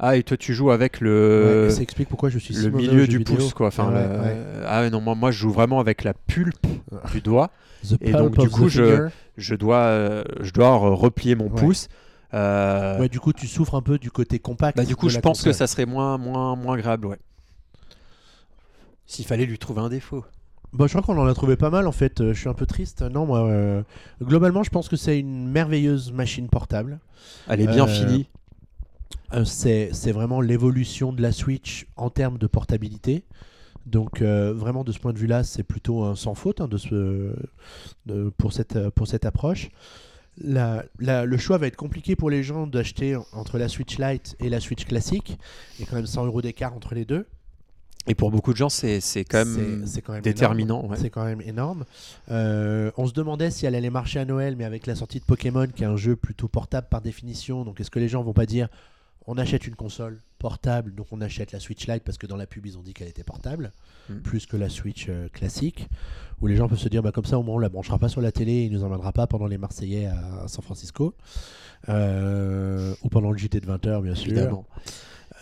[0.05, 1.69] Ah, et toi, tu joues avec Ouais, le.
[1.71, 3.37] ça explique pourquoi je suis le milieu du vidéo.
[3.37, 4.37] pouce quoi enfin Ouais, le- ouais.
[4.67, 6.67] ah ouais, non moi, moi je joue vraiment avec la pulpe
[7.13, 7.51] du doigt
[7.89, 11.61] The Et donc, du coup, je- je dois euh, je dois re- replier mon Ouais.
[11.61, 11.89] pouce
[12.35, 14.77] Euh, Ouais, du coup, tu souffres un peu du côté compact.
[14.79, 17.19] bah, du coup je pense que ça serait moins moins moins agréable ouais
[19.07, 20.25] s'il fallait lui trouver un défaut
[20.73, 22.23] Bon, je crois qu'on en a trouvé pas mal en fait.
[22.23, 23.03] Euh, Je suis un peu triste.
[23.03, 23.83] Non, moi, euh,
[24.23, 26.99] globalement, je pense que c'est une merveilleuse machine portable.
[27.47, 28.27] elle est bien Euh, finie
[29.45, 33.25] c'est c'est vraiment l'évolution de la Switch en termes de portabilité.
[33.87, 36.77] Donc, euh, vraiment, de ce point de vue-là, c'est plutôt un sans faute hein, de
[36.77, 37.35] ce,
[38.07, 39.71] de- pour, cette, euh, pour cette approche.
[40.41, 44.37] La- la- le choix va être compliqué pour les gens d'acheter entre la Switch Lite
[44.39, 45.37] et la Switch classique.
[45.79, 47.27] Il y a quand même 100 euros d'écart entre les deux.
[48.09, 50.97] et pour beaucoup de gens c'est quand même quand déterminant ouais.
[50.97, 51.85] C'est quand même énorme.
[52.33, 55.25] Euh, on se demandait si elle allait marcher à Noël, mais avec la sortie de
[55.25, 58.33] Pokémon, qui est un jeu plutôt portable par définition, donc est-ce que les gens vont
[58.33, 58.69] pas dire
[59.27, 62.47] on achète une console portable, donc on achète la Switch Lite parce que dans la
[62.47, 63.73] pub ils ont dit qu'elle était portable,
[64.09, 64.17] Mm.
[64.23, 65.89] plus que la Switch euh, classique,
[66.41, 68.09] où les gens peuvent se dire bah, comme ça au moins on la branchera pas
[68.09, 71.15] sur la télé, et il nous emmènera pas pendant les Marseillais à, à San Francisco,
[71.89, 74.33] Euh, ou pendant le JT de 20h bien sûr.
[74.33, 74.67] évidemment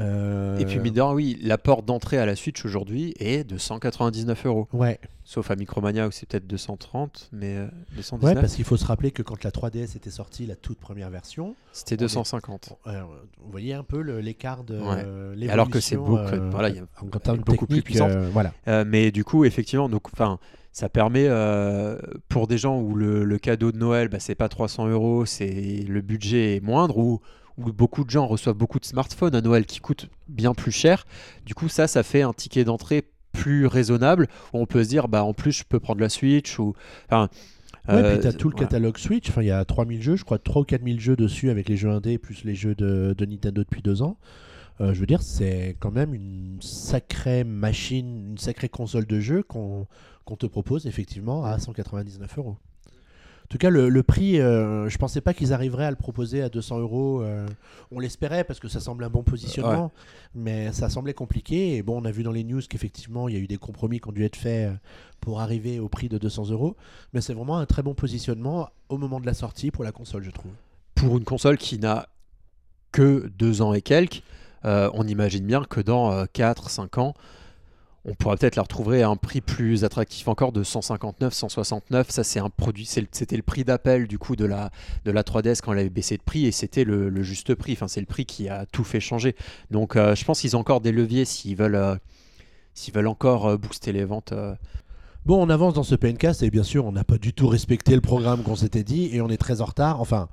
[0.00, 4.46] Euh, et puis rien, oui la porte d'entrée à la Switch aujourd'hui est de 199
[4.46, 8.64] euros Ouais, sauf à Micromania où c'est peut-être 230 mais euh, 219 ouais parce qu'il
[8.64, 11.98] faut se rappeler que quand la 3DS était sortie, la toute première version, c'était on
[11.98, 15.48] est- 250 Alors, vous voyez un peu l'écart de Ouais.
[15.50, 18.12] alors que c'est beaucoup- euh, voilà, il y a- en termes beaucoup plus puissante.
[18.32, 18.52] voilà.
[18.84, 20.38] Mais du coup, effectivement, donc, enfin,
[20.72, 21.98] ça permet euh,
[22.28, 25.84] pour des gens où le, le cadeau de Noël, bah, c'est pas 300 euros, c'est
[25.86, 27.20] le budget est moindre, ou,
[27.60, 31.06] où beaucoup de gens reçoivent beaucoup de smartphones à Noël qui coûtent bien plus cher.
[31.44, 35.08] Du coup, ça, ça fait un ticket d'entrée plus raisonnable où on peut se dire,
[35.08, 36.74] bah en plus, je peux prendre la Switch ou.
[37.06, 37.28] Enfin,
[37.88, 39.30] Ouais, euh, puis t'as tout le catalogue Switch.
[39.30, 41.76] Enfin, il y a 3000 jeux, je crois 3 ou 4000 jeux dessus avec les
[41.76, 44.18] jeux indés plus les jeux de, de Nintendo depuis deux ans.
[44.80, 49.42] Euh, je veux dire, c'est quand même une sacrée machine, une sacrée console de jeu
[49.42, 49.86] qu'on
[50.24, 52.56] qu'on te propose effectivement à 199 euros.
[53.50, 56.40] En tout cas, le, le prix, euh, je pensais pas qu'ils arriveraient à le proposer
[56.40, 57.20] à 200 euros.
[57.22, 57.44] euh,
[57.90, 59.90] on l'espérait parce que ça semble un bon positionnement,
[60.36, 61.74] mais ça semblait compliqué.
[61.74, 63.98] Et bon, on a vu dans les news qu'effectivement, il y a eu des compromis
[63.98, 64.74] qui ont dû être faits euh,
[65.20, 66.76] pour arriver au prix de 200 euros.
[67.12, 70.22] Mais c'est vraiment un très bon positionnement au moment de la sortie pour la console,
[70.22, 70.52] je trouve.
[70.94, 72.06] pour une console qui n'a
[72.92, 74.22] que deux ans et quelques,
[74.64, 77.14] euh, on imagine bien que dans 4-5 ans,
[78.04, 82.10] on pourra peut-être la retrouver à un prix plus attractif encore de 159, 169.
[82.10, 84.70] Ça, c'est un produit, c'était le prix d'appel du coup de la,
[85.04, 87.72] de la 3DS quand elle avait baissé de prix et c'était le, juste prix.
[87.72, 89.36] Enfin, c'est le prix qui a tout fait changer.
[89.70, 91.96] Donc, euh, je pense qu'ils ont encore des leviers s'ils veulent, euh,
[92.72, 94.32] s'ils veulent encore euh, booster les ventes.
[95.26, 97.94] Bon, on avance dans ce PNcast et bien sûr, on n'a pas du tout respecté
[97.94, 100.28] le programme qu'on s'était dit et on est très en retard, enfin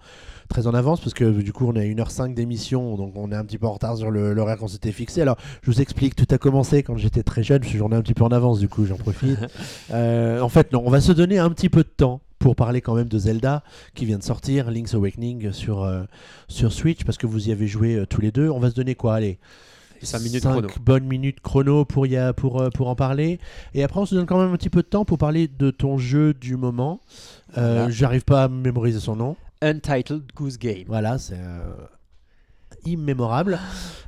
[0.47, 3.43] très en avance parce que du coup, on a 1h05 d'émission, donc on est un
[3.43, 5.21] petit peu en retard sur le- l'horaire qu'on s'était fixé.
[5.21, 7.95] Alors, je vous explique, tout a commencé quand j'étais très jeune, parce que j'en ai
[7.95, 9.37] un petit peu en avance, du coup, j'en profite.
[9.91, 12.81] Euh, en fait, non, on va se donner un petit peu de temps pour parler
[12.81, 13.63] quand même de Zelda
[13.95, 16.03] qui vient de sortir, Link's Awakening sur, euh,
[16.47, 18.49] sur Switch, parce que vous y avez joué euh, tous les deux.
[18.49, 19.15] On va se donner quoi?
[19.15, 19.37] Allez
[20.01, 20.67] 5 minutes cinq chrono.
[20.81, 23.39] bonnes minutes chrono pour, y a, pour, euh, pour en parler.
[23.73, 25.71] Et après, on se donne quand même un petit peu de temps pour parler de
[25.71, 27.01] ton jeu du moment.
[27.57, 27.89] Euh, Voilà.
[27.89, 29.35] J'arrive pas à mémoriser son nom.
[29.61, 30.83] Untitled Goose Game.
[30.87, 31.59] Voilà, c'est euh,
[32.85, 33.59] immémorable.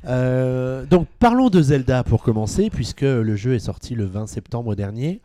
[0.06, 4.76] Euh, donc, parlons de Zelda pour commencer, puisque le jeu est sorti le 20 septembre
[4.76, 5.22] dernier.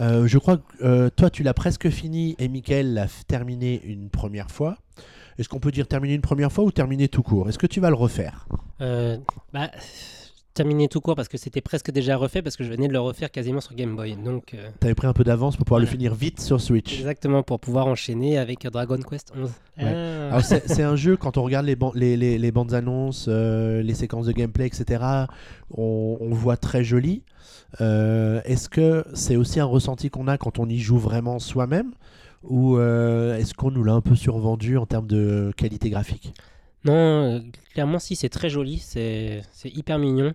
[0.00, 4.78] Je crois que toi, tu l'as presque fini et Mickaël l'a terminé une première fois.
[5.38, 7.48] Est-ce qu'on peut dire terminer une première fois ou terminer tout court?
[7.48, 8.46] Est-ce que tu vas le refaire?
[8.80, 9.16] Euh,
[9.52, 9.70] bah,
[10.54, 12.98] terminer tout court parce que c'était presque déjà refait parce que je venais de le
[12.98, 14.16] refaire quasiment sur Game Boy.
[14.16, 16.98] Donc, euh, Tu avais pris un peu d'avance pour pouvoir le finir vite sur Switch.
[16.98, 19.50] exactement pour pouvoir enchaîner avec Dragon Quest 11.
[19.78, 20.28] Ouais.
[20.32, 20.42] Ah.
[20.42, 23.94] C'est un jeu, quand on regarde les, ban- les, les- les bandes annonces, euh, les
[23.94, 25.04] séquences de gameplay, etc.,
[25.70, 27.22] on, on le voit très joli.
[27.80, 31.92] Euh, Est-ce que c'est aussi un ressenti qu'on a quand on y joue vraiment soi-même?
[32.42, 36.32] Ou euh, est-ce qu'on nous l'a un peu survendu en termes de qualité graphique?
[36.84, 40.32] Non, clairement, si, c'est très joli, c'est hyper mignon.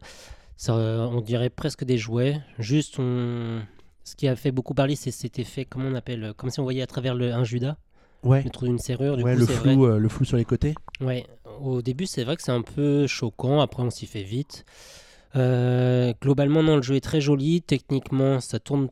[0.58, 2.40] Ça, on dirait presque des jouets.
[2.60, 3.62] Juste, on...
[4.04, 6.64] ce qui a fait beaucoup parler, c'est cet effet, comment on appelle Comme si on
[6.64, 7.78] voyait à travers le, un Judas,
[8.24, 9.18] Ouais, le trou d'une serrure.
[9.18, 10.76] Du ouais coup, le, flou, euh, le flou sur les côtés.
[11.02, 11.26] Ouais,
[11.62, 13.60] au début, c'est vrai que c'est un peu choquant.
[13.60, 14.66] Après, on s'y fait vite.
[15.36, 17.62] Euh, globalement, non, le jeu est très joli.
[17.62, 18.88] Techniquement, ça tourne.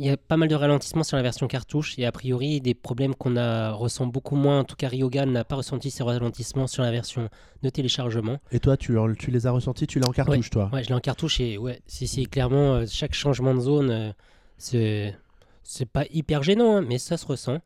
[0.00, 2.74] Il y a pas mal de ralentissements sur la version cartouche et a priori des
[2.74, 4.60] problèmes qu'on a ressent beaucoup moins.
[4.60, 7.28] En tout cas, Ryoga n'a pas ressenti ces ralentissements sur la version
[7.64, 8.38] de téléchargement.
[8.52, 8.96] Et toi, tu,
[9.26, 10.70] les as ressentis Tu l'as en cartouche, toi?
[10.72, 13.90] Ouais, je l'ai en cartouche et ouais, si si clairement euh, chaque changement de zone,
[13.90, 14.12] euh,
[14.56, 15.16] c'est
[15.64, 17.58] c'est pas hyper gênant, hein, mais ça se ressent.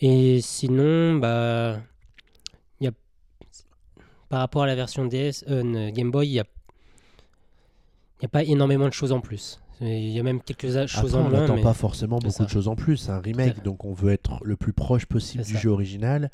[0.00, 1.80] Et sinon, bah,
[2.80, 2.92] y a
[4.28, 6.44] par rapport à la version DS, euh, Game Boy, il y a
[8.22, 9.58] y a pas énormément de choses en plus.
[9.84, 11.40] Il y a même quelques choses Après, en on moins.
[11.40, 12.44] n'attend mais- pas forcément beaucoup ça.
[12.44, 12.96] de choses en plus.
[12.96, 16.30] C'est un remake, donc on veut être le plus proche possible du jeu original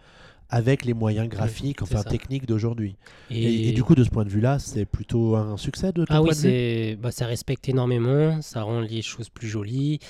[0.53, 2.97] avec les moyens graphiques, enfin techniques d'aujourd'hui.
[3.31, 6.13] Et, et du coup, de ce point de vue-là, c'est plutôt un succès de ton
[6.15, 10.01] Ah oui, c'est, bah, ça respecte énormément, ça rend les choses plus jolies.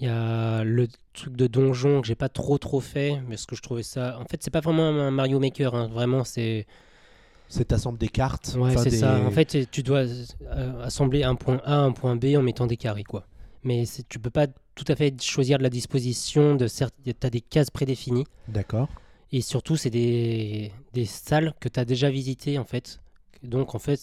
[0.00, 3.56] Il y a le truc de donjon que j'ai pas trop trop fait, parce que
[3.56, 4.16] je trouvais ça.
[4.20, 6.66] En fait, c'est pas vraiment un Mario Maker, hein, vraiment, c'est.
[7.48, 8.56] C'est t'assembles des cartes.
[8.58, 9.20] Ouais, c'est des- ça.
[9.24, 12.76] En fait, tu dois euh, assembler un point A, un point B en mettant des
[12.76, 13.26] carrés, quoi.
[13.64, 16.94] Mais tu peux pas tout à fait choisir de la disposition de certes.
[17.18, 18.88] T'as des cases prédéfinies, D'accord.
[19.32, 23.00] et surtout, c'est des, des salles que tu as déjà visitées, en fait.
[23.42, 23.98] Donc, en fait,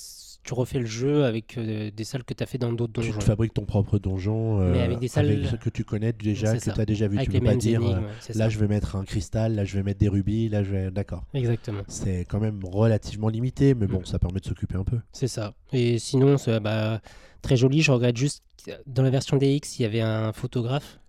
[0.46, 3.08] tu refais le jeu avec euh, des salles que tu as fait dans d'autres Tu
[3.08, 3.20] donjons.
[3.20, 6.56] te fabriques ton propre donjon euh, Mais avec des salles- avec que tu connais déjà,
[6.56, 7.18] que tu as déjà vu.
[7.18, 9.76] avec tu peux pas dire, énigmes, euh, là je vais mettre un cristal, là je
[9.76, 10.92] vais mettre des rubis, là je vais...
[10.92, 11.24] D'accord.
[11.34, 14.06] Exactement, C'est quand même relativement limité, mais bon, Mm.
[14.06, 15.00] ça permet de s'occuper un peu.
[15.12, 15.54] c'est ça.
[15.74, 17.02] Et sinon, c'est bah,
[17.42, 17.82] très joli.
[17.82, 21.00] Je regrette juste que dans la version DX, il y avait un photographe.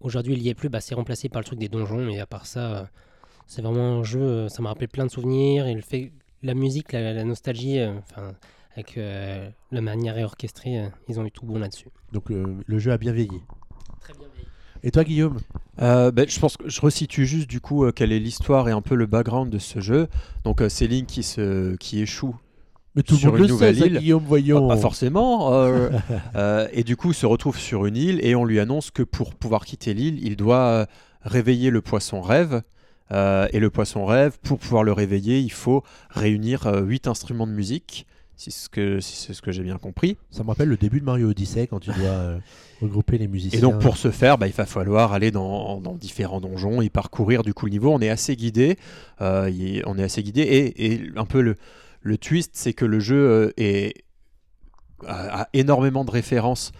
[0.00, 0.68] Aujourd'hui, il y est plus.
[0.68, 2.04] Bah, c'est remplacé par le truc des donjons.
[2.04, 2.88] Mais à part ça,
[3.46, 4.48] c'est vraiment un jeu.
[4.48, 5.66] Ça m'a rappelé plein de souvenirs.
[5.66, 8.32] Et le fait, la musique, la, la nostalgie, euh, enfin,
[8.74, 11.88] avec euh, la manière réorchestrée, euh, ils ont eu tout bon là-dessus.
[12.12, 13.40] Donc euh, le jeu a bien vieilli.
[14.00, 14.26] Très bien.
[14.82, 15.38] Et toi, Guillaume?
[15.82, 18.72] Euh, ben, je pense que je resitue juste du coup euh, quelle est l'histoire et
[18.72, 20.08] un peu le background de ce jeu.
[20.44, 22.34] Donc euh, c'est Link qui, se, qui échoue
[22.94, 23.98] Mais tout le Sur monde une le nouvelle sait, ça, île.
[23.98, 24.70] Guillaume, voyons.
[24.70, 25.52] Ah, pas forcément.
[25.52, 25.90] euh,
[26.36, 29.34] euh, et du coup, se retrouve sur une île et on lui annonce que pour
[29.34, 30.86] pouvoir quitter l'île, il doit
[31.22, 32.62] réveiller le poisson rêve
[33.12, 37.46] Euh, et le poisson rêve, pour pouvoir le réveiller, il faut réunir euh, huit instruments
[37.46, 38.06] de musique,
[38.36, 40.16] si c'est ce que, c'est ce que j'ai bien compris.
[40.30, 42.38] Ça me rappelle le début de Mario Odyssey quand tu dois euh,
[42.80, 43.58] regrouper les musiciens.
[43.58, 46.88] Et donc pour ce faire, bah, il va falloir aller dans, dans différents donjons et
[46.88, 47.92] parcourir du coup le niveau.
[47.92, 48.78] On est assez guidé,
[49.20, 51.56] euh, on est assez guidé et, et un peu le,
[52.00, 54.04] le twist, c'est que le jeu est,
[55.06, 56.72] a, a énormément de références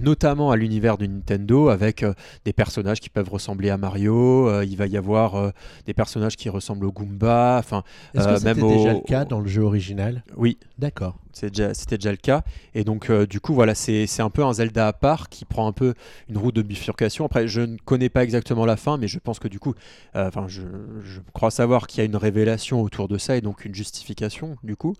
[0.00, 2.14] notamment à l'univers du Nintendo avec euh,
[2.44, 5.50] des personnages qui peuvent ressembler à Mario, euh, il va y avoir euh,
[5.86, 7.82] des personnages qui ressemblent au Goomba, enfin
[8.14, 11.16] Est-ce que c'était même déjà au- le cas dans le jeu original oui, D'accord.
[11.32, 12.42] c'est déjà- c'était déjà, le cas.
[12.74, 15.66] Et donc, du coup, voilà, c'est c'est un peu un Zelda à part qui prend
[15.66, 15.94] un peu
[16.28, 17.24] une route de bifurcation.
[17.24, 19.74] Après, je ne connais pas exactement la fin, mais je pense que du coup,
[20.14, 20.62] enfin, je,
[21.04, 24.56] je crois savoir qu'il y a une révélation autour de ça et donc une justification,
[24.62, 24.94] du coup.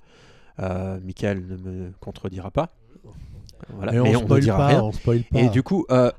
[0.61, 2.70] Euh, Michael ne me contredira pas.
[3.74, 4.82] Voilà, Mais, mais on, on ne dira pas, rien.
[4.82, 5.39] on spoil pas.
[5.39, 6.10] Et du coup, euh,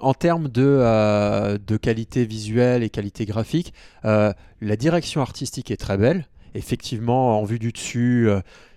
[0.00, 3.72] en termes de, euh, de qualité visuelle et qualité graphique,
[4.04, 6.26] euh, la direction artistique est très belle.
[6.54, 8.28] Effectivement, en vue du dessus,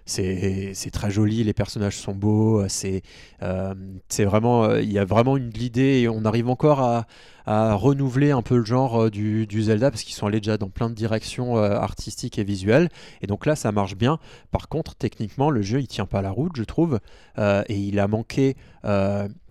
[0.06, 3.02] c'est très joli, les personnages sont beaux, euh, c'est
[3.42, 3.74] euh,
[4.08, 7.06] c'est vraiment, euh, il y a vraiment une de l'idée et on arrive encore à,
[7.48, 10.96] renouveler un peu le genre du, Zelda parce qu'ils sont allés déjà dans plein de
[10.96, 12.90] directions artistiques et visuelles.
[13.22, 14.18] Et donc là, ça marche bien.
[14.50, 17.00] Par contre, techniquement, le jeu, il tient pas la route, je trouve,
[17.38, 18.56] et il a manqué.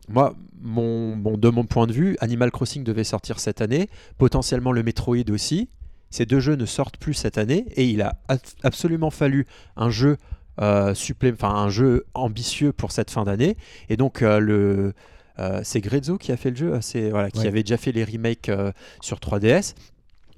[0.09, 5.31] moi, de mon point de vue, Animal Crossing devait sortir cette année, potentiellement le Metroid
[5.31, 5.69] aussi.
[6.15, 8.17] Ces deux jeux ne sortent plus cette année et il a-
[8.63, 10.17] absolument fallu un jeu
[10.61, 10.95] euh,
[11.43, 13.57] un jeu ambitieux pour cette fin d'année.
[13.89, 14.93] Et donc euh, le
[15.41, 17.49] euh, c'est Grezzo qui a fait le jeu, c'est voilà, qui Ouais.
[17.49, 18.51] avait déjà fait les remakes
[19.01, 19.75] sur 3DS.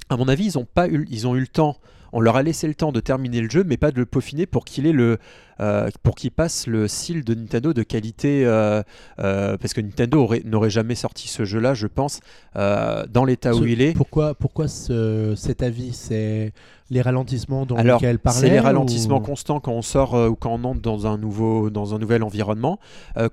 [0.09, 1.76] À mon avis, ils ont pas eu, ils ont eu le temps.
[2.12, 4.47] On leur a laissé le temps de terminer le jeu, mais pas de le peaufiner
[4.47, 5.19] pour qu'il ait le,
[5.61, 8.83] euh, pour qu'il passe le seal de Nintendo de qualité, euh,
[9.19, 12.20] euh, parce que Nintendo aurait- n'aurait jamais sorti ce jeu-là, je pense,
[12.55, 13.93] dans l'état où il est.
[13.93, 15.93] Pourquoi, pourquoi ce- cet avis?
[15.93, 16.53] C'est
[16.91, 20.53] les ralentissements dont Alors, parlait c'est les ralentissements ou- constants quand on sort ou quand
[20.53, 22.78] on entre dans un, nouveau, dans un nouvel environnement.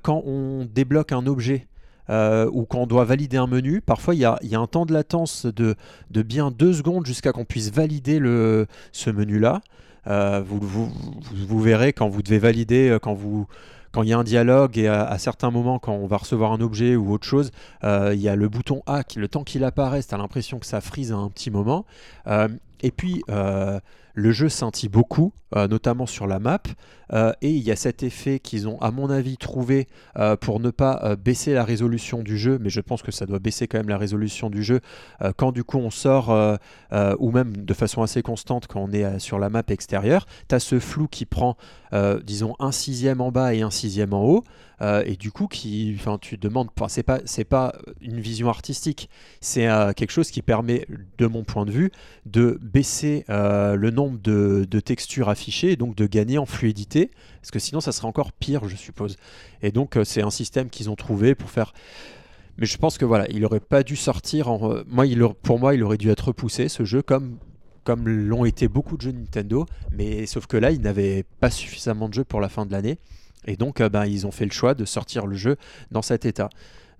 [0.01, 1.67] Quand on débloque un objet
[2.09, 4.93] euh, ou quand on doit valider un menu, parfois il y a, un temps de
[4.93, 5.75] latence de,
[6.21, 8.19] bien deux secondes jusqu'à qu'on puisse valider
[8.91, 9.61] ce menu-là.
[10.07, 14.87] Euh, vous, verrez quand vous devez valider, euh, quand il y a un dialogue et
[14.87, 17.51] à, certains moments quand on va recevoir un objet ou autre chose,
[17.83, 20.59] euh, il y a le bouton A qui, le temps qu'il apparaisse, tu as l'impression
[20.59, 21.85] que ça frise à un petit moment.
[22.81, 26.63] Et puis, le jeu scintille beaucoup, notamment sur la map.
[27.13, 29.87] Euh, et il y a cet effet qu'ils ont, à mon avis, trouvé
[30.17, 32.57] euh, pour ne pas euh, baisser la résolution du jeu.
[32.59, 34.81] Mais je pense que ça doit baisser quand même la résolution du jeu
[35.37, 36.29] quand du coup on sort,
[37.19, 40.25] ou même de façon assez constante quand on est sur la map extérieure.
[40.49, 41.55] Tu as ce flou qui prend,
[42.23, 44.43] disons, un sixième en bas et un sixième en haut.
[44.81, 49.09] et du coup, qui, enfin, tu demandes, enfin, c'est pas, c'est pas une vision artistique,
[49.39, 50.85] c'est quelque chose qui permet,
[51.17, 51.91] de mon point de vue,
[52.25, 57.02] de baisser le nombre de textures affichées et donc de gagner en fluidité,
[57.41, 59.17] parce que sinon ça serait encore pire, je suppose.
[59.61, 61.73] Et donc euh, c'est un système qu'ils ont trouvé pour faire.
[62.57, 64.49] Mais je pense que voilà, il aurait pas dû sortir.
[64.49, 64.71] En...
[64.71, 67.37] euh, Moi, il aurait- pour moi, il aurait dû être repoussé ce jeu comme
[67.83, 72.07] comme l'ont été beaucoup de jeux Nintendo, mais sauf que là, ils n'avaient pas suffisamment
[72.07, 72.97] de jeux pour la fin de l'année,
[73.45, 75.57] et donc euh, ben, ils ont fait le choix de sortir le jeu
[75.91, 76.47] dans cet état.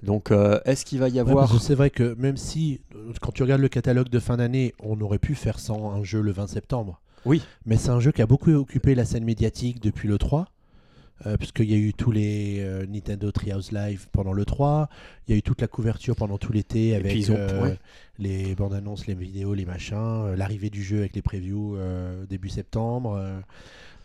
[0.02, 2.82] Donc, euh, est-ce qu'il va y avoir c'est vrai que même si,
[3.22, 6.20] quand tu regardes le catalogue de fin d'année, on aurait pu faire sans un jeu
[6.20, 7.00] le 20 septembre.
[7.26, 7.42] Oui.
[7.66, 10.48] Mais c'est un jeu qui a beaucoup occupé la scène médiatique depuis le 3.
[11.26, 14.90] euh, puisqu'il y a eu tous les euh, Nintendo Treehouse Live pendant le 3,
[15.28, 17.64] il y a eu toute la couverture pendant tout l'été avec puis ils ont- euh,
[17.64, 17.78] ouais.
[18.20, 21.78] les bandes annonces, les vidéos, les machins, euh, l'arrivée du jeu avec les previews
[22.30, 23.22] début septembre.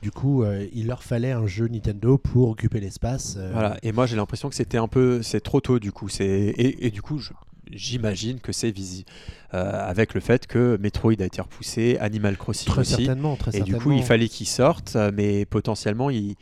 [0.00, 3.36] du coup, il leur fallait un jeu Nintendo pour occuper l'espace.
[3.52, 6.08] Voilà, et moi j'ai l'impression que c'était un peu, c'est trop tôt du coup.
[6.20, 7.32] Et, et du coup, je-
[7.72, 9.04] j'imagine que c'est visi
[9.54, 13.56] euh, avec le fait que Metroid a été repoussé, Animal Crossing Très aussi, certainement, très
[13.56, 16.34] et du coup il fallait qu'il sorte, mais potentiellement il,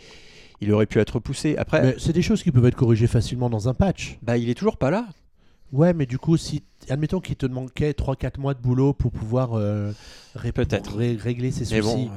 [0.60, 1.56] il aurait pu être repoussé.
[1.56, 4.18] Après, Mais c'est des choses qui peuvent être corrigées facilement dans un patch.
[4.22, 5.06] bah il est toujours pas là.
[5.72, 9.54] Ouais, mais du coup, si admettons qu'il te manquait 3-4 mois de boulot pour pouvoir
[9.54, 9.92] euh,
[10.36, 10.52] ré-
[11.20, 12.06] régler ces Mais soucis.
[12.06, 12.10] bon,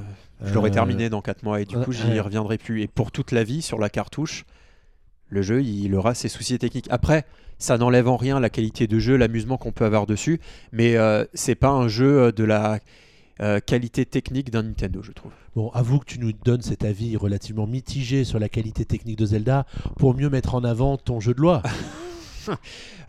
[0.43, 2.83] euh, je l'aurais Euh, terminé dans 4 mois et du coup j'y reviendrai plus.
[2.83, 4.45] Et pour toute la vie sur la cartouche,
[5.29, 6.87] le jeu il aura ses soucis techniques.
[6.89, 7.25] Après,
[7.57, 10.39] ça n'enlève en rien la qualité de jeu, l'amusement qu'on peut avoir dessus,
[10.71, 12.79] mais euh, c'est pas un jeu euh, de la
[13.41, 15.31] euh, qualité technique d'un Nintendo, je trouve.
[15.55, 19.25] Bon, avoue que tu nous donnes cet avis relativement mitigé sur la qualité technique de
[19.25, 19.65] Zelda
[19.97, 21.63] pour mieux mettre en avant ton jeu de loi.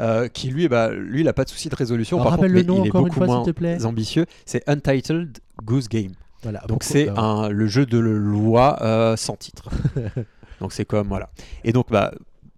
[0.01, 2.19] Euh, qui lui, bah, lui, il a pas de souci de résolution.
[2.19, 3.85] Alors, Par contre, le mais nom il est beaucoup fois, s'il moins te plaît.
[3.87, 4.27] ambitieux.
[4.45, 6.13] C'est Untitled Goose Game.
[6.43, 6.63] Voilà.
[6.69, 9.69] Donc c'est euh, un, le jeu de loi euh, sans titre.
[10.61, 11.31] donc c'est comme voilà.
[11.65, 12.13] Et donc bah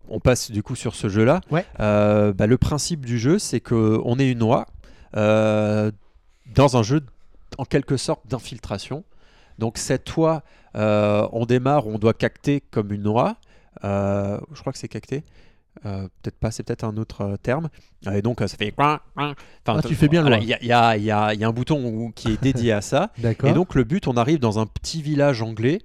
[0.09, 1.41] on passe du coup sur ce jeu-là.
[1.51, 1.65] Ouais.
[1.81, 4.67] Euh, bah, le principe du jeu c'est que on est une oie.
[5.17, 5.91] euh,
[6.55, 7.01] dans un jeu
[7.59, 9.05] en quelque sorte d'infiltration.
[9.59, 10.43] Donc cette toit,
[10.75, 13.37] euh, on démarre, on doit cacter comme une noix.
[13.85, 15.23] Euh, je crois que c'est cacter.
[15.87, 17.69] Euh, peut-être pas, c'est peut-être un autre euh, terme.
[18.13, 18.73] Et donc ça fait.
[18.77, 20.27] Enfin, Ah, tu fais bien.
[20.41, 23.11] Il y, a- y y y un bouton où- qui est dédié à ça.
[23.19, 23.49] D'accord.
[23.51, 25.81] Et donc le but, on arrive dans un petit village anglais.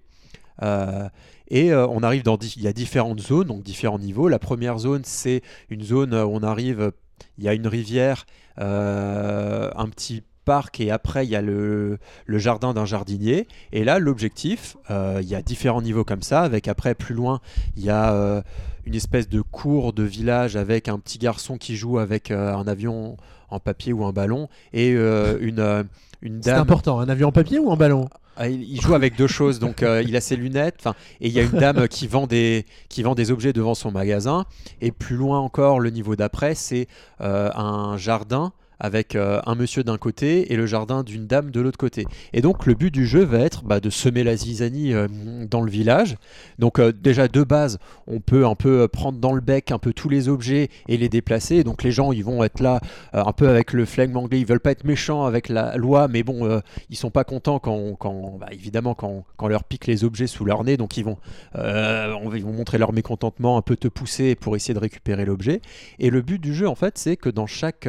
[0.61, 1.09] Euh,
[1.49, 4.27] et euh, on arrive dans il y a différentes zones, donc différents niveaux.
[4.27, 6.91] La première zone, c'est une zone où on arrive, euh,
[7.37, 8.25] il y a une rivière,
[8.59, 13.47] euh, un petit parc, et après il y a le, le jardin d'un jardinier.
[13.71, 17.41] Et là, l'objectif, euh, il y a différents niveaux comme ça, avec après plus loin,
[17.75, 18.41] il y a euh,
[18.85, 22.67] une espèce de cour de village avec un petit garçon qui joue avec euh, un
[22.67, 23.17] avion
[23.49, 25.83] en papier ou un ballon, et euh, une, euh,
[26.21, 28.09] une C'est important, un avion en papier ou en ballon?
[28.39, 30.87] Ah, il, joue avec deux choses, donc euh, il a ses lunettes,
[31.21, 33.91] et il y a une dame qui vend, des, qui vend des objets devant son
[33.91, 34.45] magasin.
[34.79, 36.87] Et plus loin encore, le niveau d'après, c'est
[37.21, 41.61] euh, un jardin avec euh, un monsieur d'un côté et le jardin d'une dame de
[41.61, 42.05] l'autre côté.
[42.33, 45.07] Et donc le but du jeu va être bah, de semer la zizanie euh,
[45.49, 46.17] dans le village.
[46.59, 49.93] Donc euh, déjà de base, on peut un peu prendre dans le bec un peu
[49.93, 51.63] tous les objets et les déplacer.
[51.63, 52.79] Donc les gens, ils vont être là
[53.13, 54.39] un peu avec le flegme anglais.
[54.39, 57.95] Ils veulent pas être méchants avec la loi, mais bon, ils sont pas contents quand,
[57.95, 60.77] quand bah, évidemment quand, leur pique les objets sous leur nez.
[60.77, 61.17] Donc ils vont,
[61.55, 65.61] ils vont montrer leur mécontentement, un peu te pousser pour essayer de récupérer l'objet.
[65.99, 67.87] Et le but du jeu, en fait, c'est que dans chaque,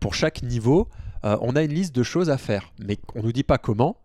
[0.00, 0.88] pour chaque niveau,
[1.24, 3.96] euh, on a une liste de choses à faire, mais on nous dit pas comment.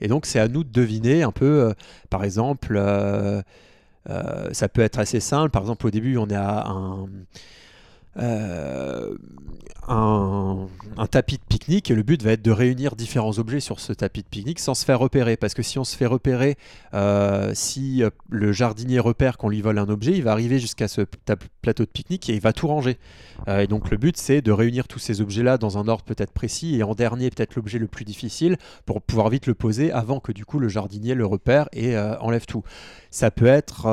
[0.00, 1.72] Et donc c'est à nous de deviner un peu, euh,
[2.10, 3.42] par exemple, euh,
[4.52, 5.50] ça peut être assez simple.
[5.50, 7.06] Par exemple, au début, on est à un,
[8.18, 9.14] euh,
[9.88, 10.68] un,
[11.10, 14.22] tapis de pique-nique et le but va être de réunir différents objets sur ce tapis
[14.22, 15.36] de pique-nique sans se faire repérer.
[15.36, 16.56] Parce que si on se fait repérer,
[16.94, 20.88] euh, si euh, le jardinier repère qu'on lui vole un objet, il va arriver jusqu'à
[20.88, 21.02] ce
[21.62, 22.98] plateau de pique-nique et il va tout ranger.
[23.48, 26.76] Et donc le but c'est de réunir tous ces objets-là dans un ordre peut-être précis
[26.76, 28.56] et en dernier peut-être l'objet le plus difficile
[28.86, 32.46] pour pouvoir vite le poser avant que du coup le jardinier le repère et enlève
[32.46, 32.62] tout.
[33.10, 33.86] Ça peut être,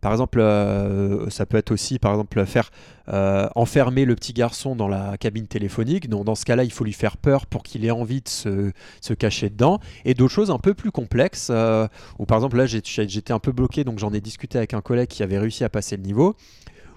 [0.00, 2.70] par exemple, euh, ça peut être aussi, par exemple, faire
[3.08, 6.08] euh, enfermer le petit garçon dans la cabine téléphonique.
[6.08, 9.14] Donc dans ce cas-là, il faut lui faire peur pour qu'il ait envie de se,
[9.14, 9.80] cacher dedans.
[10.04, 11.88] Et d'autres choses un peu plus complexes, euh,
[12.18, 15.08] où par exemple là j'étais un peu bloqué, donc j'en ai discuté avec un collègue
[15.08, 16.36] qui avait réussi à passer le niveau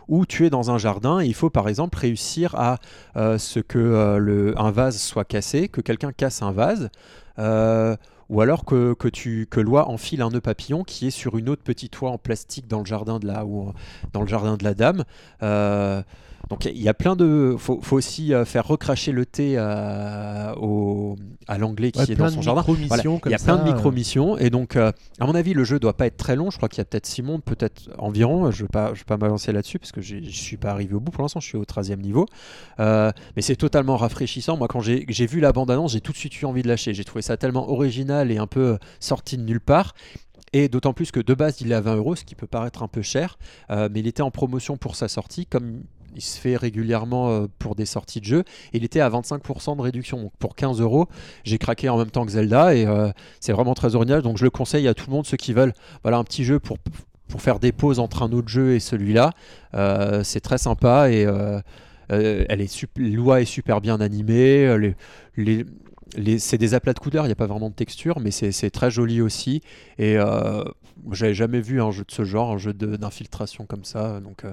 [0.07, 2.79] où tu es dans un jardin et il faut par exemple réussir à
[3.15, 6.89] ce que un vase soit cassé, que quelqu'un casse un vase,
[8.31, 11.63] ou alors que, que, tu, que enfile un nœud papillon qui est sur une autre
[11.63, 13.73] petite toit en plastique dans le jardin de la, ou
[14.13, 15.03] dans le jardin de la dame.
[15.43, 16.01] Euh,
[16.49, 17.55] donc il y a plein de...
[17.57, 21.15] faut, faut aussi euh, faire recracher le thé à, au,
[21.47, 22.63] à l'anglais qui Ouais, est dans son jardin.
[22.87, 23.73] Voilà, il y a ça, plein de euh.
[23.73, 24.37] micro-missions.
[24.37, 26.49] et donc euh, à mon avis le jeu doit pas être très long.
[26.49, 28.51] Je crois qu'il y a peut-être 6 mondes peut-être environ.
[28.51, 30.99] Je vais pas je vais pas m'avancer là-dessus parce que je suis pas arrivé au
[30.99, 31.11] bout.
[31.11, 32.25] Pour l'instant je suis au 13e niveau.
[32.79, 34.57] Euh, mais c'est totalement rafraîchissant.
[34.57, 36.93] Moi quand j'ai vu la bande-annonce j'ai tout de suite eu envie de lâcher.
[36.93, 39.93] J'ai trouvé ça tellement original et un peu euh, sorti de nulle part.
[40.53, 42.83] Et d'autant plus que de base il est à 20 euros ce qui peut paraître
[42.83, 43.37] un peu cher.
[43.69, 45.83] Euh, mais il était en promotion pour sa sortie comme
[46.15, 48.43] il se fait régulièrement euh, pour des sorties de jeux.
[48.73, 50.21] Et il était à 25% de réduction.
[50.21, 51.07] Donc pour 15 euros,
[51.43, 54.21] j'ai craqué en même temps que Zelda et euh, c'est vraiment très original.
[54.21, 55.73] Donc je le conseille à tout le monde, ceux qui veulent
[56.03, 56.77] voilà, un petit jeu pour,
[57.27, 59.31] pour faire des pauses entre un autre jeu et celui-là.
[59.73, 61.27] Euh, c'est très sympa et
[62.09, 64.93] elle est sup- Loi est super bien animée.
[66.39, 68.91] c'est des aplats de couleurs, il n'y a pas vraiment de texture, mais c'est très
[68.91, 69.61] joli aussi.
[69.97, 70.17] Et
[71.11, 74.19] j'avais jamais vu un jeu de ce genre, un jeu d'infiltration comme ça.
[74.19, 74.43] Donc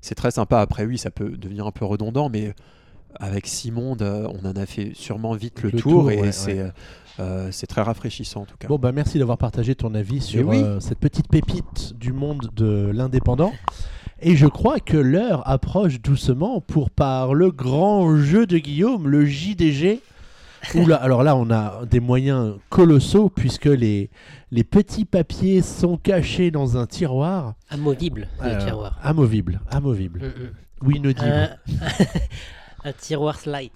[0.00, 0.60] c'est très sympa.
[0.60, 2.54] Après, oui, ça peut devenir un peu redondant, mais
[3.18, 6.20] avec six mondes, euh, on en a fait sûrement vite le, Le tour, tour, et
[6.20, 6.72] ouais, c'est ouais.
[7.18, 8.68] euh, c'est très rafraîchissant en tout cas.
[8.68, 10.58] Bon, bah merci d'avoir partagé ton avis sur oui.
[10.62, 13.52] euh, cette petite pépite du monde de l'indépendant.
[14.22, 19.24] Et je crois que l'heure approche doucement pour par le grand jeu de Guillaume, le
[19.24, 20.00] JDG.
[20.74, 24.10] Oula, alors là, on a des moyens colossaux puisque les,
[24.50, 27.54] les petits papiers sont cachés dans un tiroir.
[27.68, 28.98] Amovible, le Euh, tiroir.
[29.02, 30.20] Amovible, amovible.
[30.20, 30.50] Mm, mm.
[30.82, 31.26] Oui, inaudible.
[31.28, 31.50] Un...
[32.88, 33.70] un tiroir slide.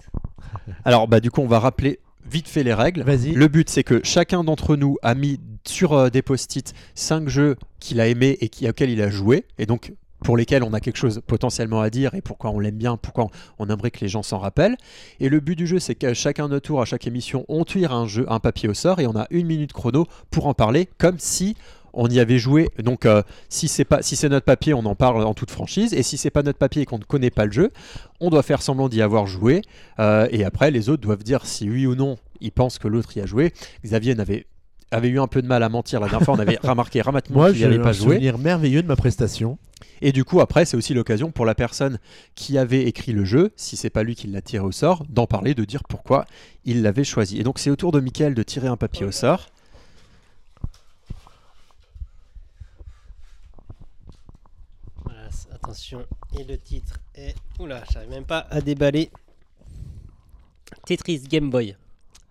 [0.83, 1.99] Alors, bah, du coup, on va rappeler
[2.29, 3.03] vite fait les règles.
[3.03, 3.33] Vas-y.
[3.33, 7.55] Le but, c'est que chacun d'entre nous a mis sur euh, des post-it 5 jeux
[7.79, 9.45] qu'il a aimés et qui, auxquels il a joué.
[9.57, 9.93] Et donc,
[10.25, 13.27] pour lesquels on a quelque chose potentiellement à dire et pourquoi on l'aime bien, pourquoi
[13.59, 14.75] on aimerait que les gens s'en rappellent.
[15.19, 17.63] Et le but du jeu, c'est qu'à chacun de notre tour, à chaque émission, on
[17.63, 20.55] tire un jeu, un papier au sort et on a une minute chrono pour en
[20.55, 21.55] parler, comme si
[21.93, 22.69] on y avait joué.
[22.79, 25.93] Donc, euh, si c'est pas, si c'est notre papier, on en parle en toute franchise.
[25.93, 27.71] Et si c'est pas notre papier et qu'on ne connaît pas le jeu,
[28.19, 29.61] on doit faire semblant d'y avoir joué.
[29.99, 33.15] Euh, et après, les autres doivent dire si oui ou non ils pensent que l'autre
[33.15, 33.53] y a joué.
[33.85, 34.47] Xavier n'avait
[34.91, 36.35] avait eu un peu de mal à mentir la dernière fois.
[36.35, 38.15] On avait remarqué ramatement Moi, j'ai avait un pas joué.
[38.15, 39.57] souvenir merveilleux de ma prestation.
[40.01, 41.99] Et du coup, après, c'est aussi l'occasion pour la personne
[42.35, 45.27] qui avait écrit le jeu, si c'est pas lui qui l'a tiré au sort, d'en
[45.27, 46.25] parler, de dire pourquoi
[46.65, 47.39] il l'avait choisi.
[47.39, 49.49] Et donc, c'est au tour de Michael de tirer un papier au sort.
[55.03, 56.05] Voilà, attention.
[56.37, 57.35] Et le titre est.
[57.59, 59.09] Oula, j'arrive même pas à déballer.
[60.85, 61.75] Tetris Game Boy.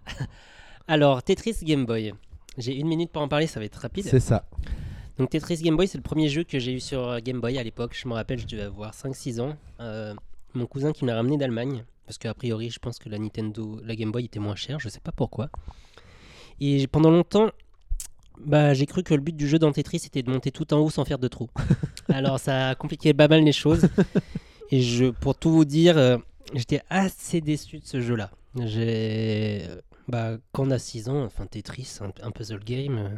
[0.89, 2.15] Alors, Tetris Game Boy.
[2.59, 4.07] J'ai une minute pour en parler, ça va être rapide.
[4.09, 4.45] C'est ça.
[5.19, 7.57] Donc Tetris Game Boy, c'est le premier jeu que j'ai eu sur euh, Game Boy
[7.59, 7.97] à l'époque.
[8.01, 9.57] Je me rappelle, je devais avoir 5-6 ans.
[9.81, 10.15] Euh,
[10.55, 11.85] mon cousin qui m'a ramené d'Allemagne.
[12.07, 14.89] Parce qu'a priori, je pense que la Nintendo, la Game Boy était moins chère, je
[14.89, 15.49] sais pas pourquoi.
[16.61, 17.51] Et pendant longtemps,
[18.39, 20.79] bah, j'ai cru que le but du jeu dans Tetris c'était de monter tout en
[20.79, 21.49] haut sans faire de trou.
[22.09, 23.89] Alors ça a compliqué pas mal les choses.
[24.71, 26.19] Et je, pour tout vous dire, euh,
[26.55, 28.31] j'étais assez déçu de ce jeu-là.
[28.61, 29.63] J'ai,
[30.09, 33.09] bah, quand on a 6 ans, enfin Tetris, un, un puzzle game, euh,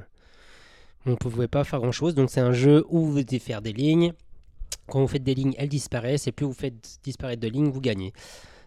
[1.06, 2.14] on ne pouvait pas faire grand-chose.
[2.14, 4.12] Donc c'est un jeu où vous devez faire des lignes.
[4.88, 6.26] Quand vous faites des lignes, elles disparaissent.
[6.26, 8.12] Et plus vous faites disparaître de lignes, vous gagnez.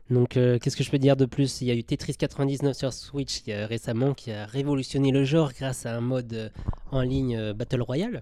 [0.09, 1.61] Donc euh, qu'est-ce que je peux dire de plus?
[1.61, 5.23] Il y a eu Tetris 99 sur Switch qui a- récemment qui a révolutionné le
[5.23, 6.49] genre grâce à un mode euh,
[6.91, 8.21] en ligne euh, Battle Royale.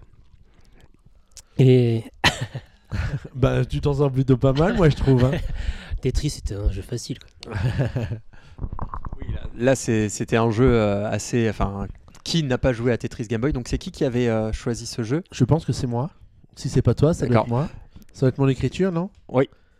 [1.58, 2.04] Et
[3.34, 5.24] Bah, tu t'en sors plutôt pas mal, moi, je trouve.
[5.24, 5.30] hein.
[6.02, 7.18] Tetris c'était un jeu facile.
[7.18, 7.56] quoi.
[9.56, 11.48] Là, c'est- c'était un jeu euh, assez.
[11.48, 11.86] Enfin,
[12.28, 14.86] qui n'a pas joué à Tetris Game Boy Donc, c'est qui qui avait euh, choisi
[14.86, 15.22] ce jeu?
[15.32, 16.10] Je pense que c'est moi.
[16.56, 17.68] Si c'est pas toi, ça doit être moi.
[18.12, 19.10] Ça doit être mon écriture, non?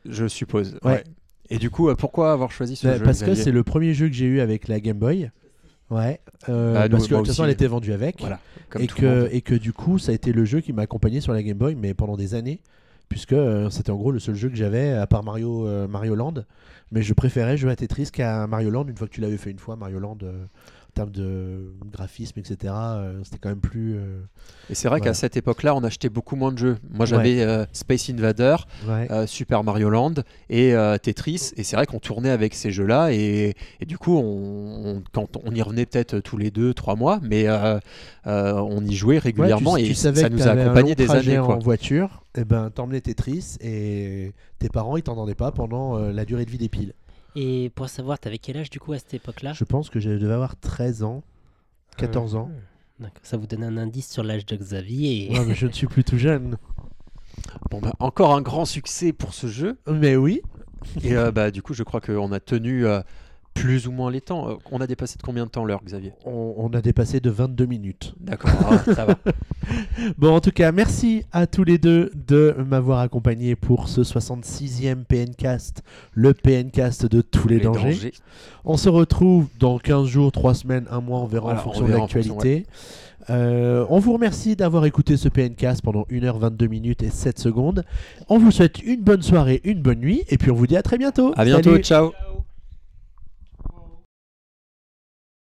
[0.06, 0.78] Je suppose.
[0.82, 0.92] Ouais.
[0.92, 1.04] ouais.
[1.50, 3.94] Et du coup, euh, pourquoi avoir choisi ce Bah, jeu Parce que c'est le premier
[3.94, 5.30] jeu que j'ai eu avec la Game Boy.
[5.90, 6.20] Ouais.
[6.48, 8.20] Euh, Bah, nous, parce que de toute façon, elle était vendue avec.
[8.20, 8.38] Voilà,
[8.78, 11.32] et, que, et que du coup, ça a été le jeu qui m'a accompagné sur
[11.32, 12.60] la Game Boy, mais pendant des années.
[13.08, 16.14] Puisque euh, c'était en gros le seul jeu que j'avais, à part Mario, euh, Mario
[16.14, 16.44] Land.
[16.92, 19.50] Mais je préférais jouer à Tetris qu'à Mario Land, une fois que tu l'avais fait
[19.50, 20.18] une fois, Mario Land.
[20.98, 23.94] Termes de graphisme, etc., euh, c'était quand même plus.
[23.96, 24.18] euh,
[24.70, 25.10] Et c'est vrai Voilà.
[25.10, 26.76] qu'à cette époque-là, on achetait beaucoup moins de jeux.
[26.90, 28.56] Moi, j'avais euh, Space Invader,
[28.88, 29.08] Ouais.
[29.26, 30.14] Super Mario Land
[30.50, 31.52] et Tetris.
[31.56, 33.12] Et c'est vrai qu'on tournait avec ces jeux-là.
[33.12, 36.96] Et, et du coup, on, on- quand on y revenait peut-être tous les deux, trois
[36.96, 37.46] mois, mais
[38.26, 41.10] on y jouait régulièrement Ouais, tu, et tu savais ça que nous a accompagnés des
[41.10, 41.36] années.
[41.38, 41.56] Quoi.
[41.56, 46.44] en voiture, et ben t'emmenais Tetris et tes parents ils t'entendaient pas pendant la durée
[46.44, 46.92] de vie des piles.
[47.40, 50.10] Et pour savoir, t'avais quel âge du coup à cette époque-là Je pense que je
[50.10, 51.22] devais avoir 13 ans,
[51.96, 52.50] 14 ans.
[52.52, 55.30] Ah, D'accord, ça vous donne un indice sur l'âge de Xavier.
[55.30, 56.56] Ouais, mais je ne suis plus tout jeune.
[57.70, 59.78] Bon, bah, encore un grand succès pour ce jeu.
[59.88, 60.42] Mais oui,
[61.04, 63.00] Et euh, bah, du coup, je crois qu'on a tenu euh,
[63.60, 64.48] plus ou moins les temps.
[64.48, 66.12] Euh, on a dépassé de combien de temps l'heure, Xavier?
[66.24, 68.14] On, on a dépassé de 22 minutes.
[68.20, 69.14] D'accord, ah, ça va.
[70.16, 75.04] Bon, en tout cas, merci à tous les deux de m'avoir accompagné pour ce 66e
[75.04, 75.82] PNcast,
[76.14, 78.12] le PNcast de tous les, dangers.
[78.64, 81.64] On se retrouve dans 15 jours, 3 semaines, 1 mois, on verra Voilà, en on
[81.64, 82.66] fonction verra de l'actualité.
[83.30, 87.84] Euh, on vous remercie d'avoir écouté ce PNcast pendant 1h22 minutes et 7 secondes.
[88.28, 90.82] On vous souhaite une bonne soirée, une bonne nuit, et puis on vous dit à
[90.82, 91.32] très bientôt.
[91.36, 91.84] À bientôt, Salut.
[91.84, 92.12] ciao